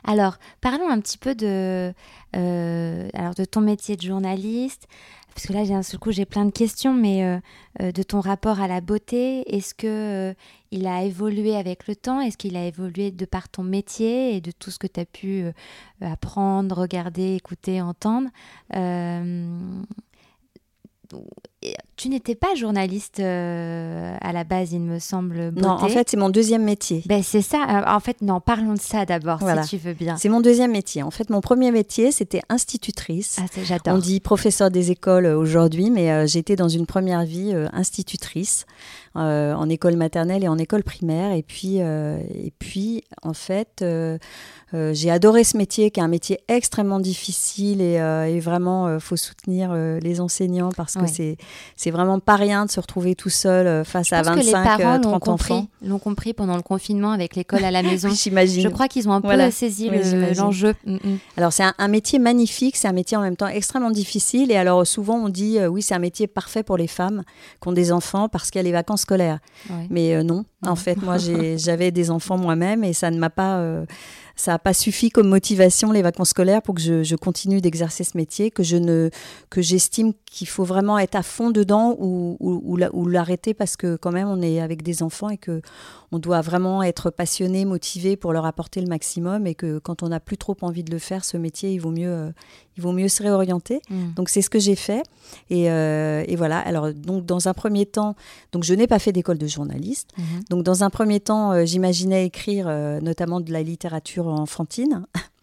Alors, 0.05 0.37
parlons 0.61 0.89
un 0.89 1.01
petit 1.01 1.19
peu 1.19 1.35
de, 1.35 1.93
euh, 2.37 3.09
alors 3.15 3.35
de 3.35 3.45
ton 3.45 3.61
métier 3.61 3.97
de 3.97 4.03
journaliste 4.03 4.87
parce 5.35 5.47
que 5.47 5.53
là, 5.53 5.65
j'ai 5.65 5.75
un 5.75 5.83
seul 5.83 5.99
coup, 5.99 6.13
j'ai 6.13 6.27
plein 6.27 6.45
de 6.45 6.53
questions, 6.53 6.95
mais 6.95 7.25
euh, 7.25 7.39
euh, 7.83 7.91
de 7.91 8.03
ton 8.05 8.21
rapport 8.21 8.61
à 8.61 8.69
la 8.69 8.81
beauté, 8.81 9.43
est-ce 9.55 9.75
que 9.75 9.87
euh, 10.31 10.35
il 10.71 10.87
a 10.87 11.03
évolué 11.03 11.57
avec 11.57 11.89
le 11.89 11.97
temps? 11.97 12.21
Est-ce 12.21 12.39
qu'il 12.39 12.57
a 12.57 12.65
évolué 12.65 13.11
de 13.11 13.25
par 13.25 13.49
ton 13.49 13.65
métier 13.65 14.37
et 14.37 14.41
de 14.41 14.53
tout 14.53 14.71
ce 14.71 14.79
que 14.79 14.87
tu 14.87 15.01
as 15.01 15.05
pu 15.05 15.45
apprendre, 16.01 16.79
regarder, 16.79 17.35
écouter, 17.35 17.81
entendre? 17.83 18.29
Tu 21.97 22.09
n'étais 22.09 22.35
pas 22.35 22.55
journaliste 22.57 23.21
euh, 23.21 24.17
à 24.21 24.33
la 24.33 24.45
base, 24.45 24.73
il 24.73 24.81
me 24.81 24.99
semble. 24.99 25.53
Non, 25.57 25.71
en 25.71 25.89
fait, 25.89 26.09
c'est 26.11 26.17
mon 26.17 26.29
deuxième 26.29 26.65
métier. 26.65 27.03
Ben, 27.07 27.23
c'est 27.23 27.43
ça. 27.43 27.63
Euh, 27.63 27.95
en 27.95 28.01
fait, 28.01 28.21
non, 28.21 28.41
parlons 28.41 28.75
de 28.75 28.81
ça 28.81 29.05
d'abord, 29.07 29.41
si 29.63 29.77
tu 29.77 29.77
veux 29.77 29.95
bien. 29.95 30.17
C'est 30.17 30.29
mon 30.29 30.41
deuxième 30.41 30.73
métier. 30.73 31.03
En 31.03 31.11
fait, 31.11 31.31
mon 31.31 31.41
premier 31.41 31.71
métier, 31.71 32.11
c'était 32.11 32.43
institutrice. 32.49 33.39
Ah, 33.41 33.47
j'adore. 33.63 33.95
On 33.95 33.99
dit 33.99 34.21
professeur 34.21 34.71
des 34.71 34.91
écoles 34.91 35.27
euh, 35.27 35.39
aujourd'hui, 35.39 35.91
mais 35.91 36.27
j'étais 36.27 36.57
dans 36.57 36.69
une 36.69 36.87
première 36.87 37.25
vie 37.25 37.55
institutrice 37.73 38.67
en 39.15 39.69
école 39.69 39.97
maternelle 39.97 40.43
et 40.43 40.49
en 40.49 40.59
école 40.59 40.83
primaire. 40.83 41.33
Et 41.33 41.43
puis, 41.43 41.77
et 41.77 42.53
puis 42.59 43.05
en 43.23 43.35
fait, 43.35 43.85
j'ai 44.73 45.11
adoré 45.11 45.45
ce 45.45 45.57
métier, 45.57 45.91
qui 45.91 46.01
est 46.01 46.03
un 46.03 46.09
métier 46.09 46.41
extrêmement 46.49 46.99
difficile 46.99 47.81
et, 47.81 47.95
et 47.95 48.41
vraiment, 48.41 48.95
il 48.95 49.01
faut 49.01 49.17
soutenir 49.17 49.73
les 49.75 50.21
enseignants 50.21 50.71
parce 50.77 50.95
que 50.95 51.07
c'est 51.07 51.37
c'est 51.77 51.91
vraiment 51.91 52.21
pas 52.21 52.37
rien 52.37 52.67
de 52.67 52.71
se 52.71 52.81
retrouver 52.81 53.15
tout 53.15 53.31
seul 53.31 53.67
euh, 53.67 53.85
face 53.85 54.13
à 54.13 54.23
25, 54.23 54.41
que 54.41 54.47
les 54.47 54.53
parents 54.53 55.01
30 55.01 55.29
euh, 55.29 55.31
enfants. 55.31 55.67
L'ont 55.83 55.99
compris 55.99 56.33
pendant 56.33 56.57
le 56.57 56.63
confinement 56.63 57.13
avec 57.13 57.37
l'école 57.37 57.65
à 57.65 57.71
la 57.71 57.83
maison. 57.91 58.11
J'imagine. 58.11 58.63
Je 58.63 58.69
crois 58.69 58.89
qu'ils 58.89 59.09
ont 59.09 59.13
un 59.13 59.21
peu 59.21 59.51
saisi 59.51 59.91
l'enjeu. 60.37 60.75
Mm, 60.87 60.95
mm. 60.95 61.19
Alors 61.37 61.53
c'est 61.53 61.65
un, 61.77 61.89
métier 61.89 62.19
magnifique, 62.19 62.77
c'est 62.77 62.89
un 62.89 62.93
métier 62.93 63.17
en 63.17 63.23
même 63.23 63.37
temps 63.37 63.49
extrêmement 63.49 63.91
difficile. 63.91 64.51
Et 64.51 64.57
alors 64.57 64.87
souvent 64.87 65.17
on 65.17 65.29
dit 65.29 65.59
euh, 65.59 65.69
oui 65.69 65.83
c'est 65.83 65.95
un 65.95 65.99
métier 66.01 66.27
parfait 66.27 66.63
pour 66.63 66.77
les 66.77 66.89
femmes 66.89 67.23
qui 67.61 67.69
ont 67.69 67.73
des 67.73 67.93
enfants 67.93 68.29
parce 68.29 68.51
qu'il 68.51 68.59
y 68.59 68.65
a 68.65 68.65
les 68.65 68.73
vacances 68.73 69.03
scolaires. 69.03 69.39
Mais 69.91 70.23
non, 70.23 70.45
en 70.67 70.77
fait 70.77 71.01
moi 71.03 71.17
j'avais 71.57 71.91
des 71.91 72.11
enfants 72.11 72.39
moi-même 72.39 72.85
et 72.85 72.93
ça 72.93 73.11
ne 73.11 73.19
m'a 73.19 73.31
pas 73.31 73.85
ça 74.37 74.53
n'a 74.53 74.59
pas 74.59 74.75
suffi 74.75 75.11
comme 75.11 75.29
motivation 75.29 75.93
les 75.93 76.03
vacances 76.03 76.31
scolaires 76.31 76.63
pour 76.63 76.75
que 76.75 76.81
je, 76.81 77.15
continue 77.15 77.61
d'exercer 77.61 78.05
ce 78.05 78.17
métier, 78.17 78.51
que 78.51 78.63
je 78.63 78.77
ne 78.77 79.11
que 79.51 79.63
j'estime 79.63 80.13
qu'il 80.35 80.49
faut 80.49 80.65
vraiment 80.65 80.99
être 80.99 81.15
à 81.15 81.23
fond 81.23 81.53
dedans 81.53 81.95
ou, 82.01 82.37
ou, 82.41 83.07
l'arrêter 83.07 83.55
parce 83.55 83.77
que 83.77 83.95
quand 83.95 84.11
même 84.11 84.27
on 84.27 84.43
est 84.43 84.61
avec 84.61 84.83
des 84.83 85.05
enfants 85.05 85.29
et 85.29 85.39
que 85.39 85.63
on 86.11 86.19
doit 86.19 86.41
vraiment 86.41 86.83
être 86.83 87.11
passionné, 87.11 87.65
motivé 87.65 88.17
pour 88.17 88.33
leur 88.33 88.45
apporter 88.45 88.81
le 88.81 88.89
maximum 88.89 89.47
et 89.47 89.55
que 89.55 89.79
quand 89.79 90.03
on 90.03 90.09
n'a 90.09 90.19
plus 90.19 90.37
trop 90.37 90.57
envie 90.63 90.83
de 90.83 90.91
le 90.91 90.99
faire, 90.99 91.25
ce 91.25 91.37
métier, 91.37 91.73
il 91.73 91.79
vaut 91.79 91.93
mieux, 91.93 92.11
euh, 92.11 92.31
il 92.77 92.83
vaut 92.83 92.91
mieux 92.91 93.07
se 93.07 93.23
réorienter. 93.23 93.81
Mm. 93.89 94.15
Donc 94.17 94.29
c'est 94.29 94.43
ce 94.43 94.51
que 94.51 94.59
j'ai 94.59 94.75
fait. 94.75 95.05
Et, 95.51 95.71
euh, 95.71 96.25
et, 96.27 96.35
voilà. 96.35 96.59
Alors 96.59 96.93
donc 96.93 97.25
dans 97.27 97.47
un 97.47 97.55
premier 97.55 97.87
temps, 97.87 98.17
donc 98.51 98.65
je 98.65 98.75
n'ai 98.75 98.89
pas 98.89 98.99
fait 98.99 99.13
d'école 99.13 99.39
de 99.39 99.47
journaliste. 99.47 100.11
Mm-hmm. 100.19 100.49
Donc 100.51 100.65
dans 100.65 100.83
un 100.83 100.91
premier 100.91 101.21
temps, 101.21 101.53
euh, 101.53 101.65
j'imaginais 101.65 102.27
écrire 102.27 102.67
notamment 103.03 103.41
de 103.41 103.53
la 103.53 103.63
littérature 103.63 104.27
enfantine. 104.27 105.07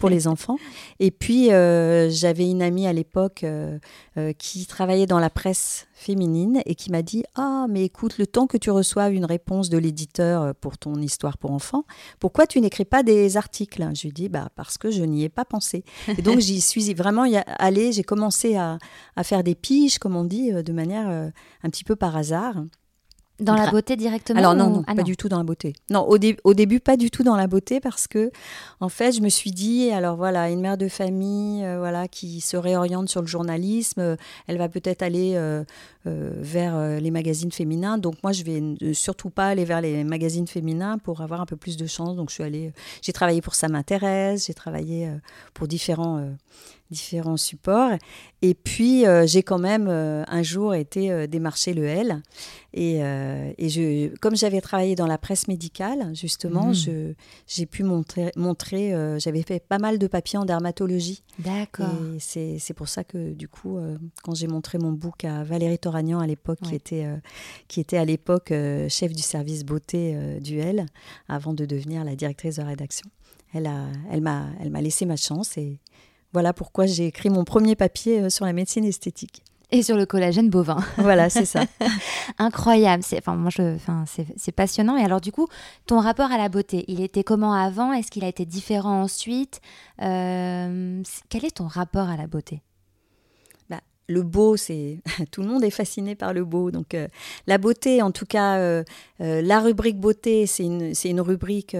pour 0.00 0.08
les 0.08 0.26
enfants. 0.26 0.56
Et 0.98 1.10
puis, 1.10 1.52
euh, 1.52 2.10
j'avais 2.10 2.48
une 2.48 2.62
amie 2.62 2.86
à 2.86 2.92
l'époque 2.92 3.44
euh, 3.44 3.78
euh, 4.16 4.32
qui 4.32 4.66
travaillait 4.66 5.06
dans 5.06 5.18
la 5.18 5.30
presse 5.30 5.86
féminine 5.94 6.62
et 6.66 6.74
qui 6.74 6.90
m'a 6.90 7.02
dit 7.02 7.24
Ah, 7.34 7.66
mais 7.68 7.84
écoute, 7.84 8.18
le 8.18 8.26
temps 8.26 8.46
que 8.46 8.56
tu 8.56 8.70
reçoives 8.70 9.14
une 9.14 9.24
réponse 9.24 9.68
de 9.68 9.78
l'éditeur 9.78 10.54
pour 10.56 10.78
ton 10.78 10.96
histoire 10.96 11.38
pour 11.38 11.52
enfants, 11.52 11.84
pourquoi 12.18 12.46
tu 12.46 12.60
n'écris 12.60 12.84
pas 12.84 13.02
des 13.02 13.36
articles? 13.36 13.86
Je 13.94 14.02
lui 14.02 14.12
dis 14.12 14.28
bah, 14.28 14.48
Parce 14.56 14.78
que 14.78 14.90
je 14.90 15.02
n'y 15.02 15.24
ai 15.24 15.28
pas 15.28 15.44
pensé. 15.44 15.84
Et 16.18 16.22
donc, 16.22 16.40
j'y 16.40 16.60
suis 16.60 16.92
vraiment 16.94 17.26
allée, 17.58 17.92
j'ai 17.92 18.04
commencé 18.04 18.56
à, 18.56 18.78
à, 19.16 19.24
faire 19.24 19.44
des 19.44 19.54
piges, 19.54 19.98
comme 19.98 20.16
on 20.16 20.24
dit, 20.24 20.52
de 20.52 20.72
manière 20.72 21.08
un 21.08 21.70
petit 21.70 21.84
peu 21.84 21.96
par 21.96 22.16
hasard. 22.16 22.56
Dans 23.40 23.54
la 23.54 23.70
beauté 23.70 23.96
directement 23.96 24.38
Alors 24.38 24.54
non, 24.54 24.84
ah, 24.86 24.94
pas 24.94 25.02
du 25.02 25.16
tout 25.16 25.28
dans 25.28 25.38
la 25.38 25.44
beauté. 25.44 25.72
Non, 25.90 26.06
au, 26.08 26.16
au, 26.44 26.54
début, 26.54 26.80
pas 26.80 26.96
du 26.96 27.10
tout 27.10 27.22
dans 27.22 27.34
la 27.34 27.46
beauté 27.46 27.80
parce 27.80 28.06
que, 28.06 28.30
en 28.80 28.88
fait, 28.88 29.12
je 29.12 29.20
me 29.20 29.28
suis 29.28 29.50
dit, 29.50 29.90
alors 29.90 30.16
voilà, 30.16 30.48
une 30.50 30.60
mère 30.60 30.76
de 30.76 30.88
famille 30.88 31.64
euh, 31.64 31.78
voilà, 31.78 32.08
qui 32.08 32.40
se 32.40 32.56
réoriente 32.56 33.08
sur 33.08 33.20
le 33.20 33.26
journalisme, 33.26 34.00
euh, 34.00 34.16
elle 34.46 34.58
va 34.58 34.68
peut-être 34.68 35.02
aller 35.02 35.32
euh, 35.34 35.64
vers 36.04 37.00
les 37.00 37.10
magazines 37.10 37.52
féminins. 37.52 37.98
Donc 37.98 38.16
moi, 38.22 38.32
je 38.32 38.42
vais 38.42 38.94
surtout 38.94 39.30
pas 39.30 39.48
aller 39.48 39.64
vers 39.64 39.80
les 39.80 40.04
magazines 40.04 40.46
féminins 40.46 40.98
pour 40.98 41.20
avoir 41.20 41.40
un 41.40 41.46
peu 41.46 41.56
plus 41.56 41.76
de 41.76 41.86
chance. 41.86 42.16
Donc 42.16 42.30
je 42.30 42.34
suis 42.34 42.44
allée, 42.44 42.72
j'ai 43.02 43.12
travaillé 43.12 43.40
pour 43.40 43.54
Ça 43.54 43.68
m'intéresse, 43.68 44.46
j'ai 44.46 44.54
travaillé 44.54 45.10
pour 45.54 45.68
différents 45.68 46.24
différents 46.92 47.36
supports. 47.36 47.98
Et 48.42 48.54
puis, 48.54 49.06
euh, 49.06 49.26
j'ai 49.26 49.42
quand 49.42 49.58
même 49.58 49.88
euh, 49.88 50.22
un 50.28 50.42
jour 50.42 50.74
été 50.74 51.10
euh, 51.10 51.26
démarcher 51.26 51.74
le 51.74 51.84
L. 51.84 52.22
Et, 52.74 53.00
et 53.00 53.68
je, 53.68 54.16
comme 54.20 54.34
j'avais 54.34 54.62
travaillé 54.62 54.94
dans 54.94 55.06
la 55.06 55.18
presse 55.18 55.46
médicale, 55.46 56.10
justement, 56.14 56.68
mmh. 56.68 56.74
je 56.74 57.12
j'ai 57.46 57.66
pu 57.66 57.82
montrer, 57.82 58.30
montrer 58.34 58.94
j'avais 59.18 59.42
fait 59.42 59.62
pas 59.62 59.76
mal 59.76 59.98
de 59.98 60.06
papiers 60.06 60.38
en 60.38 60.46
dermatologie. 60.46 61.22
D'accord. 61.38 61.90
Et 62.34 62.58
c'est 62.58 62.72
pour 62.72 62.88
ça 62.88 63.04
que, 63.04 63.34
du 63.34 63.46
coup, 63.46 63.78
quand 64.22 64.34
j'ai 64.34 64.46
montré 64.46 64.78
mon 64.78 64.92
book 64.92 65.26
à 65.26 65.44
Valérie 65.44 65.78
Toragnan 65.92 66.20
à 66.20 66.26
l'époque, 66.26 66.58
qui, 66.62 66.74
était, 66.74 67.06
qui 67.68 67.80
était 67.80 67.98
à 67.98 68.04
l'époque 68.04 68.52
chef 68.88 69.12
du 69.12 69.22
service 69.22 69.64
beauté 69.64 70.16
du 70.40 70.58
L, 70.58 70.86
avant 71.28 71.52
de 71.52 71.66
devenir 71.66 72.04
la 72.04 72.16
directrice 72.16 72.56
de 72.56 72.62
rédaction, 72.62 73.10
elle 73.54 73.64
m'a 74.20 74.46
elle 74.60 74.72
elle 74.74 74.82
laissé 74.82 75.04
ma 75.04 75.16
chance 75.16 75.58
et 75.58 75.78
voilà 76.32 76.52
pourquoi 76.52 76.86
j'ai 76.86 77.06
écrit 77.06 77.30
mon 77.30 77.44
premier 77.44 77.76
papier 77.76 78.20
euh, 78.20 78.30
sur 78.30 78.46
la 78.46 78.52
médecine 78.52 78.84
esthétique. 78.84 79.42
Et 79.70 79.82
sur 79.82 79.96
le 79.96 80.04
collagène 80.04 80.50
bovin. 80.50 80.78
Voilà, 80.98 81.30
c'est 81.30 81.46
ça. 81.46 81.64
Incroyable. 82.38 83.02
C'est, 83.02 83.18
enfin, 83.18 83.36
moi, 83.36 83.50
je, 83.50 83.74
enfin, 83.76 84.04
c'est, 84.06 84.52
passionnant. 84.52 84.98
Et 84.98 85.02
alors, 85.02 85.22
du 85.22 85.32
coup, 85.32 85.48
ton 85.86 85.98
rapport 85.98 86.30
à 86.30 86.36
la 86.36 86.50
beauté, 86.50 86.84
il 86.88 87.00
était 87.00 87.24
comment 87.24 87.54
avant? 87.54 87.90
Est-ce 87.94 88.10
qu'il 88.10 88.22
a 88.24 88.28
été 88.28 88.44
différent 88.44 89.02
ensuite? 89.02 89.62
Euh, 90.02 91.02
Quel 91.30 91.46
est 91.46 91.56
ton 91.56 91.68
rapport 91.68 92.10
à 92.10 92.18
la 92.18 92.26
beauté? 92.26 92.62
Le 94.08 94.22
beau, 94.22 94.56
c'est 94.56 94.98
tout 95.30 95.42
le 95.42 95.48
monde 95.48 95.64
est 95.64 95.70
fasciné 95.70 96.14
par 96.14 96.32
le 96.32 96.44
beau. 96.44 96.70
Donc 96.70 96.94
euh, 96.94 97.08
la 97.46 97.58
beauté, 97.58 98.02
en 98.02 98.10
tout 98.10 98.26
cas, 98.26 98.58
euh, 98.58 98.82
euh, 99.20 99.42
la 99.42 99.60
rubrique 99.60 99.98
beauté, 99.98 100.46
c'est 100.46 100.64
une, 100.64 100.92
une, 101.04 101.20
rubrique 101.20 101.76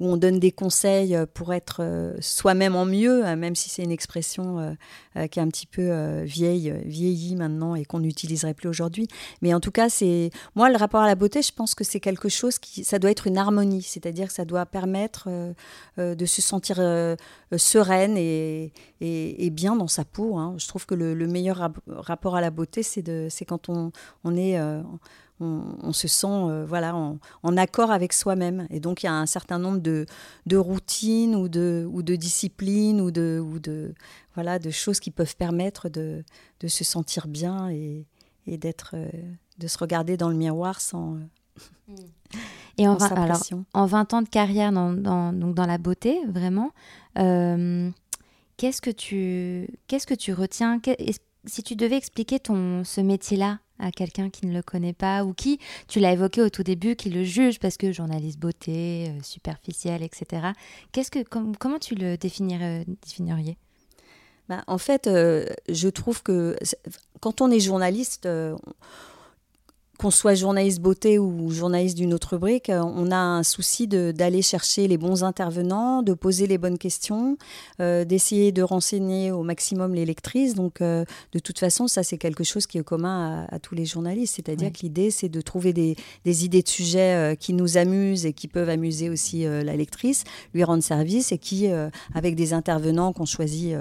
où 0.00 0.06
on 0.06 0.16
donne 0.16 0.38
des 0.38 0.52
conseils 0.52 1.16
pour 1.32 1.54
être 1.54 2.14
soi-même 2.20 2.76
en 2.76 2.84
mieux, 2.84 3.24
hein, 3.24 3.36
même 3.36 3.54
si 3.54 3.70
c'est 3.70 3.82
une 3.82 3.90
expression 3.90 4.76
qui 5.30 5.38
est 5.38 5.42
un 5.42 5.48
petit 5.48 5.66
peu 5.66 6.22
vieille, 6.22 6.74
vieillie 6.84 7.36
maintenant 7.36 7.74
et 7.74 7.84
qu'on 7.84 8.00
n'utiliserait 8.00 8.52
plus 8.52 8.68
aujourd'hui. 8.68 9.08
Mais 9.40 9.54
en 9.54 9.60
tout 9.60 9.70
cas, 9.70 9.88
c'est 9.88 10.30
moi 10.54 10.68
le 10.68 10.76
rapport 10.76 11.00
à 11.00 11.06
la 11.06 11.14
beauté, 11.14 11.40
je 11.40 11.52
pense 11.52 11.74
que 11.74 11.84
c'est 11.84 12.00
quelque 12.00 12.28
chose 12.28 12.58
qui, 12.58 12.84
ça 12.84 12.98
doit 12.98 13.10
être 13.10 13.26
une 13.26 13.38
harmonie, 13.38 13.82
c'est-à-dire 13.82 14.28
que 14.28 14.34
ça 14.34 14.44
doit 14.44 14.66
permettre 14.66 15.28
de 15.96 16.26
se 16.26 16.42
sentir 16.42 16.76
sereine 17.56 18.18
et, 18.18 18.72
et, 19.00 19.50
bien 19.50 19.76
dans 19.76 19.88
sa 19.88 20.04
peau. 20.04 20.36
Hein. 20.36 20.54
Je 20.58 20.68
trouve 20.68 20.84
que 20.84 20.94
le, 20.94 21.14
le 21.14 21.26
meilleur 21.26 21.53
rapport 21.54 22.36
à 22.36 22.40
la 22.40 22.50
beauté, 22.50 22.82
c'est 22.82 23.44
quand 23.46 23.68
on, 23.68 23.92
on 24.24 24.36
est... 24.36 24.58
Euh, 24.58 24.82
on, 25.40 25.92
se 25.92 26.08
sent 26.08 26.26
euh, 26.26 26.64
voilà 26.64 26.94
en, 26.94 27.56
accord 27.56 27.90
avec 27.90 28.12
soi-même. 28.12 28.66
Et 28.70 28.80
donc 28.80 29.02
il 29.02 29.06
y 29.06 29.08
a 29.08 29.14
un 29.14 29.26
certain 29.26 29.58
nombre 29.58 29.78
de, 29.78 30.06
de 30.46 30.56
routines 30.56 31.34
ou 31.34 31.48
de, 31.48 31.86
ou 31.90 32.02
de 32.02 32.16
disciplines 32.16 33.00
ou 33.00 33.10
de, 33.10 33.42
ou 33.44 33.58
de 33.58 33.94
voilà 34.34 34.58
de 34.58 34.70
choses 34.70 35.00
qui 35.00 35.10
peuvent 35.10 35.36
permettre 35.36 35.88
de, 35.88 36.24
de 36.60 36.68
se 36.68 36.84
sentir 36.84 37.26
bien 37.26 37.68
et, 37.70 38.06
et 38.46 38.58
d'être 38.58 38.92
euh, 38.94 39.10
de 39.58 39.66
se 39.66 39.78
regarder 39.78 40.16
dans 40.16 40.28
le 40.28 40.36
miroir 40.36 40.80
sans 40.80 41.18
et 42.78 42.88
en, 42.88 42.96
alors, 42.96 43.42
en 43.74 43.86
20 43.86 44.14
ans 44.14 44.22
de 44.22 44.28
carrière 44.28 44.72
dans, 44.72 44.92
dans, 44.92 45.32
donc 45.32 45.54
dans 45.54 45.66
la 45.66 45.78
beauté 45.78 46.20
vraiment 46.26 46.72
qu'est-ce 48.56 48.80
que 48.80 48.90
tu 48.90 49.68
qu'est-ce 49.86 50.06
que 50.06 50.14
tu 50.14 50.32
retiens? 50.32 50.80
Si 51.46 51.62
tu 51.62 51.76
devais 51.76 51.96
expliquer 51.96 52.40
ton, 52.40 52.84
ce 52.84 53.00
métier-là 53.00 53.58
à 53.78 53.90
quelqu'un 53.90 54.30
qui 54.30 54.46
ne 54.46 54.52
le 54.52 54.62
connaît 54.62 54.92
pas 54.92 55.24
ou 55.24 55.32
qui, 55.32 55.58
tu 55.88 56.00
l'as 56.00 56.12
évoqué 56.12 56.42
au 56.42 56.48
tout 56.48 56.62
début, 56.62 56.96
qui 56.96 57.10
le 57.10 57.24
juge 57.24 57.58
parce 57.58 57.76
que 57.76 57.92
journaliste 57.92 58.38
beauté, 58.38 59.08
euh, 59.08 59.22
superficiel, 59.22 60.02
etc. 60.02 60.48
Qu'est-ce 60.92 61.10
que, 61.10 61.22
comment 61.22 61.78
tu 61.78 61.94
le 61.94 62.16
définirais, 62.16 62.84
définiriez? 63.02 63.56
Bah, 64.48 64.62
En 64.66 64.78
fait, 64.78 65.06
euh, 65.06 65.46
je 65.68 65.88
trouve 65.88 66.22
que 66.22 66.56
quand 67.20 67.40
on 67.40 67.50
est 67.50 67.60
journaliste, 67.60 68.26
euh, 68.26 68.56
qu'on 69.98 70.10
soit 70.10 70.34
journaliste 70.34 70.80
beauté 70.80 71.18
ou 71.18 71.50
journaliste 71.50 71.96
d'une 71.96 72.14
autre 72.14 72.30
rubrique, 72.34 72.68
euh, 72.70 72.82
on 72.82 73.10
a 73.10 73.16
un 73.16 73.42
souci 73.42 73.86
d'aller 73.86 74.42
chercher 74.42 74.88
les 74.88 74.98
bons 74.98 75.24
intervenants, 75.24 76.02
de 76.02 76.14
poser 76.14 76.46
les 76.46 76.58
bonnes 76.58 76.78
questions, 76.78 77.36
euh, 77.80 78.04
d'essayer 78.04 78.52
de 78.52 78.62
renseigner 78.62 79.30
au 79.30 79.42
maximum 79.42 79.94
les 79.94 80.04
lectrices. 80.04 80.54
Donc, 80.54 80.80
euh, 80.80 81.04
de 81.32 81.38
toute 81.38 81.58
façon, 81.58 81.86
ça, 81.86 82.02
c'est 82.02 82.18
quelque 82.18 82.44
chose 82.44 82.66
qui 82.66 82.78
est 82.78 82.82
commun 82.82 83.46
à, 83.50 83.58
tous 83.58 83.74
les 83.74 83.84
journalistes. 83.84 84.34
C'est-à-dire 84.36 84.72
que 84.72 84.80
l'idée, 84.82 85.10
c'est 85.10 85.28
de 85.28 85.40
trouver 85.40 85.72
des, 85.72 85.96
des, 86.24 86.44
idées 86.44 86.62
de 86.62 86.68
sujets 86.68 87.36
qui 87.38 87.52
nous 87.52 87.76
amusent 87.76 88.26
et 88.26 88.32
qui 88.32 88.48
peuvent 88.48 88.68
amuser 88.68 89.08
aussi 89.08 89.44
la 89.44 89.76
lectrice, 89.76 90.24
lui 90.52 90.64
rendre 90.64 90.82
service 90.82 91.32
et 91.32 91.38
qui, 91.38 91.68
avec 92.14 92.34
des 92.34 92.52
intervenants 92.52 93.12
qu'on 93.12 93.24
choisit 93.24 93.74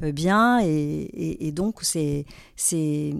bien 0.00 0.60
et, 0.62 1.52
donc 1.52 1.80
c'est 1.82 2.24
c'est 2.56 3.14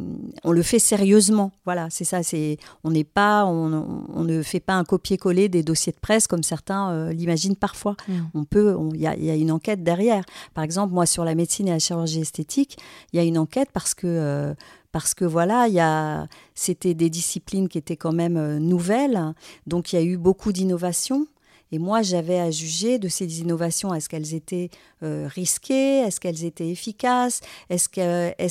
on 0.44 0.52
le 0.52 0.62
fait 0.62 0.78
sérieusement 0.78 1.52
voilà 1.64 1.88
c'est 1.90 2.04
ça 2.04 2.22
c'est 2.22 2.58
on 2.84 2.90
n'est 2.90 3.04
pas 3.04 3.44
on, 3.44 4.24
ne 4.24 4.42
fait 4.42 4.60
pas 4.60 4.74
un 4.74 4.84
copier-coller 4.84 5.48
des 5.48 5.62
dossiers 5.62 5.92
de 5.92 5.98
presse 5.98 6.26
comme 6.26 6.42
certains 6.42 6.90
euh, 6.90 7.12
l'imaginent 7.12 7.56
parfois 7.56 7.96
mm. 8.08 8.12
on 8.34 8.44
peut 8.44 8.76
il 8.94 9.00
y, 9.00 9.06
a 9.06 9.34
une 9.34 9.52
enquête 9.52 9.82
derrière 9.82 10.24
par 10.54 10.64
exemple 10.64 10.94
moi 10.94 11.06
sur 11.06 11.24
la 11.24 11.34
médecine 11.34 11.68
et 11.68 11.72
la 11.72 11.78
chirurgie 11.78 12.20
esthétique 12.20 12.78
il 13.12 13.16
y 13.16 13.20
a 13.20 13.24
une 13.24 13.38
enquête 13.38 13.68
parce 13.72 13.94
que 13.94 14.06
euh, 14.06 14.54
parce 14.92 15.14
que 15.14 15.24
voilà, 15.24 15.68
il 15.68 15.74
y 15.74 16.28
c'était 16.56 16.94
des 16.94 17.10
disciplines 17.10 17.68
qui 17.68 17.78
étaient 17.78 17.96
quand 17.96 18.12
même 18.12 18.58
nouvelles, 18.58 19.34
donc 19.68 19.92
il 19.92 19.96
y 19.96 19.98
a 20.00 20.02
eu 20.02 20.16
beaucoup 20.16 20.52
d'innovations. 20.52 21.28
Et 21.72 21.78
moi, 21.78 22.02
j'avais 22.02 22.38
à 22.40 22.50
juger 22.50 22.98
de 22.98 23.08
ces 23.08 23.40
innovations. 23.40 23.94
Est-ce 23.94 24.08
qu'elles 24.08 24.34
étaient 24.34 24.70
euh, 25.02 25.28
risquées? 25.28 26.00
Est-ce 26.00 26.18
qu'elles 26.18 26.44
étaient 26.44 26.68
efficaces? 26.68 27.40
Est-ce 27.68 27.88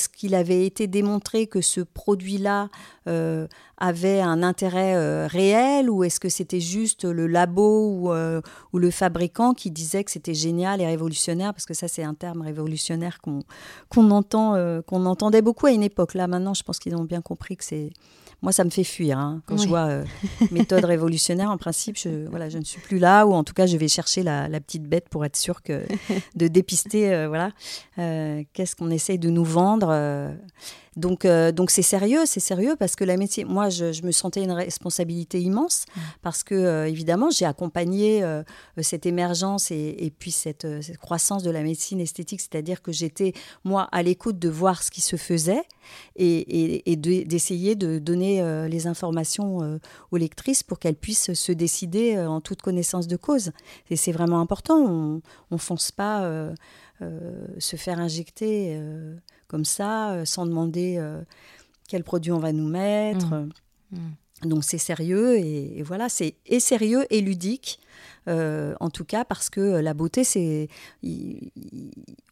qu'il 0.09 0.35
avait 0.35 0.65
été 0.65 0.87
démontré 0.87 1.47
que 1.47 1.59
ce 1.61 1.81
produit-là 1.81 2.69
euh, 3.07 3.47
avait 3.77 4.21
un 4.21 4.41
intérêt 4.41 4.95
euh, 4.95 5.27
réel? 5.27 5.89
Ou 5.89 6.05
est-ce 6.05 6.19
que 6.19 6.29
c'était 6.29 6.61
juste 6.61 7.03
le 7.03 7.27
labo 7.27 8.09
ou, 8.71 8.77
le 8.77 8.91
fabricant 8.91 9.53
qui 9.53 9.69
disait 9.69 10.03
que 10.03 10.11
c'était 10.11 10.33
génial 10.33 10.79
et 10.79 10.85
révolutionnaire? 10.85 11.53
Parce 11.53 11.65
que 11.65 11.73
ça, 11.73 11.89
c'est 11.89 12.03
un 12.03 12.13
terme 12.13 12.41
révolutionnaire 12.41 13.19
qu'on 13.19 13.41
qu'on 13.89 15.05
entendait 15.05 15.41
beaucoup 15.41 15.65
à 15.65 15.71
une 15.71 15.83
époque. 15.83 16.13
Là, 16.13 16.27
maintenant, 16.27 16.53
je 16.53 16.63
pense 16.63 16.79
qu'ils 16.79 16.95
ont 16.95 17.03
bien 17.03 17.21
compris 17.21 17.57
que 17.57 17.65
c'est 17.65 17.91
moi, 18.41 18.51
ça 18.53 18.63
me 18.63 18.69
fait 18.69 18.83
fuir. 18.83 19.19
Hein. 19.19 19.41
Quand 19.45 19.57
je 19.57 19.67
vois 19.67 19.87
euh, 19.87 20.05
méthode 20.51 20.85
révolutionnaire, 20.85 21.51
en 21.51 21.57
principe, 21.57 21.97
je, 21.97 22.27
voilà, 22.29 22.47
je 22.49 22.57
ne 22.57 22.63
suis 22.63 22.79
plus 22.79 22.97
là, 22.97 23.25
ou 23.25 23.33
en 23.33 23.43
tout 23.43 23.53
cas, 23.53 23.65
je 23.65 23.75
vais 23.75 23.87
chercher 23.87 24.23
la, 24.23 24.47
petite 24.59 24.83
bête 24.83 25.09
pour 25.09 25.25
être 25.25 25.35
sûr 25.35 25.61
que, 25.61 25.85
de 26.35 26.47
dépister 26.47 27.13
euh, 27.13 27.27
voilà, 27.27 27.51
euh, 27.97 28.43
qu'est-ce 28.53 28.75
qu'on 28.75 28.91
essaye 28.91 29.19
de 29.19 29.29
nous 29.29 29.43
vendre. 29.43 29.89
Donc, 30.95 31.25
euh, 31.25 31.51
donc 31.51 31.69
c'est 31.71 31.81
sérieux, 31.81 32.25
c'est 32.25 32.39
sérieux 32.39 32.75
parce 32.77 32.95
que 32.95 33.03
la 33.03 33.17
métier, 33.17 33.45
moi, 33.45 33.69
je, 33.69 34.03
me 34.03 34.11
sentais 34.11 34.43
une 34.43 34.51
responsabilité 34.51 35.41
immense 35.41 35.85
mmh. 35.87 35.99
parce 36.21 36.43
que, 36.43 36.55
euh, 36.55 36.87
évidemment, 36.87 37.29
j'ai 37.29 37.45
accompagné 37.45 38.23
euh, 38.23 38.43
cette 38.81 39.05
émergence 39.05 39.71
et, 39.71 40.13
puis 40.17 40.31
cette, 40.31 40.67
croissance 40.99 41.43
de 41.43 41.51
la 41.51 41.63
médecine 41.63 41.99
esthétique, 41.99 42.41
c'est-à-dire 42.41 42.81
que 42.81 42.91
j'étais, 42.91 43.33
moi, 43.63 43.87
à 43.91 44.03
l'écoute 44.03 44.39
de 44.39 44.49
voir 44.49 44.83
ce 44.83 44.91
qui 44.91 45.01
se 45.01 45.15
faisait 45.15 45.63
et, 46.15 46.95
d'essayer 46.95 47.75
de, 47.75 47.99
donner 47.99 48.67
les 48.67 48.87
informations 48.87 49.79
aux 50.11 50.17
lectrices 50.17 50.63
pour 50.63 50.79
qu'elles 50.79 50.95
puissent 50.95 51.33
se 51.33 51.51
décider 51.51 52.19
en 52.19 52.41
toute 52.41 52.61
connaissance 52.61 53.07
de 53.07 53.15
cause. 53.15 53.51
Et 53.89 53.95
c'est 53.95 54.11
vraiment 54.11 54.39
important, 54.39 54.77
on 54.85 55.21
ne 55.51 55.57
fonce 55.57 55.91
pas 55.91 56.51
se 57.59 57.75
faire 57.75 57.99
injecter 57.99 58.79
comme 59.49 59.65
ça, 59.65 60.11
euh, 60.11 60.25
sans 60.25 60.45
demander 60.45 60.95
euh, 60.97 61.21
quel 61.89 62.05
produit 62.05 62.31
on 62.31 62.39
va 62.39 62.53
nous 62.53 62.67
mettre. 62.67 63.35
Mmh. 63.35 63.49
Mmh. 63.91 63.97
Donc 64.43 64.63
c'est 64.63 64.77
sérieux 64.77 65.37
et, 65.37 65.83
voilà, 65.83 66.09
c'est 66.09 66.35
et 66.45 66.59
sérieux 66.59 67.05
et 67.09 67.21
ludique. 67.21 67.79
Euh, 68.27 68.75
en 68.79 68.89
tout 68.89 69.05
cas 69.05 69.23
parce 69.23 69.49
que 69.49 69.79
la 69.79 69.93
beauté 69.93 70.23
c'est 70.25 70.67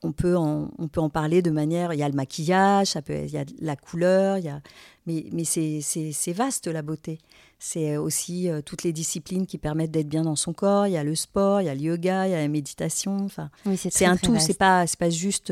on 0.03 0.11
peut 0.11 0.35
en, 0.35 0.69
on 0.77 0.87
peut 0.89 0.99
en 0.99 1.09
parler 1.09 1.41
de 1.41 1.49
manière 1.49 1.93
il 1.93 1.99
y 1.99 2.03
a 2.03 2.09
le 2.09 2.13
maquillage 2.13 2.87
ça 2.87 3.01
peut 3.01 3.23
il 3.23 3.31
y 3.31 3.37
a 3.37 3.45
la 3.61 3.75
couleur 3.77 4.37
il 4.37 4.45
y 4.45 4.49
a 4.49 4.61
mais, 5.05 5.25
mais 5.31 5.43
c'est 5.45 6.33
vaste 6.33 6.67
la 6.67 6.81
beauté 6.81 7.19
c'est 7.57 7.95
aussi 7.95 8.49
toutes 8.65 8.83
les 8.83 8.91
disciplines 8.91 9.47
qui 9.47 9.57
permettent 9.57 9.91
d'être 9.91 10.09
bien 10.09 10.23
dans 10.23 10.35
son 10.35 10.51
corps 10.53 10.87
il 10.87 10.93
y 10.93 10.97
a 10.97 11.03
le 11.05 11.15
sport 11.15 11.61
il 11.61 11.65
y 11.65 11.69
a 11.69 11.75
le 11.75 11.81
yoga 11.81 12.27
il 12.27 12.31
y 12.31 12.35
a 12.35 12.41
la 12.41 12.49
méditation 12.49 13.17
enfin 13.23 13.49
c'est 13.77 14.05
un 14.05 14.17
tout 14.17 14.37
c'est 14.39 14.57
pas 14.57 14.85
c'est 14.87 14.99
pas 14.99 15.09
juste 15.09 15.51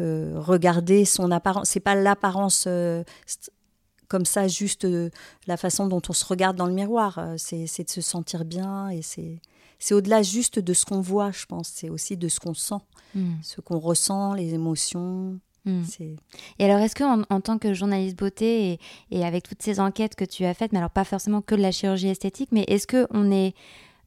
euh, 0.00 0.32
regarder 0.34 1.04
son 1.04 1.30
apparence. 1.30 1.68
C'est 1.68 1.78
pas 1.78 1.94
l'apparence 1.94 2.64
euh, 2.66 3.04
comme 4.08 4.24
ça, 4.24 4.48
juste 4.48 4.84
euh, 4.84 5.10
la 5.46 5.56
façon 5.56 5.86
dont 5.86 6.02
on 6.08 6.12
se 6.12 6.24
regarde 6.24 6.56
dans 6.56 6.66
le 6.66 6.72
miroir. 6.72 7.20
c'est 7.36 7.84
de 7.84 7.90
se 7.90 8.00
sentir 8.00 8.44
bien 8.44 8.88
et 8.88 9.02
c'est 9.02 9.40
c'est 9.78 9.94
au-delà 9.94 10.22
juste 10.22 10.58
de 10.58 10.72
ce 10.72 10.86
qu'on 10.86 11.00
voit, 11.02 11.30
je 11.30 11.44
pense. 11.44 11.68
C'est 11.68 11.90
aussi 11.90 12.16
de 12.16 12.28
ce 12.28 12.40
qu'on 12.40 12.54
sent, 12.54 12.76
hmm. 13.14 13.34
ce 13.42 13.60
qu'on 13.60 13.78
ressent, 13.78 14.32
les 14.32 14.54
émotions. 14.54 15.38
Hmm. 15.66 15.82
Et 16.58 16.64
alors, 16.64 16.78
est-ce 16.78 16.94
que 16.94 17.04
en, 17.04 17.40
tant 17.40 17.58
que 17.58 17.74
journaliste 17.74 18.18
beauté 18.18 18.72
et, 18.72 18.80
et, 19.10 19.24
avec 19.26 19.46
toutes 19.46 19.62
ces 19.62 19.80
enquêtes 19.80 20.14
que 20.14 20.24
tu 20.24 20.44
as 20.44 20.54
faites, 20.54 20.72
mais 20.72 20.78
alors 20.78 20.90
pas 20.90 21.04
forcément 21.04 21.42
que 21.42 21.54
de 21.54 21.60
la 21.60 21.70
chirurgie 21.70 22.08
esthétique, 22.08 22.50
mais 22.52 22.64
est-ce 22.68 22.86
que 22.86 23.06
on 23.10 23.30
est 23.30 23.54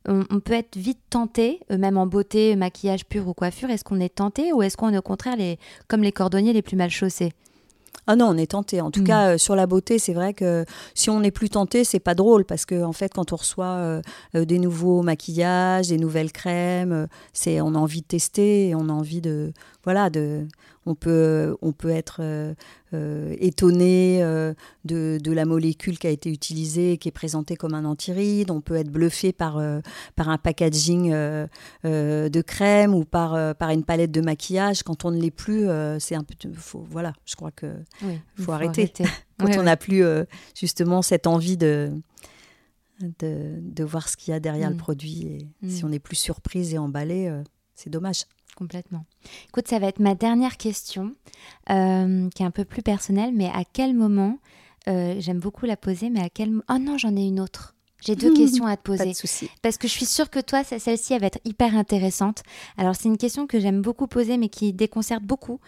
on, 0.08 0.40
peut 0.40 0.54
être 0.54 0.78
vite 0.78 1.00
tenté, 1.10 1.60
euh, 1.72 1.78
même 1.78 1.98
en 1.98 2.08
beauté, 2.08 2.56
maquillage 2.56 3.06
pur 3.06 3.28
ou 3.28 3.34
coiffure, 3.34 3.70
est-ce 3.70 3.84
qu'on 3.84 4.00
est 4.00 4.16
tenté 4.16 4.54
ou 4.54 4.62
est-ce 4.64 4.78
qu'on 4.78 4.94
est 4.94 4.98
au 4.98 5.02
contraire 5.02 5.36
les, 5.36 5.60
comme 5.88 6.02
les 6.02 6.12
cordonniers 6.12 6.54
les 6.54 6.62
plus 6.62 6.78
mal 6.78 6.90
chaussés? 6.90 7.34
Ah 8.08 8.16
non, 8.16 8.28
on 8.28 8.38
est 8.38 8.52
tenté. 8.52 8.80
En 8.82 8.92
tout 8.92 9.02
mm. 9.02 9.06
cas, 9.06 9.28
euh, 9.34 9.38
sur 9.38 9.56
la 9.56 9.68
beauté, 9.68 10.00
c'est 10.00 10.14
vrai 10.14 10.34
que 10.34 10.66
si 10.94 11.10
on 11.10 11.20
n'est 11.20 11.32
plus 11.32 11.50
tenté, 11.50 11.84
c'est 11.84 12.00
pas 12.00 12.16
drôle 12.16 12.46
parce 12.46 12.66
que 12.66 12.84
en 12.84 12.94
fait, 12.94 13.14
quand 13.14 13.34
on 13.34 13.36
reçoit 13.36 13.66
euh, 13.66 14.02
des 14.34 14.60
nouveaux 14.60 15.02
maquillages, 15.02 15.90
des 15.90 15.98
nouvelles 15.98 16.32
crèmes, 16.32 17.08
c'est 17.34 17.60
on 17.62 17.76
a 17.76 17.78
envie 17.78 18.02
de 18.02 18.08
tester, 18.08 18.70
et 18.70 18.76
on 18.76 18.90
a 18.90 18.94
envie 18.94 19.22
de 19.22 19.52
voilà 19.88 20.10
de 20.10 20.46
on 20.86 20.96
peut, 20.96 21.56
on 21.62 21.72
peut 21.72 21.90
être 21.90 22.18
euh, 22.22 22.54
euh, 22.94 23.34
étonné 23.40 24.20
euh, 24.22 24.54
de, 24.84 25.32
la 25.32 25.46
molécule 25.46 25.98
qui 25.98 26.08
a 26.08 26.10
été 26.10 26.30
utilisée, 26.30 26.98
qui 26.98 27.08
est 27.08 27.12
présentée 27.14 27.56
comme 27.56 27.74
un 27.74 27.86
antiride. 27.86 28.52
On 28.52 28.60
peut 28.60 28.76
être 28.76 28.90
bluffé 28.90 29.32
par, 29.32 29.62
par 30.18 30.28
un 30.28 30.38
packaging 30.38 31.12
de 31.12 32.42
crème 32.42 32.94
ou 32.94 33.06
par, 33.06 33.56
par 33.56 33.70
une 33.70 33.86
palette 33.86 34.12
de 34.12 34.20
maquillage. 34.20 34.84
Quand 34.84 35.06
on 35.06 35.12
ne 35.12 35.22
l'est 35.22 35.32
plus, 35.32 35.68
c'est 36.00 36.16
un 36.16 36.24
peu. 36.24 36.36
Faut, 36.54 36.86
voilà, 36.90 37.14
je 37.26 37.36
crois 37.36 37.52
que 37.52 37.68
faut, 38.36 38.52
arrêter. 38.52 38.92
Quand 39.40 39.58
on 39.58 39.64
n'a 39.64 39.78
plus 39.78 40.04
justement 40.56 41.02
cette 41.02 41.28
envie 41.28 41.58
de. 41.58 41.92
De, 43.20 43.84
voir 43.84 44.10
ce 44.10 44.18
qu'il 44.18 44.32
y 44.32 44.36
a 44.36 44.40
derrière 44.40 44.70
le 44.70 44.76
mm. 44.76 44.80
produit. 44.80 45.22
Et 45.28 45.70
Si 45.70 45.84
mm. 45.84 45.86
on 45.86 45.90
n'est 45.90 46.00
plus 46.00 46.16
surprise 46.16 46.74
et 46.74 46.78
emballé, 46.78 47.32
c'est 47.76 47.92
dommage. 47.92 48.24
Complètement. 48.58 49.06
Écoute, 49.50 49.68
ça 49.68 49.78
va 49.78 49.86
être 49.86 50.00
ma 50.00 50.16
dernière 50.16 50.58
question, 50.58 51.14
euh, 51.70 52.28
qui 52.34 52.42
est 52.42 52.46
un 52.46 52.50
peu 52.50 52.66
plus 52.66 52.82
personnelle, 52.82 53.32
mais 53.32 53.52
à 53.54 53.62
quel 53.72 53.94
moment, 53.94 54.40
euh, 54.88 55.14
j'aime 55.20 55.38
beaucoup 55.38 55.68
la 55.68 55.78
poser, 55.78 56.10
mais 56.10 56.22
à 56.22 56.30
quel... 56.30 56.60
Oh 56.68 56.80
non, 56.80 56.98
j'en 56.98 57.16
ai 57.16 57.28
une 57.28 57.40
autre. 57.40 57.76
J'ai 58.04 58.16
deux 58.16 58.34
questions 58.36 58.66
à 58.66 58.76
te 58.76 58.82
poser. 58.82 59.04
Pas 59.04 59.10
de 59.12 59.16
souci. 59.16 59.48
Parce 59.62 59.78
que 59.78 59.88
je 59.88 59.94
suis 59.94 60.08
sûre 60.08 60.32
que 60.32 60.40
toi, 60.40 60.64
celle-ci, 60.64 61.14
elle 61.14 61.22
va 61.22 61.28
être 61.28 61.40
hyper 61.46 61.78
intéressante. 61.78 62.42
Alors, 62.78 62.96
c'est 62.96 63.10
une 63.10 63.18
question 63.18 63.46
que 63.46 63.60
j'aime 63.60 63.84
beaucoup 63.84 64.08
poser, 64.08 64.38
mais 64.38 64.50
qui 64.50 64.74
déconcerte 64.74 65.22
beaucoup, 65.22 65.60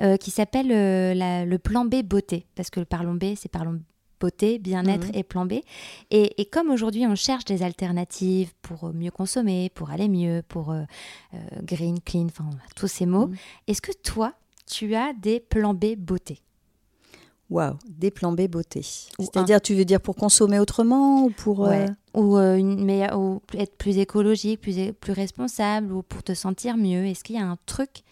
euh, 0.00 0.16
qui 0.16 0.30
s'appelle 0.30 0.68
le 0.68 1.56
plan 1.58 1.84
B 1.84 1.96
beauté. 2.02 2.46
Parce 2.54 2.70
que 2.70 2.80
le 2.80 2.86
parlons 2.86 3.14
B, 3.14 3.34
c'est 3.36 3.50
parlons 3.50 3.78
beauté, 4.20 4.58
bien-être 4.58 5.08
Mhm. 5.08 5.14
et 5.14 5.22
plan 5.22 5.46
B. 5.46 5.52
Et, 6.10 6.40
et 6.40 6.44
comme 6.46 6.70
aujourd'hui 6.70 7.06
on 7.06 7.14
cherche 7.14 7.44
des 7.44 7.62
alternatives 7.62 8.52
pour 8.62 8.92
mieux 8.92 9.10
consommer, 9.10 9.70
pour 9.74 9.90
aller 9.90 10.08
mieux, 10.08 10.42
pour 10.48 10.72
euh, 10.72 10.82
euh, 11.34 11.38
green, 11.62 12.00
clean, 12.00 12.26
enfin 12.26 12.48
tous 12.76 12.88
ces 12.88 13.06
mots, 13.06 13.28
Mhm. 13.28 13.36
est-ce 13.68 13.82
que 13.82 13.92
toi, 14.02 14.34
tu 14.66 14.94
as 14.94 15.12
des 15.14 15.40
plans 15.40 15.74
B 15.74 15.94
beauté 15.96 16.40
Waouh, 17.50 17.78
des 17.88 18.10
plans 18.10 18.32
B 18.32 18.42
beauté. 18.46 18.82
C'est-à-dire, 18.82 19.62
tu 19.62 19.74
veux 19.74 19.86
dire 19.86 20.02
pour 20.02 20.16
consommer 20.16 20.58
autrement 20.58 21.22
ou 21.24 21.30
pour. 21.30 21.64
euh. 21.64 21.86
Ou, 22.14 22.36
euh, 22.36 22.56
une 22.56 22.84
meilleure, 22.84 23.18
ou 23.18 23.40
être 23.54 23.76
plus 23.76 23.96
écologique, 23.98 24.60
plus, 24.60 24.92
plus 24.92 25.12
responsable, 25.12 25.92
ou 25.92 26.02
pour 26.02 26.22
te 26.22 26.34
sentir 26.34 26.76
mieux 26.76 27.06
Est-ce 27.06 27.22
qu'il 27.24 27.36
y 27.36 27.38
a 27.38 27.46
un 27.46 27.56
truc 27.64 28.02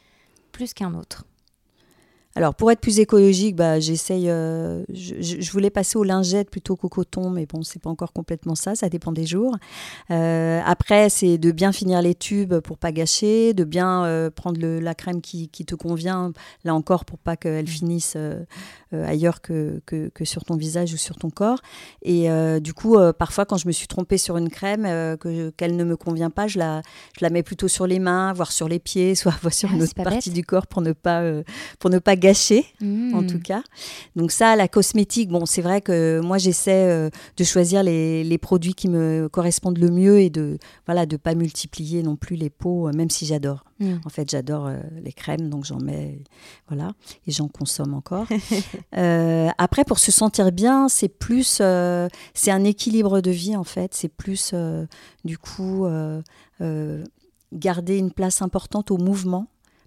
plus 0.53 0.73
qu'un 0.73 0.95
autre? 0.95 1.27
Alors, 2.37 2.55
pour 2.55 2.71
être 2.71 2.81
plus 2.81 3.01
écologique, 3.01 3.57
bah, 3.57 3.81
j'essaye. 3.81 4.29
euh, 4.29 4.85
je, 4.93 5.51
voulais 5.51 5.71
passer 5.71 5.97
aux 5.97 6.05
lingettes 6.05 6.51
plutôt 6.51 6.77
qu'au 6.77 6.89
coton, 6.91 7.31
mais 7.31 7.47
bon, 7.47 7.63
c'est 7.63 7.81
pas 7.81 7.89
encore 7.91 8.13
complètement 8.13 8.55
ça. 8.55 8.75
Ça 8.75 8.89
dépend 8.91 9.11
des 9.11 9.25
jours. 9.27 9.57
Euh, 10.11 10.61
après, 10.65 11.09
c'est 11.09 11.39
de 11.39 11.51
bien 11.51 11.73
finir 11.73 12.03
les 12.03 12.15
tubes 12.15 12.59
pour 12.61 12.77
pas 12.77 12.93
gâcher, 12.93 13.55
de 13.55 13.65
bien 13.65 14.05
euh, 14.05 14.31
prendre 14.31 14.61
le- 14.61 14.81
la 14.81 14.95
crème 14.95 15.23
qui, 15.23 15.49
qui 15.49 15.65
te 15.65 15.75
convient. 15.75 16.33
Là 16.65 16.75
encore, 16.75 17.07
pour 17.07 17.19
pas 17.19 17.37
qu'elle 17.37 17.67
finisse 17.67 18.17
ailleurs 18.93 19.41
que, 19.41 19.81
que, 19.87 20.09
que 20.09 20.25
sur 20.25 20.45
ton 20.45 20.57
visage 20.57 20.93
ou 20.93 20.97
sur 20.99 21.17
ton 21.17 21.31
corps. 21.31 21.61
Et 22.03 22.29
du 22.61 22.75
coup, 22.75 22.97
parfois, 23.19 23.47
quand 23.47 23.57
je 23.57 23.67
me 23.67 23.73
suis 23.73 23.87
trompée 23.87 24.19
sur 24.19 24.37
une 24.37 24.51
crème 24.51 24.83
que 25.19 25.51
qu'elle 25.51 25.77
ne 25.77 25.85
me 25.85 25.97
convient 25.97 26.31
pas, 26.31 26.47
je 26.49 26.59
la, 26.59 26.83
je 27.19 27.25
la 27.25 27.31
mets 27.31 27.43
plutôt 27.43 27.69
sur 27.69 27.87
les 27.87 27.99
mains, 27.99 28.33
voire 28.35 28.53
sur 28.53 28.69
les 28.69 28.79
pieds, 28.79 29.15
soit, 29.15 29.35
voire 29.41 29.55
sur 29.55 29.71
Ah, 29.73 29.77
une 29.77 29.83
autre 29.83 29.95
partie 29.95 30.29
bête. 30.31 30.35
du 30.35 30.45
corps 30.45 30.67
pour 30.67 30.83
ne 30.83 30.93
pas 30.93 31.23
pour 31.79 31.89
ne 31.91 31.99
pas 31.99 32.15
gâcher 32.17 32.26
en 32.83 32.85
Hmm. 33.23 33.27
tout 33.27 33.39
cas. 33.41 33.63
Donc 34.17 34.31
ça, 34.31 34.57
la 34.57 34.69
cosmétique, 34.69 35.29
bon, 35.31 35.47
c'est 35.47 35.63
vrai 35.63 35.81
que 35.81 36.21
moi 36.23 36.39
j'essaie 36.39 36.89
euh, 36.89 37.11
de 37.37 37.45
choisir 37.45 37.83
les, 37.83 38.25
les 38.25 38.39
produits 38.39 38.75
qui 38.75 38.89
me 38.89 39.29
correspondent 39.31 39.79
le 39.79 39.91
mieux 39.91 40.21
et 40.21 40.31
de 40.31 40.59
voilà 40.87 41.07
de 41.07 41.17
pas 41.17 41.35
multiplier 41.35 42.03
non 42.03 42.17
plus 42.17 42.37
les 42.37 42.51
pots, 42.51 42.89
euh, 42.89 42.93
même 42.93 43.11
si 43.11 43.27
j'adore. 43.27 43.65
Hmm. 43.81 43.97
En 44.05 44.09
fait, 44.09 44.31
j'adore 44.31 44.67
euh, 44.67 44.79
les 45.05 45.13
crèmes, 45.13 45.51
donc 45.51 45.65
j'en 45.65 45.79
mets, 45.79 46.19
voilà, 46.69 46.93
et 47.27 47.31
j'en 47.33 47.49
consomme 47.49 47.95
encore. 47.95 48.27
Après, 48.93 49.85
pour 49.85 49.99
se 49.99 50.11
sentir 50.13 50.53
bien, 50.53 50.89
c'est 50.89 51.09
plus, 51.09 51.61
c'est 52.35 52.51
un 52.51 52.65
équilibre 52.65 53.21
de 53.21 53.31
vie 53.31 53.57
en 53.57 53.65
fait. 53.65 53.95
C'est 53.95 54.09
plus, 54.09 54.55
du 55.25 55.39
coup, 55.39 55.87
garder 57.53 57.97
une 57.99 58.13
place 58.13 58.43
importante 58.43 58.91
au 58.91 58.99
mouvement. 58.99 59.47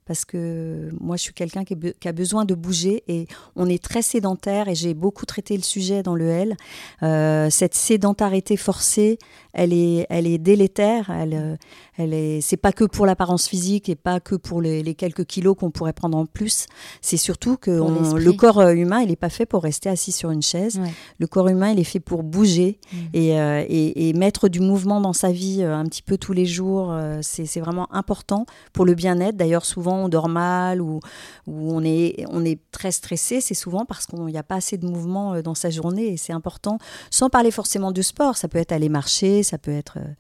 Parce 0.09 0.25
que 0.25 0.89
moi, 0.99 1.17
je 1.17 1.21
suis 1.21 1.33
quelqu'un 1.35 1.63
qui, 1.63 1.75
a 2.07 2.11
besoin 2.11 2.43
de 2.43 2.55
bouger 2.55 3.03
et 3.07 3.27
on 3.55 3.67
est 3.69 3.77
très 3.83 4.01
sédentaire 4.01 4.67
et 4.67 4.73
j'ai 4.73 4.95
beaucoup 4.95 5.27
traité 5.27 5.55
le 5.55 5.61
sujet 5.61 6.01
dans 6.01 6.15
le 6.15 6.27
L. 6.29 6.57
Euh, 7.03 7.51
cette 7.51 7.75
sédentarité 7.75 8.57
forcée, 8.57 9.19
elle 9.53 9.71
est, 9.71 10.07
elle 10.09 10.25
est 10.25 10.39
délétère. 10.39 11.11
Elle, 11.11 11.35
euh, 11.35 11.55
elle 11.99 12.15
est, 12.15 12.41
c'est 12.41 12.57
pas 12.57 12.71
que 12.71 12.85
pour 12.85 13.05
l'apparence 13.05 13.47
physique 13.47 13.87
et 13.87 13.95
pas 13.95 14.19
que 14.19 14.33
pour 14.33 14.63
les, 14.63 14.81
les 14.81 14.95
quelques 14.95 15.25
kilos 15.25 15.55
qu'on 15.55 15.69
pourrait 15.69 15.93
prendre 15.93 16.17
en 16.17 16.25
plus. 16.25 16.65
C'est 17.01 17.17
surtout 17.17 17.57
que 17.57 17.69
on- 17.79 18.15
le 18.15 18.33
corps 18.33 18.57
euh, 18.61 18.73
humain, 18.73 19.01
il 19.01 19.09
n'est 19.09 19.15
pas 19.15 19.29
fait 19.29 19.45
pour 19.45 19.61
rester 19.61 19.89
assis 19.89 20.11
sur 20.11 20.31
une 20.31 20.41
chaise. 20.41 20.79
Ouais. 20.79 20.91
Le 21.19 21.27
corps 21.27 21.49
humain, 21.49 21.69
il 21.69 21.79
est 21.79 21.83
fait 21.83 21.99
pour 21.99 22.23
bouger 22.23 22.79
Mm. 22.91 22.97
et, 23.13 23.39
euh, 23.39 23.63
et- 23.69 24.09
et 24.09 24.13
mettre 24.13 24.47
du 24.49 24.59
mouvement 24.59 25.01
dans 25.01 25.13
sa 25.13 25.31
vie 25.31 25.59
euh, 25.61 25.75
un 25.75 25.85
petit 25.85 26.01
peu 26.01 26.17
tous 26.17 26.33
les 26.33 26.47
jours. 26.47 26.95
c'est 27.21 27.59
vraiment 27.59 27.87
important 27.93 28.45
pour 28.73 28.85
le 28.85 28.95
bien-être. 28.95 29.35
D'ailleurs, 29.37 29.65
souvent, 29.65 29.98
on 30.05 30.09
dort 30.09 30.29
mal 30.29 30.81
ou, 30.81 30.99
on, 31.47 31.83
est, 31.83 32.25
on 32.29 32.43
est 32.45 32.59
très 32.71 32.91
stressé. 32.91 33.41
C'est 33.41 33.53
souvent 33.53 33.85
parce 33.85 34.05
qu'il 34.05 34.23
n'y 34.25 34.37
a 34.37 34.43
pas 34.43 34.55
assez 34.55 34.77
de 34.77 34.85
mouvement 34.85 35.33
euh, 35.33 35.41
dans 35.41 35.55
sa 35.55 35.69
journée 35.69 36.07
et 36.13 36.17
c'est 36.17 36.33
important. 36.33 36.77
Sans 37.09 37.29
parler 37.29 37.51
forcément 37.51 37.91
de 37.91 38.01
sport, 38.01 38.37
ça 38.37 38.47
peut 38.47 38.59
être 38.59 38.71
aller 38.71 38.89
marcher, 38.89 39.43
ça 39.43 39.57
peut 39.57 39.71
être... 39.71 39.97
euh, 39.97 40.13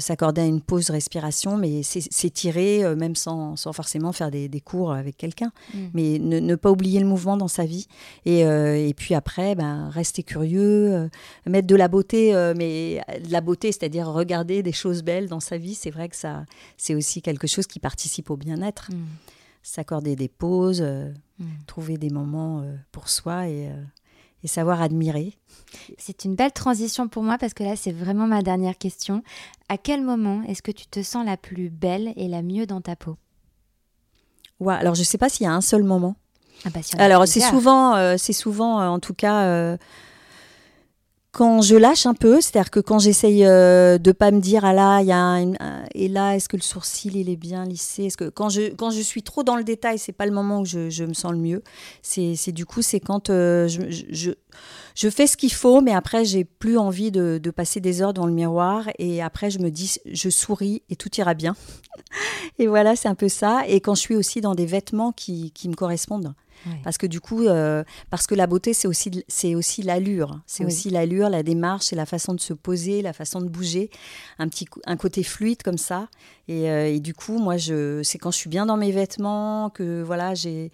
s'accorder 0.00 0.40
à 0.40 0.46
une 0.46 0.60
pause 0.60 0.90
respiration, 0.90 1.56
mais 1.56 1.82
s'étirer, 1.82 2.84
euh, 2.84 2.96
même 2.96 3.14
sans, 3.14 3.56
sans 3.56 3.72
forcément 3.72 4.12
faire 4.12 4.30
des, 4.30 4.48
des 4.48 4.60
cours 4.60 4.92
avec 4.92 5.16
quelqu'un. 5.16 5.52
Mm. 5.72 5.78
Mais 5.94 6.18
ne, 6.18 6.40
ne 6.40 6.54
pas 6.56 6.70
oublier 6.70 7.00
le 7.00 7.06
mouvement 7.06 7.36
dans 7.36 7.48
sa 7.48 7.64
vie. 7.64 7.86
Et, 8.24 8.44
euh, 8.44 8.76
et 8.76 8.94
puis 8.94 9.14
après, 9.14 9.54
ben, 9.54 9.88
rester 9.90 10.22
curieux, 10.22 10.92
euh, 10.92 11.08
mettre 11.46 11.68
de 11.68 11.76
la 11.76 11.88
beauté, 11.88 12.32
mais 12.56 13.00
de 13.24 13.30
la 13.30 13.40
beauté, 13.40 13.70
c'est-à-dire 13.72 14.08
regarder 14.08 14.62
des 14.62 14.72
choses 14.72 15.02
belles 15.02 15.28
dans 15.28 15.40
sa 15.40 15.58
vie, 15.58 15.74
c'est 15.74 15.90
vrai 15.90 16.08
que 16.08 16.16
ça, 16.16 16.44
c'est 16.76 16.94
aussi 16.94 17.22
quelque 17.22 17.46
chose 17.46 17.66
qui 17.66 17.78
participe 17.78 18.30
au 18.30 18.36
bien-être. 18.36 18.90
Hmm. 18.92 19.04
S'accorder 19.62 20.16
des 20.16 20.28
pauses, 20.28 20.84
Mm. 21.38 21.44
trouver 21.68 21.98
des 21.98 22.10
moments 22.10 22.64
pour 22.90 23.08
soi 23.08 23.48
et, 23.48 23.70
et 24.44 24.48
savoir 24.48 24.82
admirer. 24.82 25.34
C'est 25.98 26.24
une 26.24 26.34
belle 26.34 26.52
transition 26.52 27.08
pour 27.08 27.22
moi 27.22 27.38
parce 27.38 27.54
que 27.54 27.62
là, 27.62 27.76
c'est 27.76 27.92
vraiment 27.92 28.26
ma 28.26 28.42
dernière 28.42 28.78
question. 28.78 29.22
À 29.68 29.76
quel 29.76 30.02
moment 30.02 30.42
est-ce 30.48 30.62
que 30.62 30.70
tu 30.70 30.86
te 30.86 31.02
sens 31.02 31.24
la 31.26 31.36
plus 31.36 31.70
belle 31.70 32.12
et 32.16 32.28
la 32.28 32.42
mieux 32.42 32.66
dans 32.66 32.80
ta 32.80 32.96
peau? 32.96 33.16
Ouais, 34.60 34.74
alors, 34.74 34.94
je 34.94 35.00
ne 35.00 35.04
sais 35.04 35.18
pas 35.18 35.28
s'il 35.28 35.44
y 35.44 35.48
a 35.48 35.52
un 35.52 35.60
seul 35.60 35.82
moment. 35.84 36.16
ah 36.64 36.70
bah, 36.70 36.80
a 36.98 37.02
Alors 37.02 37.28
c'est 37.28 37.40
souvent, 37.40 37.94
euh, 37.94 38.16
c'est 38.18 38.32
souvent, 38.32 38.80
euh, 38.80 38.86
en 38.86 38.98
tout 38.98 39.14
cas, 39.14 39.44
euh, 39.44 39.76
quand 41.38 41.62
je 41.62 41.76
lâche 41.76 42.04
un 42.04 42.14
peu, 42.14 42.40
c'est-à-dire 42.40 42.72
que 42.72 42.80
quand 42.80 42.98
j'essaye 42.98 43.46
euh, 43.46 43.96
de 43.98 44.10
pas 44.10 44.32
me 44.32 44.40
dire 44.40 44.64
ah 44.64 44.72
là, 44.72 45.00
il 45.02 45.06
y 45.06 45.12
a 45.12 45.38
et 45.94 46.08
là, 46.08 46.34
est-ce 46.34 46.48
que 46.48 46.56
le 46.56 46.62
sourcil 46.62 47.16
il 47.16 47.30
est 47.30 47.36
bien 47.36 47.64
lissé? 47.64 48.06
Est-ce 48.06 48.16
que 48.16 48.28
quand 48.28 48.48
je 48.48 48.74
quand 48.74 48.90
je 48.90 49.00
suis 49.00 49.22
trop 49.22 49.44
dans 49.44 49.54
le 49.54 49.62
détail, 49.62 50.00
c'est 50.00 50.10
pas 50.10 50.26
le 50.26 50.32
moment 50.32 50.62
où 50.62 50.64
je, 50.64 50.90
je 50.90 51.04
me 51.04 51.14
sens 51.14 51.30
le 51.30 51.38
mieux. 51.38 51.62
C'est 52.02 52.50
du 52.50 52.66
coup 52.66 52.82
c'est 52.82 52.98
quand 52.98 53.30
euh, 53.30 53.68
je, 53.68 54.32
je, 54.96 55.08
fais 55.10 55.28
ce 55.28 55.36
qu'il 55.36 55.52
faut, 55.52 55.80
mais 55.80 55.92
après 55.92 56.24
j'ai 56.24 56.42
plus 56.42 56.76
envie 56.76 57.12
de, 57.12 57.38
de 57.40 57.50
passer 57.52 57.78
des 57.78 58.02
heures 58.02 58.14
devant 58.14 58.26
le 58.26 58.32
miroir 58.32 58.88
et 58.98 59.22
après 59.22 59.48
je 59.48 59.60
me 59.60 59.70
dis 59.70 59.94
je 60.06 60.30
souris 60.30 60.82
et 60.90 60.96
tout 60.96 61.14
ira 61.18 61.34
bien. 61.34 61.54
et 62.58 62.66
voilà, 62.66 62.96
c'est 62.96 63.08
un 63.08 63.14
peu 63.14 63.28
ça. 63.28 63.62
Et 63.68 63.80
quand 63.80 63.94
je 63.94 64.00
suis 64.00 64.16
aussi 64.16 64.40
dans 64.40 64.56
des 64.56 64.66
vêtements 64.66 65.12
qui, 65.12 65.52
qui 65.52 65.68
me 65.68 65.74
correspondent. 65.74 66.34
Parce 66.84 66.98
que 66.98 67.06
du 67.06 67.20
coup, 67.20 67.44
euh, 67.46 67.82
parce 68.10 68.26
que 68.26 68.34
la 68.34 68.46
beauté, 68.46 68.74
c'est 68.74 68.88
aussi, 68.88 69.24
c'est 69.28 69.54
aussi 69.54 69.82
l'allure. 69.82 70.40
C'est 70.46 70.64
Oui. 70.64 70.72
aussi 70.72 70.90
l'allure, 70.90 71.28
la 71.30 71.42
démarche, 71.42 71.86
c'est 71.86 71.96
la 71.96 72.06
façon 72.06 72.34
de 72.34 72.40
se 72.40 72.52
poser, 72.52 73.02
la 73.02 73.12
façon 73.12 73.40
de 73.40 73.48
bouger, 73.48 73.90
un 74.38 74.48
petit 74.48 74.66
un 74.86 74.96
côté 74.96 75.22
fluide 75.22 75.62
comme 75.62 75.78
ça. 75.78 76.08
Et, 76.48 76.70
euh, 76.70 76.88
et 76.92 77.00
du 77.00 77.14
coup, 77.14 77.38
moi, 77.38 77.56
je, 77.56 78.02
c'est 78.02 78.18
quand 78.18 78.30
je 78.30 78.36
suis 78.38 78.50
bien 78.50 78.66
dans 78.66 78.76
mes 78.76 78.92
vêtements 78.92 79.70
que 79.70 80.02
voilà, 80.02 80.34
j'ai 80.34 80.70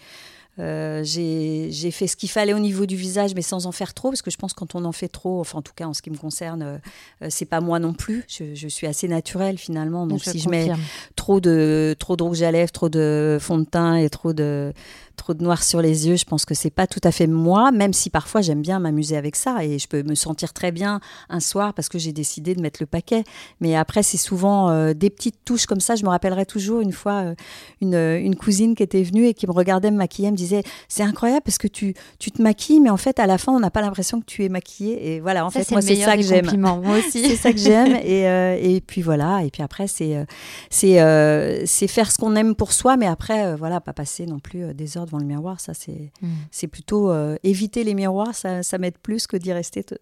euh, 0.61 1.03
j'ai 1.03 1.71
j'ai 1.73 1.91
fait 1.91 2.07
ce 2.07 2.15
qu'il 2.15 2.31
fallait 2.31 2.53
au 2.55 2.61
niveau 2.61 2.87
du 2.87 2.95
visage, 2.95 3.35
mais 3.35 3.43
sans 3.43 3.67
en 3.67 3.73
faire 3.73 3.93
trop, 3.93 4.11
parce 4.11 4.23
que 4.23 4.31
je 4.31 4.37
pense 4.37 4.53
que 4.53 4.61
quand 4.61 4.77
on 4.77 4.85
en 4.85 4.93
fait 4.93 5.09
trop, 5.09 5.41
enfin 5.41 5.59
en 5.59 5.63
tout 5.63 5.73
cas 5.75 5.87
en 5.87 5.95
ce 5.95 6.01
qui 6.01 6.11
me 6.11 6.17
concerne, 6.17 6.63
euh, 6.63 7.27
c'est 7.29 7.45
pas 7.45 7.61
moi 7.61 7.81
non 7.81 7.93
plus. 7.93 8.25
Je, 8.29 8.55
je 8.55 8.69
suis 8.69 8.87
assez 8.87 9.09
naturelle 9.09 9.59
finalement, 9.59 10.07
donc 10.07 10.23
Je 10.25 10.31
si 10.31 10.39
je 10.39 10.49
mets 10.49 10.71
trop 11.17 11.41
de 11.41 11.97
trop 11.99 12.15
de 12.15 12.23
rouge 12.23 12.43
à 12.43 12.53
lèvres, 12.53 12.71
trop 12.71 12.89
de 12.89 13.37
fond 13.41 13.59
de 13.59 13.65
teint 13.65 13.97
et 13.97 14.09
trop 14.09 14.33
de 14.33 14.73
trop 15.17 15.35
de 15.35 15.43
noir 15.43 15.63
sur 15.63 15.81
les 15.81 16.09
yeux, 16.09 16.17
je 16.17 16.25
pense 16.25 16.45
que 16.45 16.55
c'est 16.55 16.71
pas 16.71 16.87
tout 16.87 17.01
à 17.05 17.13
fait 17.13 17.27
moi, 17.27 17.73
même 17.73 17.93
si 17.93 18.11
parfois 18.11 18.41
j'aime 18.41 18.63
bien 18.63 18.79
m'amuser 18.79 19.17
avec 19.17 19.37
ça 19.37 19.65
et 19.65 19.79
je 19.79 19.89
peux 19.89 20.03
me 20.03 20.15
sentir 20.15 20.53
très 20.53 20.73
bien 20.73 21.01
un 21.29 21.41
soir 21.41 21.75
parce 21.75 21.89
que 21.89 21.99
j'ai 21.99 22.13
décidé 22.13 22.55
de 22.55 22.61
mettre 22.61 22.81
le 22.81 22.87
paquet. 22.87 23.25
Mais 23.61 23.77
après, 23.77 24.03
c'est 24.03 24.17
souvent 24.17 24.71
euh, 24.71 24.95
des 24.95 25.11
petites 25.11 25.45
touches 25.45 25.67
comme 25.67 25.81
ça. 25.81 25.95
Je 25.95 26.05
me 26.05 26.09
rappellerai 26.11 26.47
toujours 26.47 26.81
une 26.81 26.93
fois 26.93 27.23
euh, 27.25 27.35
une, 27.81 27.95
une 27.95 28.37
cousine 28.37 28.75
qui 28.75 28.83
était 28.83 29.03
venue 29.03 29.27
et 29.27 29.35
qui 29.35 29.47
me 29.47 29.53
regardait 29.53 29.91
me 29.91 29.97
maquiller, 29.97 30.31
me 30.31 30.37
disait 30.37 30.63
c'est 30.89 31.03
incroyable 31.03 31.43
parce 31.45 31.59
que 31.59 31.69
tu 31.69 31.95
tu 32.19 32.31
te 32.31 32.43
maquilles, 32.43 32.81
mais 32.81 32.91
en 32.91 32.97
fait 32.97 33.19
à 33.19 33.27
la 33.27 33.39
fin 33.39 33.53
on 33.53 33.61
n'a 33.61 33.71
pas 33.71 33.81
l'impression 33.81 34.21
que 34.21 34.27
tu 34.27 34.45
es 34.45 34.49
maquillée. 34.49 35.15
Et 35.15 35.21
voilà, 35.21 35.45
en 35.47 35.51
Ça, 35.51 35.61
fait 35.61 35.65
c'est 35.65 35.75
moi 35.75 35.83
c'est 35.83 35.97
ça 35.97 36.17
que 36.17 36.23
j'aime. 36.23 36.51
Moi 36.57 36.99
aussi. 36.99 37.25
C'est 37.25 37.37
ça 37.37 37.53
que 37.53 37.59
j'aime 37.59 37.97
et, 38.05 38.29
euh, 38.29 38.59
et 38.61 38.81
puis 38.81 39.03
voilà 39.03 39.43
et 39.45 39.51
puis 39.51 39.63
après 39.63 39.87
c'est 39.87 40.17
euh, 40.17 40.25
c'est 40.71 41.01
euh, 41.01 41.63
c'est 41.67 41.89
faire 41.89 42.11
ce 42.11 42.19
qu'on 42.19 42.37
aime 42.37 42.55
pour 42.55 42.73
soi 42.73 42.97
mais 42.97 43.07
après 43.07 43.47
euh, 43.47 43.57
voilà 43.57 43.81
pas 43.81 43.93
passer 43.93 44.27
non 44.27 44.39
plus 44.39 44.65
euh, 44.65 44.73
des 44.73 44.97
heures 44.97 45.04
devant 45.05 45.19
le 45.19 45.25
miroir 45.27 45.61
ça 45.61 45.75
c'est 45.75 46.13
Mm. 46.23 46.29
c'est 46.51 46.67
plutôt 46.69 47.11
euh, 47.11 47.37
éviter 47.43 47.85
les 47.85 47.95
miroirs 47.95 48.35
ça, 48.35 48.63
ça 48.63 48.79
m'aide 48.79 48.99
plus 48.99 49.27
que 49.27 49.37
d'y 49.37 49.53
rester 49.53 49.85
te- 49.85 49.95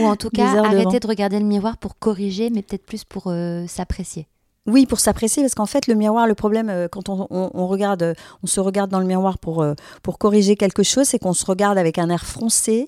Ou 0.00 0.04
en 0.06 0.16
tout 0.16 0.30
cas, 0.34 0.62
arrêter 0.64 0.84
devant. 0.84 0.98
de 0.98 1.06
regarder 1.06 1.38
le 1.38 1.44
miroir 1.46 1.76
pour 1.78 1.98
corriger, 1.98 2.50
mais 2.50 2.62
peut-être 2.62 2.86
plus 2.86 3.04
pour 3.04 3.24
euh, 3.26 3.66
s'apprécier. 3.66 4.26
Oui, 4.66 4.84
pour 4.84 5.00
s'apprécier, 5.00 5.42
parce 5.42 5.54
qu'en 5.54 5.64
fait, 5.64 5.86
le 5.86 5.94
miroir, 5.94 6.26
le 6.26 6.34
problème, 6.34 6.68
euh, 6.68 6.88
quand 6.88 7.08
on, 7.08 7.66
regarde, 7.66 8.02
euh, 8.02 8.14
on 8.42 8.46
se 8.46 8.60
regarde 8.60 8.90
dans 8.90 9.00
le 9.00 9.06
miroir 9.06 9.38
pour, 9.38 9.62
euh, 9.62 9.72
pour 10.02 10.18
corriger 10.18 10.56
quelque 10.56 10.82
chose, 10.82 11.06
c'est 11.06 11.18
qu'on 11.18 11.32
se 11.32 11.46
regarde 11.46 11.78
avec 11.78 11.96
un 11.96 12.10
air 12.10 12.26
froncé, 12.26 12.86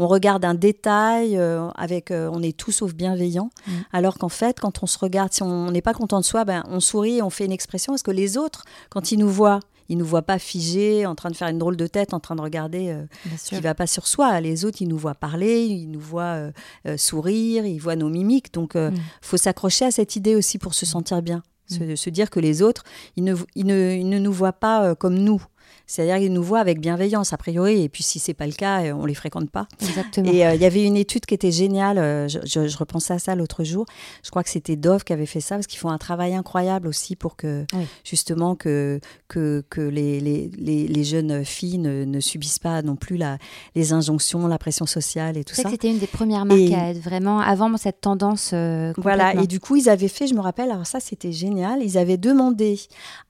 on 0.00 0.08
regarde 0.08 0.44
un 0.44 0.54
détail, 0.54 1.38
avec, 1.76 2.10
on 2.12 2.42
est 2.42 2.56
tout 2.56 2.72
sauf 2.72 2.94
bienveillant, 2.94 3.50
mm. 3.68 3.70
alors 3.92 4.18
qu'en 4.18 4.28
fait, 4.28 4.58
quand 4.58 4.82
on 4.82 4.86
se 4.86 4.98
regarde, 4.98 5.32
si 5.32 5.42
on 5.44 5.70
n'est 5.70 5.82
pas 5.82 5.94
content 5.94 6.18
de 6.18 6.24
soi, 6.24 6.44
ben, 6.44 6.64
on 6.68 6.80
sourit 6.80 7.22
on 7.22 7.30
fait 7.30 7.44
une 7.44 7.52
expression, 7.52 7.92
parce 7.92 8.02
que 8.02 8.10
les 8.10 8.36
autres, 8.36 8.64
quand 8.88 9.12
ils 9.12 9.18
nous 9.18 9.30
voient, 9.30 9.60
ils 9.90 9.98
nous 9.98 10.06
voient 10.06 10.22
pas 10.22 10.38
figés, 10.38 11.04
en 11.04 11.14
train 11.14 11.30
de 11.30 11.36
faire 11.36 11.48
une 11.48 11.58
drôle 11.58 11.76
de 11.76 11.86
tête, 11.86 12.14
en 12.14 12.20
train 12.20 12.36
de 12.36 12.40
regarder 12.40 12.96
ce 13.36 13.50
qui 13.50 13.60
va 13.60 13.74
pas 13.74 13.86
sur 13.86 14.06
soi. 14.06 14.40
Les 14.40 14.64
autres, 14.64 14.80
ils 14.80 14.88
nous 14.88 14.96
voient 14.96 15.14
parler, 15.14 15.66
ils 15.66 15.90
nous 15.90 16.00
voient 16.00 16.50
sourire, 16.96 17.66
ils 17.66 17.78
voient 17.78 17.96
nos 17.96 18.08
mimiques. 18.08 18.54
Donc, 18.54 18.72
il 18.74 18.80
mm. 18.80 18.94
faut 19.20 19.36
s'accrocher 19.36 19.84
à 19.84 19.90
cette 19.90 20.16
idée 20.16 20.34
aussi 20.34 20.58
pour 20.58 20.74
se 20.74 20.86
sentir 20.86 21.20
bien. 21.20 21.42
Se, 21.66 21.94
se, 21.94 22.10
dire 22.10 22.30
que 22.30 22.40
les 22.40 22.62
autres, 22.62 22.82
ils 23.16 23.22
ne, 23.22 23.36
ils 23.54 23.66
ne, 23.66 23.92
ils 23.92 24.08
ne 24.08 24.18
nous 24.18 24.32
voient 24.32 24.52
pas 24.52 24.94
comme 24.94 25.14
nous. 25.14 25.44
C'est-à-dire 25.90 26.18
qu'ils 26.18 26.32
nous 26.32 26.42
voient 26.44 26.60
avec 26.60 26.80
bienveillance, 26.80 27.32
a 27.32 27.36
priori, 27.36 27.82
et 27.82 27.88
puis 27.88 28.04
si 28.04 28.20
c'est 28.20 28.32
pas 28.32 28.46
le 28.46 28.52
cas, 28.52 28.84
euh, 28.84 28.92
on 28.92 29.06
les 29.06 29.14
fréquente 29.14 29.50
pas. 29.50 29.66
Exactement. 29.80 30.30
Et 30.30 30.46
euh, 30.46 30.54
il 30.54 30.60
y 30.60 30.64
avait 30.64 30.84
une 30.84 30.96
étude 30.96 31.26
qui 31.26 31.34
était 31.34 31.50
géniale, 31.50 31.98
euh, 31.98 32.28
je, 32.28 32.78
repensais 32.78 33.14
à 33.14 33.18
ça 33.18 33.34
l'autre 33.34 33.64
jour, 33.64 33.86
je 34.22 34.30
crois 34.30 34.44
que 34.44 34.50
c'était 34.50 34.76
Dove 34.76 35.02
qui 35.02 35.12
avait 35.12 35.26
fait 35.26 35.40
ça, 35.40 35.56
parce 35.56 35.66
qu'ils 35.66 35.80
font 35.80 35.90
un 35.90 35.98
travail 35.98 36.34
incroyable 36.34 36.86
aussi 36.86 37.16
pour 37.16 37.34
que, 37.34 37.66
justement, 38.04 38.54
que, 38.54 39.00
que, 39.26 39.64
que 39.68 39.80
les, 39.80 40.20
les, 40.20 40.48
les, 40.86 41.04
jeunes 41.04 41.44
filles 41.44 41.78
ne, 41.78 42.20
subissent 42.20 42.60
pas 42.60 42.82
non 42.82 42.94
plus 42.94 43.16
la, 43.16 43.38
les 43.74 43.92
injonctions, 43.92 44.46
la 44.46 44.58
pression 44.58 44.86
sociale 44.86 45.36
et 45.36 45.42
tout 45.42 45.56
ça. 45.56 45.68
C'était 45.68 45.90
une 45.90 45.98
des 45.98 46.06
premières 46.06 46.44
marques 46.44 46.72
à 46.72 46.90
être 46.90 47.00
vraiment 47.00 47.40
avant 47.40 47.76
cette 47.78 48.00
tendance. 48.00 48.54
voilà, 48.96 49.34
et 49.34 49.48
du 49.48 49.58
coup, 49.58 49.74
ils 49.74 49.88
avaient 49.88 50.06
fait, 50.06 50.28
je 50.28 50.34
me 50.34 50.40
rappelle, 50.40 50.70
alors 50.70 50.86
ça 50.86 51.00
c'était 51.00 51.32
génial, 51.32 51.82
ils 51.82 51.98
avaient 51.98 52.16
demandé 52.16 52.78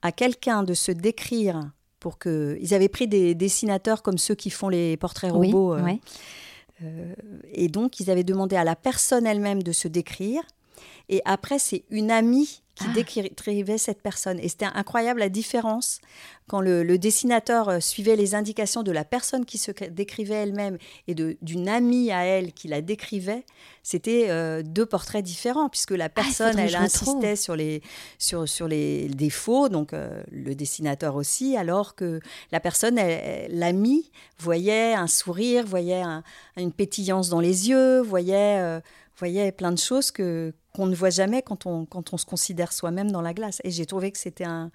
à 0.02 0.12
quelqu'un 0.12 0.62
de 0.62 0.74
se 0.74 0.92
décrire 0.92 1.70
pour 2.01 2.18
que 2.18 2.59
ils 2.61 2.74
avaient 2.74 2.88
pris 2.88 3.07
des 3.07 3.34
dessinateurs 3.34 4.03
comme 4.03 4.18
ceux 4.18 4.34
qui 4.34 4.51
font 4.51 4.68
les 4.68 4.96
portraits 4.96 5.30
robots. 5.30 5.74
Euh, 5.74 5.94
euh, 6.82 7.14
et 7.53 7.68
donc, 7.68 8.01
ils 8.01 8.11
avaient 8.11 8.24
demandé 8.24 8.57
à 8.57 8.64
la 8.64 8.74
personne 8.74 9.26
elle-même 9.26 9.62
de 9.62 9.72
se 9.72 9.86
décrire. 9.86 10.42
Et 11.09 11.20
après, 11.24 11.59
c'est 11.59 11.84
une 11.90 12.11
amie 12.11 12.62
qui 12.81 13.20
ah. 13.20 13.22
décrivait 13.22 13.78
cette 13.78 14.03
personne. 14.03 14.39
Et 14.41 14.49
c'était 14.49 14.66
incroyable 14.66 15.20
la 15.20 15.28
différence 15.28 16.01
quand 16.49 16.61
le, 16.61 16.99
dessinateur 16.99 17.68
euh, 17.68 17.81
suivait 17.81 18.16
les 18.16 18.35
indications 18.35 18.83
de 18.83 18.91
la 18.91 19.05
personne 19.05 19.45
qui 19.45 19.59
se 19.59 19.70
décrivait 19.70 20.35
elle-même 20.35 20.78
et 21.07 21.14
d'une 21.14 21.68
amie 21.68 22.11
à 22.11 22.24
elle 22.24 22.53
qui 22.53 22.68
la 22.68 22.81
décrivait. 22.81 23.45
C'était 23.83 24.26
euh, 24.31 24.62
deux 24.64 24.87
portraits 24.87 25.24
différents 25.24 25.68
puisque 25.68 25.93
la 25.93 26.07
ah, 26.07 26.09
personne, 26.09 26.59
elle 26.59 26.74
insistait 26.74 27.37
sur 27.37 27.55
les, 27.55 27.83
sur, 28.18 28.49
sur 28.49 28.66
les 28.66 29.09
défauts, 29.09 29.68
donc 29.68 29.93
euh, 29.93 30.22
le 30.33 30.55
dessinateur 30.55 31.14
aussi, 31.14 31.57
alors 31.57 31.95
que 31.95 32.20
la 32.51 32.61
personne, 32.61 32.99
l'amie, 33.51 34.11
voyait 34.39 34.95
un 34.95 35.07
sourire, 35.07 35.66
voyait 35.66 36.03
une 36.57 36.72
pétillance 36.72 37.28
dans 37.28 37.41
les 37.41 37.68
yeux, 37.68 38.01
voyait 38.01 38.81
voyait 39.20 39.52
plein 39.52 39.70
de 39.70 39.78
choses 39.78 40.10
que 40.10 40.52
qu'on 40.74 40.86
ne 40.86 40.94
voit 40.94 41.10
jamais 41.10 41.42
quand 41.42 41.66
on, 41.66 41.84
quand 41.84 42.12
on 42.12 42.16
se 42.16 42.24
considère 42.24 42.72
soi-même 42.72 43.10
dans 43.10 43.22
la 43.22 43.34
glace. 43.34 43.60
Et 43.64 43.70
j'ai 43.70 43.86
trouvé 43.86 44.12
que 44.12 44.18
c'était 44.18 44.44
un, 44.44 44.70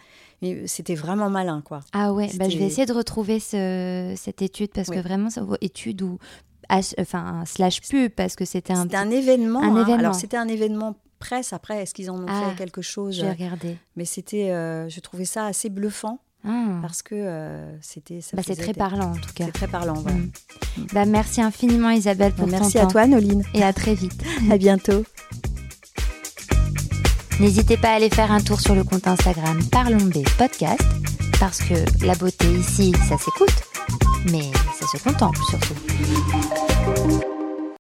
c'était 0.65 0.95
vraiment 0.95 1.29
malin, 1.29 1.61
quoi. 1.61 1.81
Ah 1.93 2.13
ouais, 2.13 2.29
bah, 2.35 2.49
je 2.49 2.57
vais 2.57 2.65
essayer 2.65 2.85
de 2.85 2.93
retrouver 2.93 3.39
ce, 3.39 4.13
cette 4.17 4.41
étude 4.41 4.71
parce 4.73 4.89
que 4.89 4.99
vraiment, 4.99 5.29
ça 5.29 5.41
vaut 5.41 5.57
étude 5.61 6.01
ou 6.01 6.19
enfin 6.69 7.43
slash 7.45 7.81
pub 7.81 8.11
parce 8.11 8.35
que 8.35 8.43
c'était 8.45 8.73
un, 8.73 8.87
un 8.91 9.09
événement. 9.09 9.61
Un 9.61 9.75
hein. 9.75 9.81
événement. 9.81 9.99
Alors 9.99 10.15
c'était 10.15 10.37
un 10.37 10.47
événement 10.47 10.95
presse. 11.19 11.53
Après, 11.53 11.81
est-ce 11.81 11.93
qu'ils 11.93 12.11
en 12.11 12.23
ont 12.23 12.27
fait 12.27 12.51
ah, 12.51 12.53
quelque 12.57 12.81
chose? 12.81 13.15
J'ai 13.15 13.29
regardé. 13.29 13.77
Mais 13.95 14.05
c'était, 14.05 14.51
euh, 14.51 14.89
je 14.89 14.99
trouvais 14.99 15.25
ça 15.25 15.45
assez 15.45 15.69
bluffant. 15.69 16.19
Ah. 16.45 16.79
Parce 16.81 17.01
que 17.01 17.15
euh, 17.15 17.81
c'était. 17.81 18.19
Bah, 18.33 18.41
c'est 18.45 18.55
très 18.55 18.73
parlant 18.73 19.11
en 19.11 19.15
tout 19.15 19.33
cas. 19.33 19.45
C'est 19.45 19.51
très 19.51 19.67
parlant, 19.67 19.95
voilà. 19.95 20.17
Mm. 20.17 20.31
Bah, 20.93 21.05
merci 21.05 21.41
infiniment 21.41 21.89
Isabelle 21.89 22.33
pour 22.33 22.47
bah, 22.47 22.57
Merci 22.59 22.77
à 22.77 22.85
toi 22.85 23.07
Noline. 23.07 23.43
Et 23.53 23.63
à 23.63 23.73
très 23.73 23.95
vite. 23.95 24.23
à 24.51 24.57
bientôt. 24.57 25.03
N'hésitez 27.39 27.77
pas 27.77 27.89
à 27.89 27.95
aller 27.95 28.09
faire 28.09 28.31
un 28.31 28.39
tour 28.39 28.61
sur 28.61 28.75
le 28.75 28.83
compte 28.83 29.07
Instagram 29.07 29.59
Parlons 29.69 30.05
B 30.05 30.23
Podcast, 30.37 30.83
parce 31.39 31.59
que 31.59 31.73
la 32.05 32.15
beauté 32.15 32.47
ici, 32.47 32.93
ça 33.09 33.17
s'écoute, 33.17 33.53
mais 34.31 34.51
ça 34.79 34.87
se 34.87 35.03
contemple 35.03 35.39
surtout. 35.49 35.75